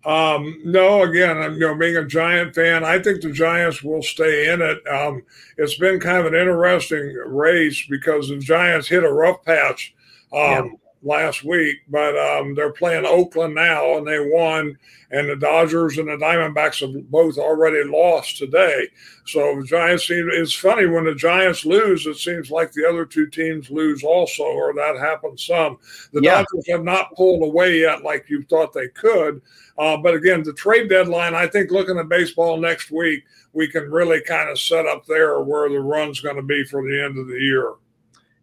Um, 0.04 0.60
no, 0.64 1.02
again, 1.02 1.36
I'm 1.36 1.54
you 1.54 1.60
know 1.60 1.74
being 1.74 1.96
a 1.96 2.06
Giant 2.06 2.54
fan. 2.54 2.84
I 2.84 3.00
think 3.00 3.22
the 3.22 3.32
Giants 3.32 3.82
will 3.82 4.02
stay 4.02 4.52
in 4.52 4.62
it. 4.62 4.86
Um, 4.86 5.22
it's 5.56 5.76
been 5.78 5.98
kind 5.98 6.18
of 6.18 6.26
an 6.26 6.38
interesting 6.38 7.12
race 7.26 7.84
because 7.90 8.28
the 8.28 8.38
Giants 8.38 8.86
hit 8.86 9.02
a 9.02 9.12
rough 9.12 9.42
patch 9.44 9.96
um, 10.32 10.38
yeah. 10.40 10.62
Last 11.06 11.44
week, 11.44 11.78
but 11.88 12.18
um, 12.18 12.54
they're 12.54 12.72
playing 12.72 13.06
Oakland 13.06 13.54
now 13.54 13.96
and 13.96 14.06
they 14.06 14.18
won. 14.20 14.76
And 15.12 15.28
the 15.28 15.36
Dodgers 15.36 15.98
and 15.98 16.08
the 16.08 16.16
Diamondbacks 16.16 16.80
have 16.80 17.10
both 17.10 17.38
already 17.38 17.88
lost 17.88 18.38
today. 18.38 18.88
So 19.24 19.60
the 19.60 19.64
Giants 19.66 20.08
seem. 20.08 20.28
It's 20.32 20.52
funny 20.52 20.86
when 20.86 21.04
the 21.04 21.14
Giants 21.14 21.64
lose, 21.64 22.06
it 22.06 22.16
seems 22.16 22.50
like 22.50 22.72
the 22.72 22.88
other 22.88 23.06
two 23.06 23.28
teams 23.28 23.70
lose 23.70 24.02
also, 24.02 24.42
or 24.42 24.74
that 24.74 24.98
happens 24.98 25.46
some. 25.46 25.78
The 26.12 26.22
yeah. 26.22 26.42
Dodgers 26.42 26.68
have 26.70 26.82
not 26.82 27.14
pulled 27.14 27.44
away 27.44 27.80
yet 27.80 28.02
like 28.02 28.28
you 28.28 28.42
thought 28.42 28.72
they 28.72 28.88
could. 28.88 29.40
Uh, 29.78 29.96
but 29.96 30.14
again, 30.14 30.42
the 30.42 30.52
trade 30.52 30.88
deadline, 30.88 31.34
I 31.34 31.46
think 31.46 31.70
looking 31.70 31.98
at 31.98 32.08
baseball 32.08 32.56
next 32.56 32.90
week, 32.90 33.22
we 33.52 33.68
can 33.68 33.90
really 33.90 34.20
kind 34.22 34.50
of 34.50 34.58
set 34.58 34.86
up 34.86 35.06
there 35.06 35.40
where 35.40 35.68
the 35.68 35.78
run's 35.78 36.20
going 36.20 36.36
to 36.36 36.42
be 36.42 36.64
for 36.64 36.82
the 36.82 37.04
end 37.04 37.16
of 37.16 37.28
the 37.28 37.38
year. 37.38 37.74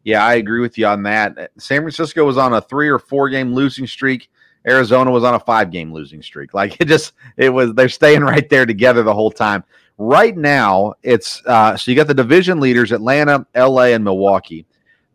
Yeah, 0.04 0.26
I 0.26 0.36
agree 0.36 0.60
with 0.60 0.78
you 0.78 0.86
on 0.88 1.04
that. 1.04 1.52
San 1.58 1.82
Francisco 1.82 2.26
was 2.26 2.38
on 2.38 2.54
a 2.54 2.62
three 2.62 2.90
or 2.90 3.00
four 3.00 3.30
game 3.30 3.54
losing 3.54 3.88
streak. 3.88 4.30
Arizona 4.68 5.12
was 5.12 5.24
on 5.24 5.36
a 5.36 5.40
five 5.40 5.72
game 5.72 5.94
losing 5.94 6.22
streak. 6.22 6.54
Like 6.64 6.80
it 6.80 6.86
just, 6.86 7.14
it 7.38 7.50
was, 7.50 7.74
they're 7.74 7.90
staying 7.90 8.22
right 8.22 8.48
there 8.50 8.66
together 8.66 9.04
the 9.04 9.14
whole 9.14 9.32
time. 9.32 9.64
Right 9.98 10.36
now, 10.36 10.94
it's, 11.04 11.42
uh, 11.46 11.78
so 11.78 11.92
you 11.92 11.96
got 11.96 12.08
the 12.08 12.14
division 12.14 12.60
leaders 12.60 12.92
Atlanta, 12.92 13.46
LA, 13.56 13.94
and 13.94 14.04
Milwaukee. 14.04 14.66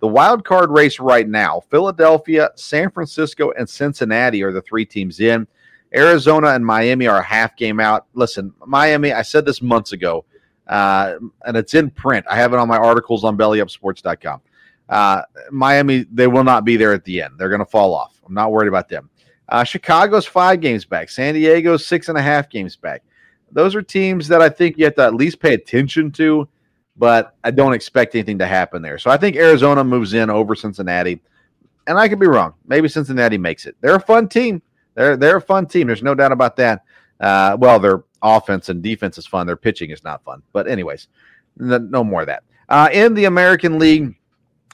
The 0.00 0.08
wild 0.08 0.44
card 0.44 0.70
race 0.70 1.00
right 1.00 1.28
now 1.28 1.60
Philadelphia, 1.70 2.50
San 2.54 2.90
Francisco, 2.90 3.50
and 3.58 3.68
Cincinnati 3.68 4.42
are 4.42 4.52
the 4.52 4.62
three 4.62 4.84
teams 4.84 5.20
in. 5.20 5.46
Arizona 5.94 6.48
and 6.48 6.64
Miami 6.64 7.06
are 7.06 7.18
a 7.18 7.22
half 7.22 7.56
game 7.56 7.80
out. 7.80 8.06
Listen, 8.14 8.52
Miami, 8.66 9.12
I 9.12 9.22
said 9.22 9.44
this 9.44 9.62
months 9.62 9.92
ago, 9.92 10.24
uh, 10.66 11.14
and 11.44 11.56
it's 11.56 11.74
in 11.74 11.90
print. 11.90 12.26
I 12.30 12.36
have 12.36 12.52
it 12.52 12.58
on 12.58 12.68
my 12.68 12.76
articles 12.76 13.24
on 13.24 13.36
bellyupsports.com. 13.38 14.42
Uh, 14.88 15.22
Miami, 15.50 16.06
they 16.12 16.26
will 16.26 16.44
not 16.44 16.64
be 16.64 16.76
there 16.76 16.92
at 16.92 17.04
the 17.04 17.22
end. 17.22 17.34
They're 17.38 17.48
going 17.48 17.58
to 17.60 17.66
fall 17.66 17.94
off. 17.94 18.20
I'm 18.26 18.34
not 18.34 18.52
worried 18.52 18.68
about 18.68 18.88
them. 18.88 19.10
Uh, 19.48 19.64
Chicago's 19.64 20.26
five 20.26 20.60
games 20.60 20.84
back. 20.84 21.08
San 21.08 21.34
Diego's 21.34 21.86
six 21.86 22.08
and 22.08 22.18
a 22.18 22.22
half 22.22 22.50
games 22.50 22.76
back. 22.76 23.02
Those 23.50 23.74
are 23.74 23.82
teams 23.82 24.28
that 24.28 24.42
I 24.42 24.48
think 24.48 24.76
you 24.76 24.84
have 24.84 24.94
to 24.96 25.04
at 25.04 25.14
least 25.14 25.40
pay 25.40 25.54
attention 25.54 26.10
to, 26.12 26.46
but 26.96 27.34
I 27.44 27.50
don't 27.50 27.72
expect 27.72 28.14
anything 28.14 28.38
to 28.38 28.46
happen 28.46 28.82
there. 28.82 28.98
So 28.98 29.10
I 29.10 29.16
think 29.16 29.36
Arizona 29.36 29.82
moves 29.84 30.12
in 30.12 30.28
over 30.28 30.54
Cincinnati. 30.54 31.22
And 31.86 31.98
I 31.98 32.08
could 32.08 32.18
be 32.18 32.26
wrong. 32.26 32.52
Maybe 32.66 32.88
Cincinnati 32.88 33.38
makes 33.38 33.64
it. 33.64 33.74
They're 33.80 33.94
a 33.94 34.00
fun 34.00 34.28
team. 34.28 34.60
They're 34.94 35.16
they're 35.16 35.38
a 35.38 35.40
fun 35.40 35.64
team. 35.64 35.86
There's 35.86 36.02
no 36.02 36.14
doubt 36.14 36.32
about 36.32 36.56
that. 36.56 36.84
Uh, 37.18 37.56
well, 37.58 37.78
their 37.78 38.04
offense 38.20 38.68
and 38.68 38.82
defense 38.82 39.16
is 39.16 39.26
fun. 39.26 39.46
Their 39.46 39.56
pitching 39.56 39.90
is 39.90 40.04
not 40.04 40.22
fun. 40.22 40.42
But 40.52 40.68
anyways, 40.68 41.08
no 41.56 42.04
more 42.04 42.20
of 42.20 42.26
that. 42.26 42.42
Uh, 42.68 42.90
in 42.92 43.14
the 43.14 43.24
American 43.24 43.78
League, 43.78 44.17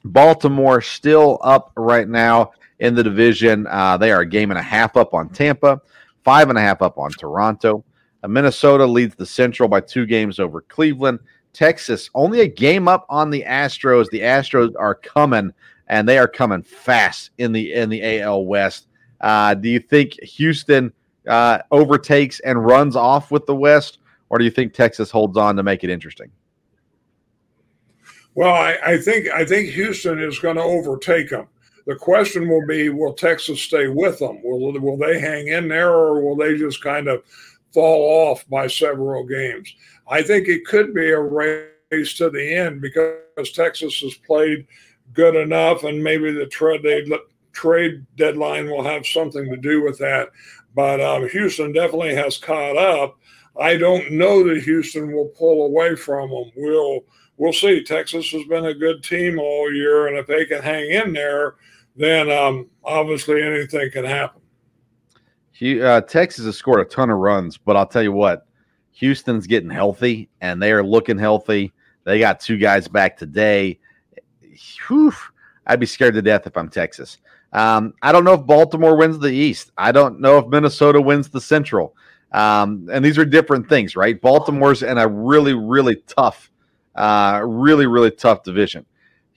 Baltimore 0.05 0.81
still 0.81 1.39
up 1.43 1.73
right 1.77 2.09
now 2.09 2.53
in 2.79 2.95
the 2.95 3.03
division. 3.03 3.67
Uh, 3.69 3.97
they 3.97 4.13
are 4.13 4.21
a 4.21 4.27
game 4.27 4.51
and 4.51 4.59
a 4.59 4.63
half 4.63 4.97
up 4.97 5.15
on 5.15 5.29
Tampa, 5.29 5.81
five 6.23 6.49
and 6.49 6.59
a 6.59 6.61
half 6.61 6.83
up 6.83 6.99
on 6.99 7.11
Toronto. 7.11 7.85
Uh, 8.23 8.29
Minnesota 8.29 8.85
leads 8.85 9.15
the 9.15 9.27
Central 9.27 9.69
by 9.69 9.81
two 9.81 10.07
games 10.07 10.39
over 10.39 10.61
Cleveland. 10.63 11.21
Texas 11.53 12.11
only 12.15 12.41
a 12.41 12.49
game 12.49 12.89
up 12.89 13.07
on 13.09 13.31
the 13.31 13.45
Astros. 13.47 14.11
The 14.11 14.21
Astros 14.21 14.73
are 14.79 14.95
coming, 14.95 15.53
and 15.87 16.09
they 16.09 16.19
are 16.19 16.29
coming 16.29 16.63
fast 16.63 17.31
in 17.39 17.53
the 17.53 17.73
in 17.73 17.89
the 17.89 18.21
AL 18.21 18.45
West. 18.45 18.89
Uh, 19.21 19.55
do 19.55 19.69
you 19.69 19.79
think 19.79 20.21
Houston 20.23 20.93
uh, 21.29 21.59
overtakes 21.71 22.41
and 22.41 22.65
runs 22.65 22.97
off 22.97 23.31
with 23.31 23.47
the 23.47 23.55
West, 23.55 23.99
or 24.29 24.39
do 24.39 24.45
you 24.45 24.51
think 24.51 24.75
Texas 24.75 25.11
holds 25.11 25.37
on 25.37 25.57
to 25.57 25.63
make 25.63 25.85
it 25.85 25.91
interesting? 25.91 26.31
Well, 28.35 28.53
I, 28.53 28.77
I 28.85 28.99
think 28.99 29.29
I 29.29 29.45
think 29.45 29.71
Houston 29.71 30.21
is 30.21 30.39
going 30.39 30.57
to 30.57 30.63
overtake 30.63 31.31
them. 31.31 31.47
The 31.87 31.97
question 31.97 32.49
will 32.49 32.67
be: 32.67 32.89
Will 32.89 33.13
Texas 33.13 33.63
stay 33.63 33.89
with 33.89 34.19
them? 34.19 34.43
Will 34.43 34.79
will 34.81 34.97
they 34.97 35.21
hang 35.21 35.49
in 35.49 35.69
there, 35.69 35.91
or 35.91 36.23
will 36.23 36.37
they 36.37 36.57
just 36.57 36.83
kind 36.83 37.09
of 37.09 37.23
fall 37.73 38.31
off 38.31 38.49
by 38.49 38.67
several 38.67 39.25
games? 39.25 39.75
I 40.09 40.23
think 40.23 40.49
it 40.49 40.67
could 40.67 40.95
be 40.95 41.11
a 41.11 41.21
race 41.21 42.15
to 42.17 42.31
the 42.31 42.55
end 42.55 42.81
because 42.81 43.53
Texas 43.53 44.01
has 44.01 44.15
played 44.15 44.67
good 45.13 45.37
enough, 45.37 45.85
and 45.85 46.03
maybe 46.03 46.33
the 46.33 46.47
trade 46.47 46.85
trade 47.53 48.05
deadline 48.17 48.69
will 48.69 48.83
have 48.83 49.07
something 49.07 49.49
to 49.49 49.57
do 49.57 49.83
with 49.83 49.99
that. 49.99 50.31
But 50.75 51.01
um, 51.01 51.29
Houston 51.29 51.73
definitely 51.73 52.15
has 52.17 52.37
caught 52.37 52.77
up. 52.77 53.17
I 53.61 53.77
don't 53.77 54.11
know 54.13 54.43
that 54.49 54.65
Houston 54.65 55.13
will 55.13 55.29
pull 55.29 55.67
away 55.67 55.95
from 55.95 56.31
them. 56.31 56.51
We'll 56.57 57.05
we'll 57.37 57.53
see. 57.53 57.83
Texas 57.83 58.31
has 58.31 58.45
been 58.45 58.67
a 58.67 58.75
good 58.75 59.03
team 59.03 59.39
all 59.39 59.73
year, 59.73 60.09
and 60.09 60.17
if 60.17 60.27
they 60.27 60.45
can 60.45 60.63
hang 60.63 60.91
in 60.91 61.13
there, 61.13 61.55
then 61.97 62.31
um, 62.31 62.69
obviously 62.85 63.43
anything 63.43 63.91
can 63.91 64.05
happen. 64.05 64.41
Uh, 65.63 66.01
Texas 66.01 66.47
has 66.47 66.57
scored 66.57 66.81
a 66.81 66.85
ton 66.85 67.11
of 67.11 67.19
runs, 67.19 67.57
but 67.57 67.77
I'll 67.77 67.87
tell 67.87 68.03
you 68.03 68.13
what, 68.13 68.47
Houston's 68.93 69.47
getting 69.47 69.71
healthy, 69.71 70.29
and 70.41 70.63
they 70.63 70.73
are 70.73 70.85
looking 70.85 71.19
healthy. 71.19 71.73
They 72.05 72.19
got 72.19 72.41
two 72.41 72.59
guys 72.59 72.89
back 72.89 73.17
today. 73.17 73.79
Whew, 74.87 75.13
I'd 75.67 75.81
be 75.81 75.87
scared 75.87 76.15
to 76.15 76.23
death 76.23 76.47
if 76.47 76.57
I'm 76.57 76.69
Texas. 76.69 77.19
Um, 77.53 77.95
I 78.03 78.11
don't 78.11 78.25
know 78.25 78.35
if 78.35 78.47
Baltimore 78.47 78.97
wins 78.97 79.19
the 79.19 79.31
East. 79.31 79.71
I 79.79 79.93
don't 79.93 80.21
know 80.21 80.39
if 80.39 80.47
Minnesota 80.49 81.01
wins 81.01 81.29
the 81.29 81.41
Central. 81.41 81.97
Um, 82.33 82.89
and 82.93 83.05
these 83.05 83.17
are 83.17 83.25
different 83.25 83.69
things, 83.69 83.95
right? 83.95 84.21
Baltimore's 84.21 84.83
in 84.83 84.99
a 84.99 85.07
really, 85.07 85.55
really 85.55 85.97
tough, 86.09 86.51
uh, 86.95 87.41
really, 87.45 87.87
really 87.87 88.11
tough 88.11 88.43
division. 88.43 88.87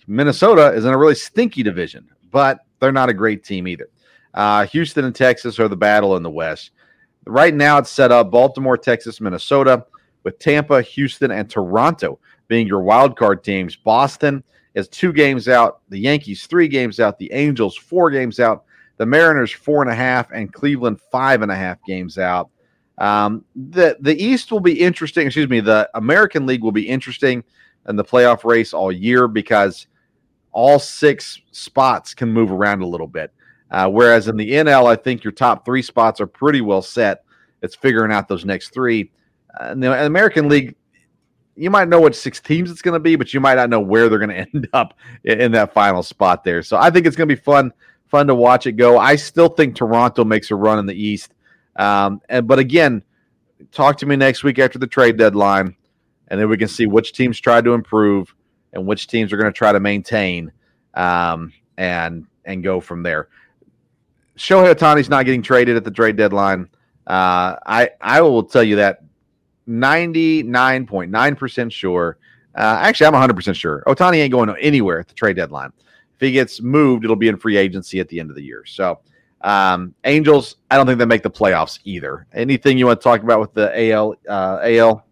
Minnesota 0.08 0.68
is 0.74 0.86
in 0.86 0.94
a 0.94 0.98
really 0.98 1.16
stinky 1.16 1.64
division, 1.64 2.08
but 2.32 2.60
they're 2.80 2.92
not 2.92 3.10
a 3.10 3.14
great 3.14 3.44
team 3.44 3.68
either. 3.68 3.90
Uh, 4.34 4.66
Houston 4.68 5.06
and 5.06 5.16
Texas 5.16 5.60
are 5.60 5.68
the 5.68 5.76
battle 5.76 6.16
in 6.16 6.24
the 6.24 6.30
West. 6.30 6.72
Right 7.26 7.54
now, 7.54 7.78
it's 7.78 7.92
set 7.92 8.12
up 8.12 8.32
Baltimore, 8.32 8.78
Texas, 8.78 9.20
Minnesota, 9.20 9.86
with 10.24 10.40
Tampa, 10.40 10.82
Houston, 10.82 11.32
and 11.32 11.50
Toronto 11.50 12.20
being 12.48 12.68
your 12.68 12.82
wild 12.82 13.18
card 13.18 13.44
teams. 13.44 13.76
Boston 13.76 14.44
is 14.76 14.88
two 14.88 15.12
games 15.12 15.50
out, 15.50 15.82
the 15.90 16.00
Yankees 16.00 16.46
three 16.48 16.68
games 16.68 17.00
out, 17.00 17.18
the 17.18 17.32
Angels 17.34 17.76
four 17.76 18.10
games 18.12 18.40
out, 18.40 18.64
the 18.98 19.06
Mariners 19.06 19.52
four 19.52 19.82
and 19.82 19.92
a 19.92 19.96
half, 19.96 20.32
and 20.32 20.54
Cleveland 20.54 21.02
five 21.12 21.42
and 21.42 21.52
a 21.52 21.56
half 21.56 21.78
games 21.86 22.18
out. 22.18 22.50
Um, 22.98 23.46
the 23.56 23.98
the 24.00 24.22
East 24.22 24.52
will 24.52 24.60
be 24.60 24.80
interesting. 24.80 25.28
Excuse 25.28 25.50
me, 25.50 25.60
the 25.60 25.90
American 25.94 26.46
League 26.46 26.64
will 26.64 26.72
be 26.72 26.88
interesting 26.88 27.44
in 27.88 27.96
the 27.96 28.04
playoff 28.04 28.44
race 28.44 28.74
all 28.74 28.92
year 28.92 29.28
because 29.28 29.88
all 30.52 30.80
six 30.80 31.40
spots 31.52 32.14
can 32.14 32.32
move 32.32 32.52
around 32.52 32.82
a 32.82 32.88
little 32.88 33.08
bit. 33.08 33.32
Uh, 33.70 33.90
whereas 33.90 34.28
in 34.28 34.38
the 34.38 34.50
NL, 34.50 34.88
I 34.88 34.96
think 34.96 35.24
your 35.24 35.34
top 35.34 35.66
three 35.66 35.82
spots 35.82 36.22
are 36.22 36.28
pretty 36.28 36.62
well 36.62 36.82
set. 36.82 37.24
It's 37.62 37.76
figuring 37.76 38.12
out 38.12 38.28
those 38.28 38.46
next 38.46 38.70
three. 38.70 39.12
Uh, 39.60 39.72
in 39.72 39.80
the 39.80 40.06
American 40.06 40.48
League, 40.48 40.76
you 41.56 41.70
might 41.70 41.90
know 41.90 42.00
what 42.00 42.16
six 42.16 42.40
teams 42.40 42.72
it's 42.72 42.82
going 42.82 42.94
to 42.94 43.00
be, 43.00 43.16
but 43.16 43.34
you 43.34 43.40
might 43.40 43.56
not 43.56 43.70
know 43.70 43.80
where 43.80 44.10
they're 44.10 44.20
going 44.20 44.30
to 44.46 44.48
end 44.54 44.70
up 44.74 44.94
in, 45.24 45.42
in 45.42 45.52
that 45.54 45.74
final 45.74 46.04
spot 46.04 46.44
there. 46.44 46.64
So 46.64 46.78
I 46.78 46.90
think 46.90 47.06
it's 47.06 47.16
going 47.16 47.28
to 47.28 47.36
be 47.36 47.42
fun, 47.42 47.74
fun 48.08 48.28
to 48.28 48.36
watch 48.36 48.68
it 48.68 48.74
go. 48.74 48.98
I 48.98 49.16
still 49.16 49.50
think 49.50 49.76
Toronto 49.76 50.24
makes 50.24 50.52
a 50.52 50.56
run 50.56 50.80
in 50.80 50.86
the 50.86 50.96
East. 50.96 51.34
Um, 51.78 52.22
and 52.30 52.48
but 52.48 52.60
again, 52.60 53.04
talk 53.72 53.98
to 53.98 54.06
me 54.06 54.16
next 54.16 54.44
week 54.44 54.60
after 54.60 54.80
the 54.80 54.88
trade 54.88 55.18
deadline, 55.18 55.76
and 56.28 56.40
then 56.40 56.50
we 56.50 56.58
can 56.58 56.68
see 56.68 56.86
which 56.86 57.14
teams 57.14 57.40
try 57.40 57.62
to 57.62 57.74
improve 57.74 58.34
and 58.74 58.86
which 58.86 59.08
teams 59.08 59.32
are 59.32 59.38
going 59.38 59.52
to 59.52 59.58
try 59.58 59.72
to 59.72 59.80
maintain, 59.80 60.52
um, 60.96 61.54
and 61.78 62.26
and 62.46 62.64
go 62.64 62.80
from 62.80 63.04
there. 63.04 63.30
Shohei 64.38 64.74
Ohtani's 64.74 65.10
not 65.10 65.26
getting 65.26 65.42
traded 65.42 65.76
at 65.78 65.84
the 65.84 65.92
trade 65.92 66.16
deadline. 66.16 66.70
Uh, 67.06 67.56
I 67.66 67.90
I 68.02 68.22
will 68.22 68.44
tell 68.44 68.64
you 68.64 68.78
that 68.78 69.04
ninety 69.66 70.44
nine 70.44 70.86
point 70.86 71.12
nine 71.12 71.36
percent 71.36 71.72
sure. 71.72 72.18
Uh, 72.56 72.80
actually, 72.82 73.06
I'm 73.06 73.14
100 73.14 73.36
percent 73.36 73.56
sure. 73.56 73.84
Ohtani 73.86 74.18
ain't 74.18 74.32
going 74.32 74.50
anywhere 74.60 75.00
at 75.00 75.08
the 75.08 75.14
trade 75.14 75.36
deadline. 75.36 75.72
If 76.16 76.22
he 76.22 76.32
gets 76.32 76.60
moved, 76.60 77.04
it'll 77.04 77.16
be 77.16 77.28
in 77.28 77.38
free 77.38 77.56
agency 77.56 78.00
at 78.00 78.10
the 78.10 78.20
end 78.20 78.32
of 78.32 78.36
the 78.36 78.42
year. 78.42 78.64
So 78.66 79.00
um, 79.42 79.94
Angels, 80.04 80.56
I 80.72 80.78
don't 80.78 80.86
think 80.86 81.00
they 81.00 81.06
make 81.06 81.24
the 81.24 81.30
playoffs 81.30 81.80
either. 81.84 82.28
Anything 82.34 82.78
you 82.78 82.88
want 82.88 83.00
to 83.00 83.04
talk 83.04 83.24
about 83.24 83.40
with 83.40 83.54
the 83.54 83.92
AL? 83.92 84.16
Uh, 84.28 84.60
AL? 84.64 85.04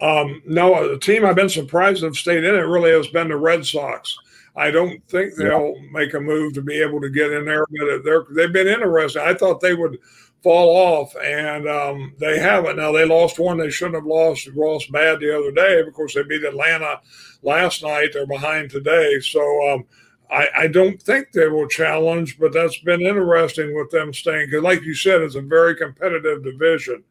Um, 0.00 0.42
no, 0.46 0.90
the 0.90 0.98
team 0.98 1.24
I've 1.24 1.36
been 1.36 1.48
surprised 1.48 2.02
have 2.02 2.16
stayed 2.16 2.44
in 2.44 2.54
it 2.54 2.58
really 2.58 2.90
has 2.90 3.08
been 3.08 3.28
the 3.28 3.36
Red 3.36 3.66
Sox. 3.66 4.16
I 4.54 4.70
don't 4.70 5.06
think 5.08 5.34
they'll 5.36 5.74
yeah. 5.76 5.88
make 5.92 6.14
a 6.14 6.20
move 6.20 6.54
to 6.54 6.62
be 6.62 6.80
able 6.80 7.00
to 7.02 7.10
get 7.10 7.30
in 7.30 7.44
there, 7.44 7.66
but 7.66 8.04
they're 8.04 8.24
they've 8.34 8.52
been 8.52 8.68
interesting. 8.68 9.22
I 9.22 9.34
thought 9.34 9.60
they 9.60 9.74
would 9.74 9.98
fall 10.42 10.68
off, 10.74 11.14
and 11.22 11.68
um, 11.68 12.14
they 12.18 12.38
haven't. 12.38 12.76
Now 12.76 12.90
they 12.90 13.04
lost 13.04 13.38
one 13.38 13.58
they 13.58 13.68
shouldn't 13.68 13.96
have 13.96 14.06
lost. 14.06 14.48
Lost 14.54 14.90
bad 14.90 15.20
the 15.20 15.36
other 15.36 15.50
day. 15.50 15.80
Of 15.80 15.92
course, 15.92 16.14
they 16.14 16.22
beat 16.22 16.44
Atlanta 16.44 17.00
last 17.42 17.82
night. 17.82 18.10
They're 18.14 18.26
behind 18.26 18.70
today, 18.70 19.20
so 19.20 19.74
um, 19.74 19.84
I, 20.30 20.48
I, 20.56 20.66
don't 20.66 21.00
think 21.00 21.30
they 21.30 21.48
will 21.48 21.68
challenge, 21.68 22.38
but 22.38 22.52
that's 22.52 22.78
been 22.78 23.02
interesting 23.02 23.74
with 23.76 23.90
them 23.90 24.12
staying. 24.12 24.46
Because, 24.46 24.62
like 24.62 24.82
you 24.82 24.94
said, 24.94 25.22
it's 25.22 25.34
a 25.34 25.40
very 25.40 25.76
competitive 25.76 26.42
division. 26.42 27.04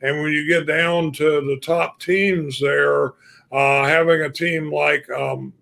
And 0.00 0.22
when 0.22 0.32
you 0.32 0.46
get 0.48 0.66
down 0.66 1.12
to 1.12 1.24
the 1.42 1.58
top 1.62 2.00
teams 2.00 2.60
there, 2.60 3.12
uh, 3.52 3.86
having 3.86 4.22
a 4.22 4.30
team 4.30 4.72
like 4.72 5.08
um, 5.10 5.52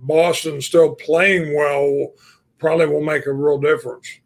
Boston 0.00 0.60
still 0.60 0.94
playing 0.94 1.54
well 1.54 2.12
probably 2.58 2.86
will 2.86 3.02
make 3.02 3.26
a 3.26 3.32
real 3.32 3.58
difference. 3.58 4.20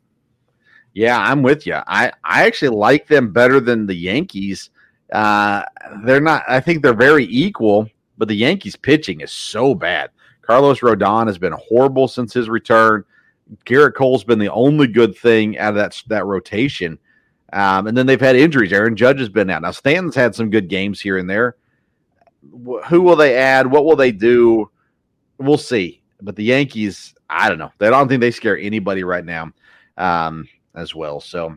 Yeah, 0.92 1.18
I'm 1.18 1.42
with 1.42 1.66
you. 1.66 1.74
I, 1.74 2.12
I 2.22 2.47
actually 2.47 2.76
like 2.76 3.09
them 3.09 3.32
better 3.32 3.59
than 3.61 3.86
the 3.86 3.95
Yankees. 3.95 4.70
Uh, 5.12 5.62
they're 6.05 6.20
not, 6.20 6.45
I 6.49 6.61
think 6.61 6.82
they're 6.82 6.95
very 6.95 7.24
equal, 7.24 7.88
but 8.16 8.28
the 8.28 8.36
Yankees 8.36 8.76
pitching 8.76 9.20
is 9.20 9.32
so 9.32 9.74
bad. 9.74 10.11
Carlos 10.47 10.80
Rodon 10.80 11.26
has 11.26 11.38
been 11.38 11.53
horrible 11.53 12.09
since 12.09 12.32
his 12.32 12.49
return. 12.49 13.05
Gerrit 13.66 13.95
Cole's 13.95 14.24
been 14.24 14.38
the 14.38 14.53
only 14.53 14.86
good 14.86 15.16
thing 15.16 15.59
out 15.59 15.70
of 15.70 15.74
that 15.76 16.03
that 16.09 16.24
rotation. 16.24 16.99
Um, 17.53 17.86
and 17.86 17.97
then 17.97 18.07
they've 18.07 18.20
had 18.20 18.36
injuries. 18.36 18.72
Aaron 18.72 18.97
Judge 18.97 19.20
has 19.20 19.28
been 19.28 19.51
out. 19.51 19.62
Now 19.62 19.70
Stanton's 19.70 20.14
had 20.14 20.34
some 20.34 20.51
good 20.51 20.68
games 20.68 21.01
here 21.01 21.18
and 21.18 21.28
there. 21.28 21.57
Who 22.86 23.03
will 23.03 23.16
they 23.16 23.36
add? 23.36 23.66
What 23.66 23.84
will 23.84 23.97
they 23.97 24.12
do? 24.12 24.70
We'll 25.38 25.59
see. 25.59 26.03
But 26.20 26.36
the 26.36 26.45
Yankees, 26.45 27.14
I 27.28 27.49
don't 27.49 27.59
know. 27.59 27.70
They 27.78 27.90
don't 27.90 28.09
think 28.09 28.20
they 28.20 28.30
scare 28.30 28.59
anybody 28.59 29.05
right 29.05 29.24
now, 29.24 29.51
um, 29.97 30.49
as 30.74 30.95
well. 30.95 31.20
So 31.20 31.57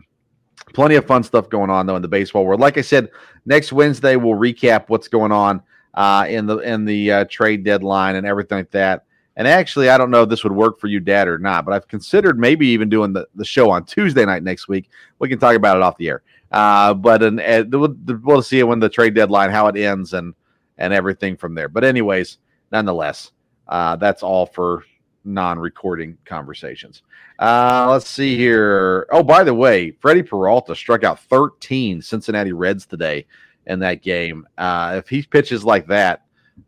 plenty 0.72 0.96
of 0.96 1.06
fun 1.06 1.22
stuff 1.22 1.48
going 1.48 1.70
on 1.70 1.86
though 1.86 1.96
in 1.96 2.02
the 2.02 2.08
baseball 2.08 2.44
world. 2.44 2.60
Like 2.60 2.78
I 2.78 2.82
said, 2.82 3.10
next 3.46 3.72
Wednesday 3.72 4.16
we'll 4.16 4.38
recap 4.38 4.84
what's 4.88 5.08
going 5.08 5.32
on 5.32 5.62
uh, 5.98 6.26
in 6.28 6.46
the 6.46 6.58
in 6.58 6.84
the 6.84 7.10
uh, 7.10 7.24
trade 7.24 7.64
deadline 7.64 8.14
and 8.14 8.24
everything 8.24 8.56
like 8.56 8.70
that. 8.70 9.04
And 9.34 9.48
actually, 9.48 9.88
I 9.88 9.98
don't 9.98 10.12
know 10.12 10.22
if 10.22 10.28
this 10.28 10.44
would 10.44 10.52
work 10.52 10.78
for 10.78 10.86
you, 10.86 11.00
Dad, 11.00 11.26
or 11.26 11.38
not, 11.38 11.64
but 11.64 11.74
I've 11.74 11.88
considered 11.88 12.38
maybe 12.38 12.68
even 12.68 12.88
doing 12.88 13.12
the, 13.12 13.26
the 13.34 13.44
show 13.44 13.68
on 13.70 13.84
Tuesday 13.84 14.24
night 14.24 14.44
next 14.44 14.68
week. 14.68 14.90
We 15.18 15.28
can 15.28 15.40
talk 15.40 15.56
about 15.56 15.76
it 15.76 15.82
off 15.82 15.96
the 15.96 16.08
air. 16.08 16.22
Uh, 16.52 16.94
but 16.94 17.22
an, 17.24 17.40
uh, 17.40 17.64
we'll, 17.68 17.96
we'll 18.22 18.42
see 18.42 18.62
when 18.62 18.78
the 18.78 18.88
trade 18.88 19.14
deadline, 19.14 19.50
how 19.50 19.66
it 19.66 19.76
ends, 19.76 20.14
and 20.14 20.34
and 20.78 20.94
everything 20.94 21.36
from 21.36 21.56
there. 21.56 21.68
But 21.68 21.82
anyways, 21.82 22.38
nonetheless, 22.70 23.32
uh, 23.66 23.96
that's 23.96 24.22
all 24.22 24.46
for 24.46 24.84
non-recording 25.24 26.16
conversations. 26.24 27.02
Uh, 27.40 27.88
let's 27.90 28.08
see 28.08 28.36
here. 28.36 29.08
Oh, 29.10 29.24
by 29.24 29.42
the 29.42 29.54
way, 29.54 29.90
Freddie 29.90 30.22
Peralta 30.22 30.76
struck 30.76 31.02
out 31.02 31.18
13 31.24 32.00
Cincinnati 32.02 32.52
Reds 32.52 32.86
today 32.86 33.26
in 33.68 33.78
that 33.80 34.02
game. 34.02 34.46
Uh, 34.56 34.94
if 34.96 35.08
he 35.08 35.22
pitches 35.22 35.64
like 35.64 35.86
that, 35.86 36.24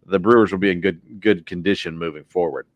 the 0.06 0.18
Brewers 0.18 0.52
will 0.52 0.58
be 0.58 0.70
in 0.70 0.80
good 0.80 1.20
good 1.20 1.46
condition 1.46 1.98
moving 1.98 2.24
forward. 2.24 2.66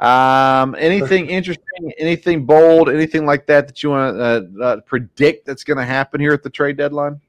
Um, 0.00 0.74
anything 0.78 1.26
interesting, 1.30 1.92
anything 1.98 2.44
bold, 2.44 2.90
anything 2.90 3.24
like 3.24 3.46
that 3.46 3.68
that 3.68 3.82
you 3.82 3.90
want 3.90 4.16
to 4.16 4.22
uh, 4.22 4.64
uh, 4.64 4.80
predict 4.80 5.46
that's 5.46 5.64
going 5.64 5.78
to 5.78 5.84
happen 5.84 6.20
here 6.20 6.32
at 6.32 6.42
the 6.42 6.50
trade 6.50 6.76
deadline? 6.76 7.20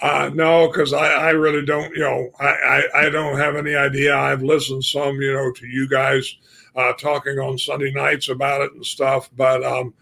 Uh, 0.00 0.30
no, 0.32 0.68
because 0.68 0.92
I, 0.92 1.06
I 1.06 1.30
really 1.30 1.64
don't, 1.64 1.92
you 1.92 2.00
know, 2.00 2.30
I, 2.38 2.46
I, 2.46 2.82
I, 3.06 3.10
don't 3.10 3.36
have 3.36 3.56
any 3.56 3.74
idea. 3.74 4.16
I've 4.16 4.44
listened 4.44 4.84
some, 4.84 5.20
you 5.20 5.32
know, 5.32 5.50
to 5.50 5.66
you 5.66 5.88
guys 5.88 6.36
uh, 6.76 6.92
talking 6.92 7.40
on 7.40 7.58
Sunday 7.58 7.90
nights 7.90 8.28
about 8.28 8.60
it 8.60 8.72
and 8.74 8.86
stuff, 8.86 9.28
but 9.36 9.64
um, 9.64 9.92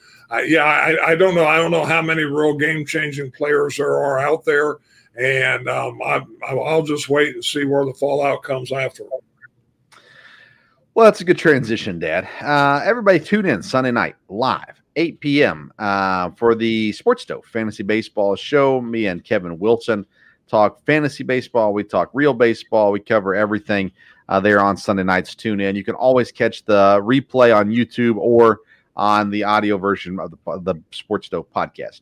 Yeah, 0.44 0.64
I, 0.64 1.12
I 1.12 1.14
don't 1.14 1.34
know. 1.34 1.46
I 1.46 1.56
don't 1.56 1.70
know 1.70 1.84
how 1.84 2.02
many 2.02 2.24
real 2.24 2.54
game 2.54 2.84
changing 2.84 3.30
players 3.30 3.76
there 3.76 3.94
are 3.94 4.18
out 4.18 4.44
there, 4.44 4.78
and 5.16 5.68
um, 5.68 6.00
I, 6.02 6.22
I'll 6.48 6.82
just 6.82 7.08
wait 7.08 7.34
and 7.34 7.44
see 7.44 7.64
where 7.64 7.84
the 7.84 7.94
fallout 7.94 8.42
comes 8.42 8.72
after. 8.72 9.04
Well, 10.94 11.04
that's 11.04 11.20
a 11.20 11.24
good 11.24 11.38
transition, 11.38 11.98
Dad. 11.98 12.26
Uh, 12.40 12.80
everybody 12.82 13.20
tune 13.20 13.44
in 13.46 13.62
Sunday 13.62 13.90
night 13.90 14.16
live, 14.28 14.80
8 14.96 15.20
p.m. 15.20 15.70
Uh, 15.78 16.30
for 16.30 16.54
the 16.54 16.90
Sports 16.92 17.22
Stove 17.22 17.44
Fantasy 17.44 17.82
Baseball 17.82 18.34
show. 18.34 18.80
Me 18.80 19.06
and 19.06 19.22
Kevin 19.22 19.58
Wilson 19.58 20.06
talk 20.48 20.84
fantasy 20.86 21.22
baseball. 21.22 21.74
We 21.74 21.84
talk 21.84 22.10
real 22.14 22.32
baseball. 22.32 22.92
We 22.92 23.00
cover 23.00 23.34
everything 23.34 23.92
uh, 24.28 24.40
there 24.40 24.60
on 24.60 24.76
Sunday 24.76 25.02
nights. 25.02 25.34
Tune 25.34 25.60
in. 25.60 25.76
You 25.76 25.84
can 25.84 25.94
always 25.94 26.32
catch 26.32 26.64
the 26.64 27.00
replay 27.02 27.54
on 27.54 27.68
YouTube 27.68 28.16
or 28.16 28.60
on 28.96 29.30
the 29.30 29.44
audio 29.44 29.76
version 29.78 30.18
of 30.18 30.30
the, 30.30 30.38
of 30.46 30.64
the 30.64 30.74
Sports 30.90 31.26
Stove 31.26 31.46
podcast. 31.54 32.00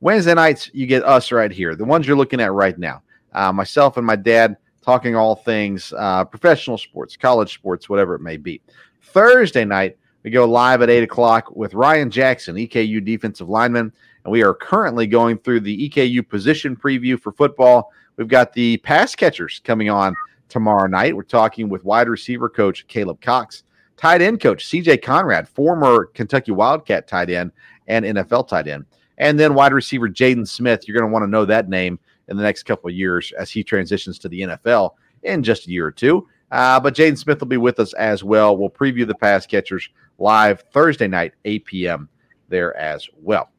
Wednesday 0.00 0.34
nights, 0.34 0.70
you 0.72 0.86
get 0.86 1.04
us 1.04 1.30
right 1.30 1.52
here, 1.52 1.74
the 1.74 1.84
ones 1.84 2.06
you're 2.06 2.16
looking 2.16 2.40
at 2.40 2.52
right 2.52 2.78
now. 2.78 3.02
Uh, 3.32 3.52
myself 3.52 3.96
and 3.96 4.06
my 4.06 4.16
dad 4.16 4.56
talking 4.82 5.14
all 5.14 5.36
things 5.36 5.92
uh, 5.96 6.24
professional 6.24 6.78
sports, 6.78 7.16
college 7.16 7.54
sports, 7.54 7.88
whatever 7.88 8.14
it 8.14 8.20
may 8.20 8.36
be. 8.36 8.60
Thursday 9.02 9.64
night, 9.64 9.96
we 10.22 10.30
go 10.30 10.44
live 10.44 10.82
at 10.82 10.90
8 10.90 11.02
o'clock 11.02 11.54
with 11.54 11.74
Ryan 11.74 12.10
Jackson, 12.10 12.56
EKU 12.56 13.04
defensive 13.04 13.48
lineman. 13.48 13.92
And 14.24 14.32
we 14.32 14.42
are 14.42 14.54
currently 14.54 15.06
going 15.06 15.38
through 15.38 15.60
the 15.60 15.88
EKU 15.88 16.28
position 16.28 16.76
preview 16.76 17.18
for 17.18 17.32
football. 17.32 17.92
We've 18.16 18.28
got 18.28 18.52
the 18.52 18.76
pass 18.78 19.14
catchers 19.14 19.60
coming 19.64 19.88
on 19.88 20.14
tomorrow 20.48 20.86
night. 20.86 21.16
We're 21.16 21.22
talking 21.22 21.68
with 21.68 21.84
wide 21.84 22.08
receiver 22.08 22.48
coach 22.48 22.86
Caleb 22.86 23.20
Cox, 23.20 23.62
tight 24.00 24.22
end 24.22 24.40
coach 24.40 24.64
CJ 24.64 25.02
Conrad, 25.02 25.46
former 25.46 26.06
Kentucky 26.06 26.52
Wildcat 26.52 27.06
tight 27.06 27.28
end 27.28 27.52
and 27.86 28.04
NFL 28.04 28.48
tight 28.48 28.66
end. 28.66 28.86
And 29.18 29.38
then 29.38 29.52
wide 29.52 29.74
receiver 29.74 30.08
Jaden 30.08 30.48
Smith. 30.48 30.88
You're 30.88 30.96
going 30.96 31.08
to 31.08 31.12
want 31.12 31.22
to 31.22 31.30
know 31.30 31.44
that 31.44 31.68
name 31.68 31.98
in 32.28 32.38
the 32.38 32.42
next 32.42 32.62
couple 32.62 32.88
of 32.88 32.96
years 32.96 33.32
as 33.38 33.50
he 33.50 33.62
transitions 33.62 34.18
to 34.20 34.28
the 34.30 34.40
NFL 34.40 34.92
in 35.24 35.42
just 35.42 35.66
a 35.66 35.70
year 35.70 35.86
or 35.86 35.92
two. 35.92 36.26
Uh, 36.50 36.80
but 36.80 36.94
Jaden 36.94 37.18
Smith 37.18 37.40
will 37.40 37.46
be 37.46 37.58
with 37.58 37.78
us 37.78 37.92
as 37.92 38.24
well. 38.24 38.56
We'll 38.56 38.70
preview 38.70 39.06
the 39.06 39.14
pass 39.14 39.44
catchers 39.44 39.86
live 40.18 40.64
Thursday 40.72 41.06
night, 41.06 41.34
8 41.44 41.66
p.m. 41.66 42.08
there 42.48 42.74
as 42.78 43.06
well. 43.20 43.50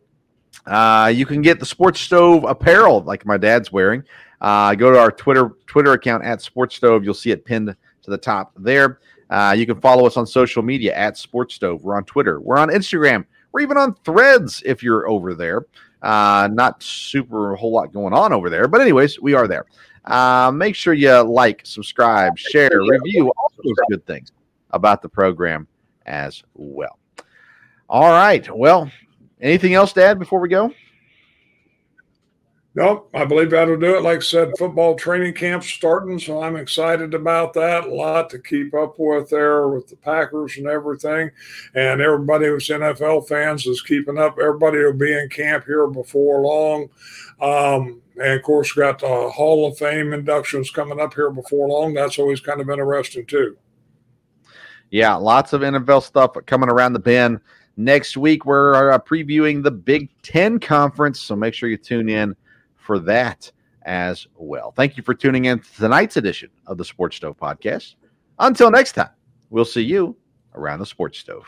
Uh, 0.65 1.11
you 1.13 1.27
can 1.27 1.43
get 1.43 1.59
the 1.59 1.65
Sports 1.67 1.99
Stove 1.99 2.45
apparel 2.45 3.01
like 3.03 3.27
my 3.27 3.37
dad's 3.37 3.71
wearing. 3.71 4.03
Uh, 4.41 4.73
go 4.73 4.91
to 4.91 4.99
our 4.99 5.11
Twitter 5.11 5.51
Twitter 5.67 5.93
account 5.93 6.25
at 6.25 6.41
Sports 6.41 6.75
Stove. 6.75 7.03
You'll 7.03 7.13
see 7.13 7.29
it 7.29 7.45
pinned 7.45 7.75
to 8.01 8.09
the 8.09 8.17
top 8.17 8.53
there. 8.57 8.99
Uh, 9.31 9.55
you 9.57 9.65
can 9.65 9.79
follow 9.79 10.05
us 10.05 10.17
on 10.17 10.27
social 10.27 10.61
media 10.61 10.93
at 10.93 11.17
Sports 11.17 11.55
Stove. 11.55 11.83
We're 11.83 11.95
on 11.95 12.03
Twitter. 12.03 12.39
We're 12.39 12.57
on 12.57 12.69
Instagram. 12.69 13.25
We're 13.51 13.61
even 13.61 13.77
on 13.77 13.95
Threads 14.03 14.61
if 14.65 14.83
you're 14.83 15.07
over 15.09 15.33
there. 15.33 15.65
Uh, 16.01 16.49
not 16.51 16.83
super 16.83 17.53
a 17.53 17.57
whole 17.57 17.71
lot 17.71 17.93
going 17.93 18.13
on 18.13 18.33
over 18.33 18.49
there, 18.49 18.67
but 18.67 18.81
anyways, 18.81 19.19
we 19.21 19.33
are 19.33 19.47
there. 19.47 19.65
Uh, 20.05 20.51
make 20.53 20.75
sure 20.75 20.93
you 20.93 21.11
like, 21.21 21.61
subscribe, 21.63 22.37
share, 22.37 22.81
review, 22.81 23.31
all 23.37 23.51
those 23.63 23.75
good 23.89 24.05
things 24.05 24.31
about 24.71 25.01
the 25.01 25.09
program 25.09 25.67
as 26.05 26.43
well. 26.55 26.97
All 27.87 28.09
right. 28.09 28.49
Well, 28.55 28.91
anything 29.39 29.75
else, 29.75 29.93
to 29.93 30.03
add 30.03 30.17
before 30.17 30.39
we 30.39 30.49
go? 30.49 30.73
Nope, 32.73 33.09
I 33.13 33.25
believe 33.25 33.49
that'll 33.49 33.77
do 33.77 33.97
it. 33.97 34.01
Like 34.01 34.19
I 34.19 34.21
said, 34.21 34.57
football 34.57 34.95
training 34.95 35.33
camp's 35.33 35.67
starting, 35.67 36.17
so 36.17 36.41
I'm 36.41 36.55
excited 36.55 37.13
about 37.13 37.51
that. 37.53 37.83
A 37.83 37.93
lot 37.93 38.29
to 38.29 38.39
keep 38.39 38.73
up 38.73 38.95
with 38.97 39.29
there 39.29 39.67
with 39.67 39.89
the 39.89 39.97
Packers 39.97 40.55
and 40.55 40.67
everything. 40.67 41.31
And 41.75 41.99
everybody 41.99 42.45
who's 42.45 42.69
NFL 42.69 43.27
fans 43.27 43.65
is 43.65 43.81
keeping 43.81 44.17
up. 44.17 44.37
Everybody 44.39 44.77
will 44.77 44.93
be 44.93 45.11
in 45.11 45.27
camp 45.27 45.65
here 45.65 45.85
before 45.87 46.43
long. 46.43 46.87
Um, 47.41 48.01
and 48.15 48.33
of 48.35 48.41
course, 48.43 48.71
got 48.71 48.99
the 48.99 49.29
Hall 49.29 49.67
of 49.67 49.77
Fame 49.77 50.13
inductions 50.13 50.71
coming 50.71 51.01
up 51.01 51.13
here 51.13 51.29
before 51.29 51.67
long. 51.67 51.93
That's 51.93 52.19
always 52.19 52.39
kind 52.39 52.61
of 52.61 52.69
interesting 52.69 53.25
too. 53.25 53.57
Yeah, 54.91 55.15
lots 55.15 55.51
of 55.51 55.59
NFL 55.59 56.03
stuff 56.03 56.37
coming 56.45 56.69
around 56.69 56.93
the 56.93 56.99
bend. 56.99 57.41
Next 57.75 58.15
week, 58.15 58.45
we're 58.45 58.91
uh, 58.91 58.99
previewing 58.99 59.61
the 59.61 59.71
Big 59.71 60.09
Ten 60.21 60.57
Conference, 60.57 61.19
so 61.19 61.35
make 61.35 61.53
sure 61.53 61.67
you 61.67 61.77
tune 61.77 62.07
in 62.07 62.33
for 62.81 62.99
that 62.99 63.51
as 63.83 64.27
well. 64.35 64.71
Thank 64.71 64.97
you 64.97 65.03
for 65.03 65.13
tuning 65.13 65.45
in 65.45 65.59
to 65.59 65.73
tonight's 65.75 66.17
edition 66.17 66.49
of 66.67 66.77
the 66.77 66.85
Sports 66.85 67.17
Stove 67.17 67.37
Podcast. 67.37 67.95
Until 68.39 68.71
next 68.71 68.93
time, 68.93 69.09
we'll 69.49 69.65
see 69.65 69.81
you 69.81 70.15
around 70.55 70.79
the 70.79 70.85
Sports 70.85 71.19
Stove. 71.19 71.45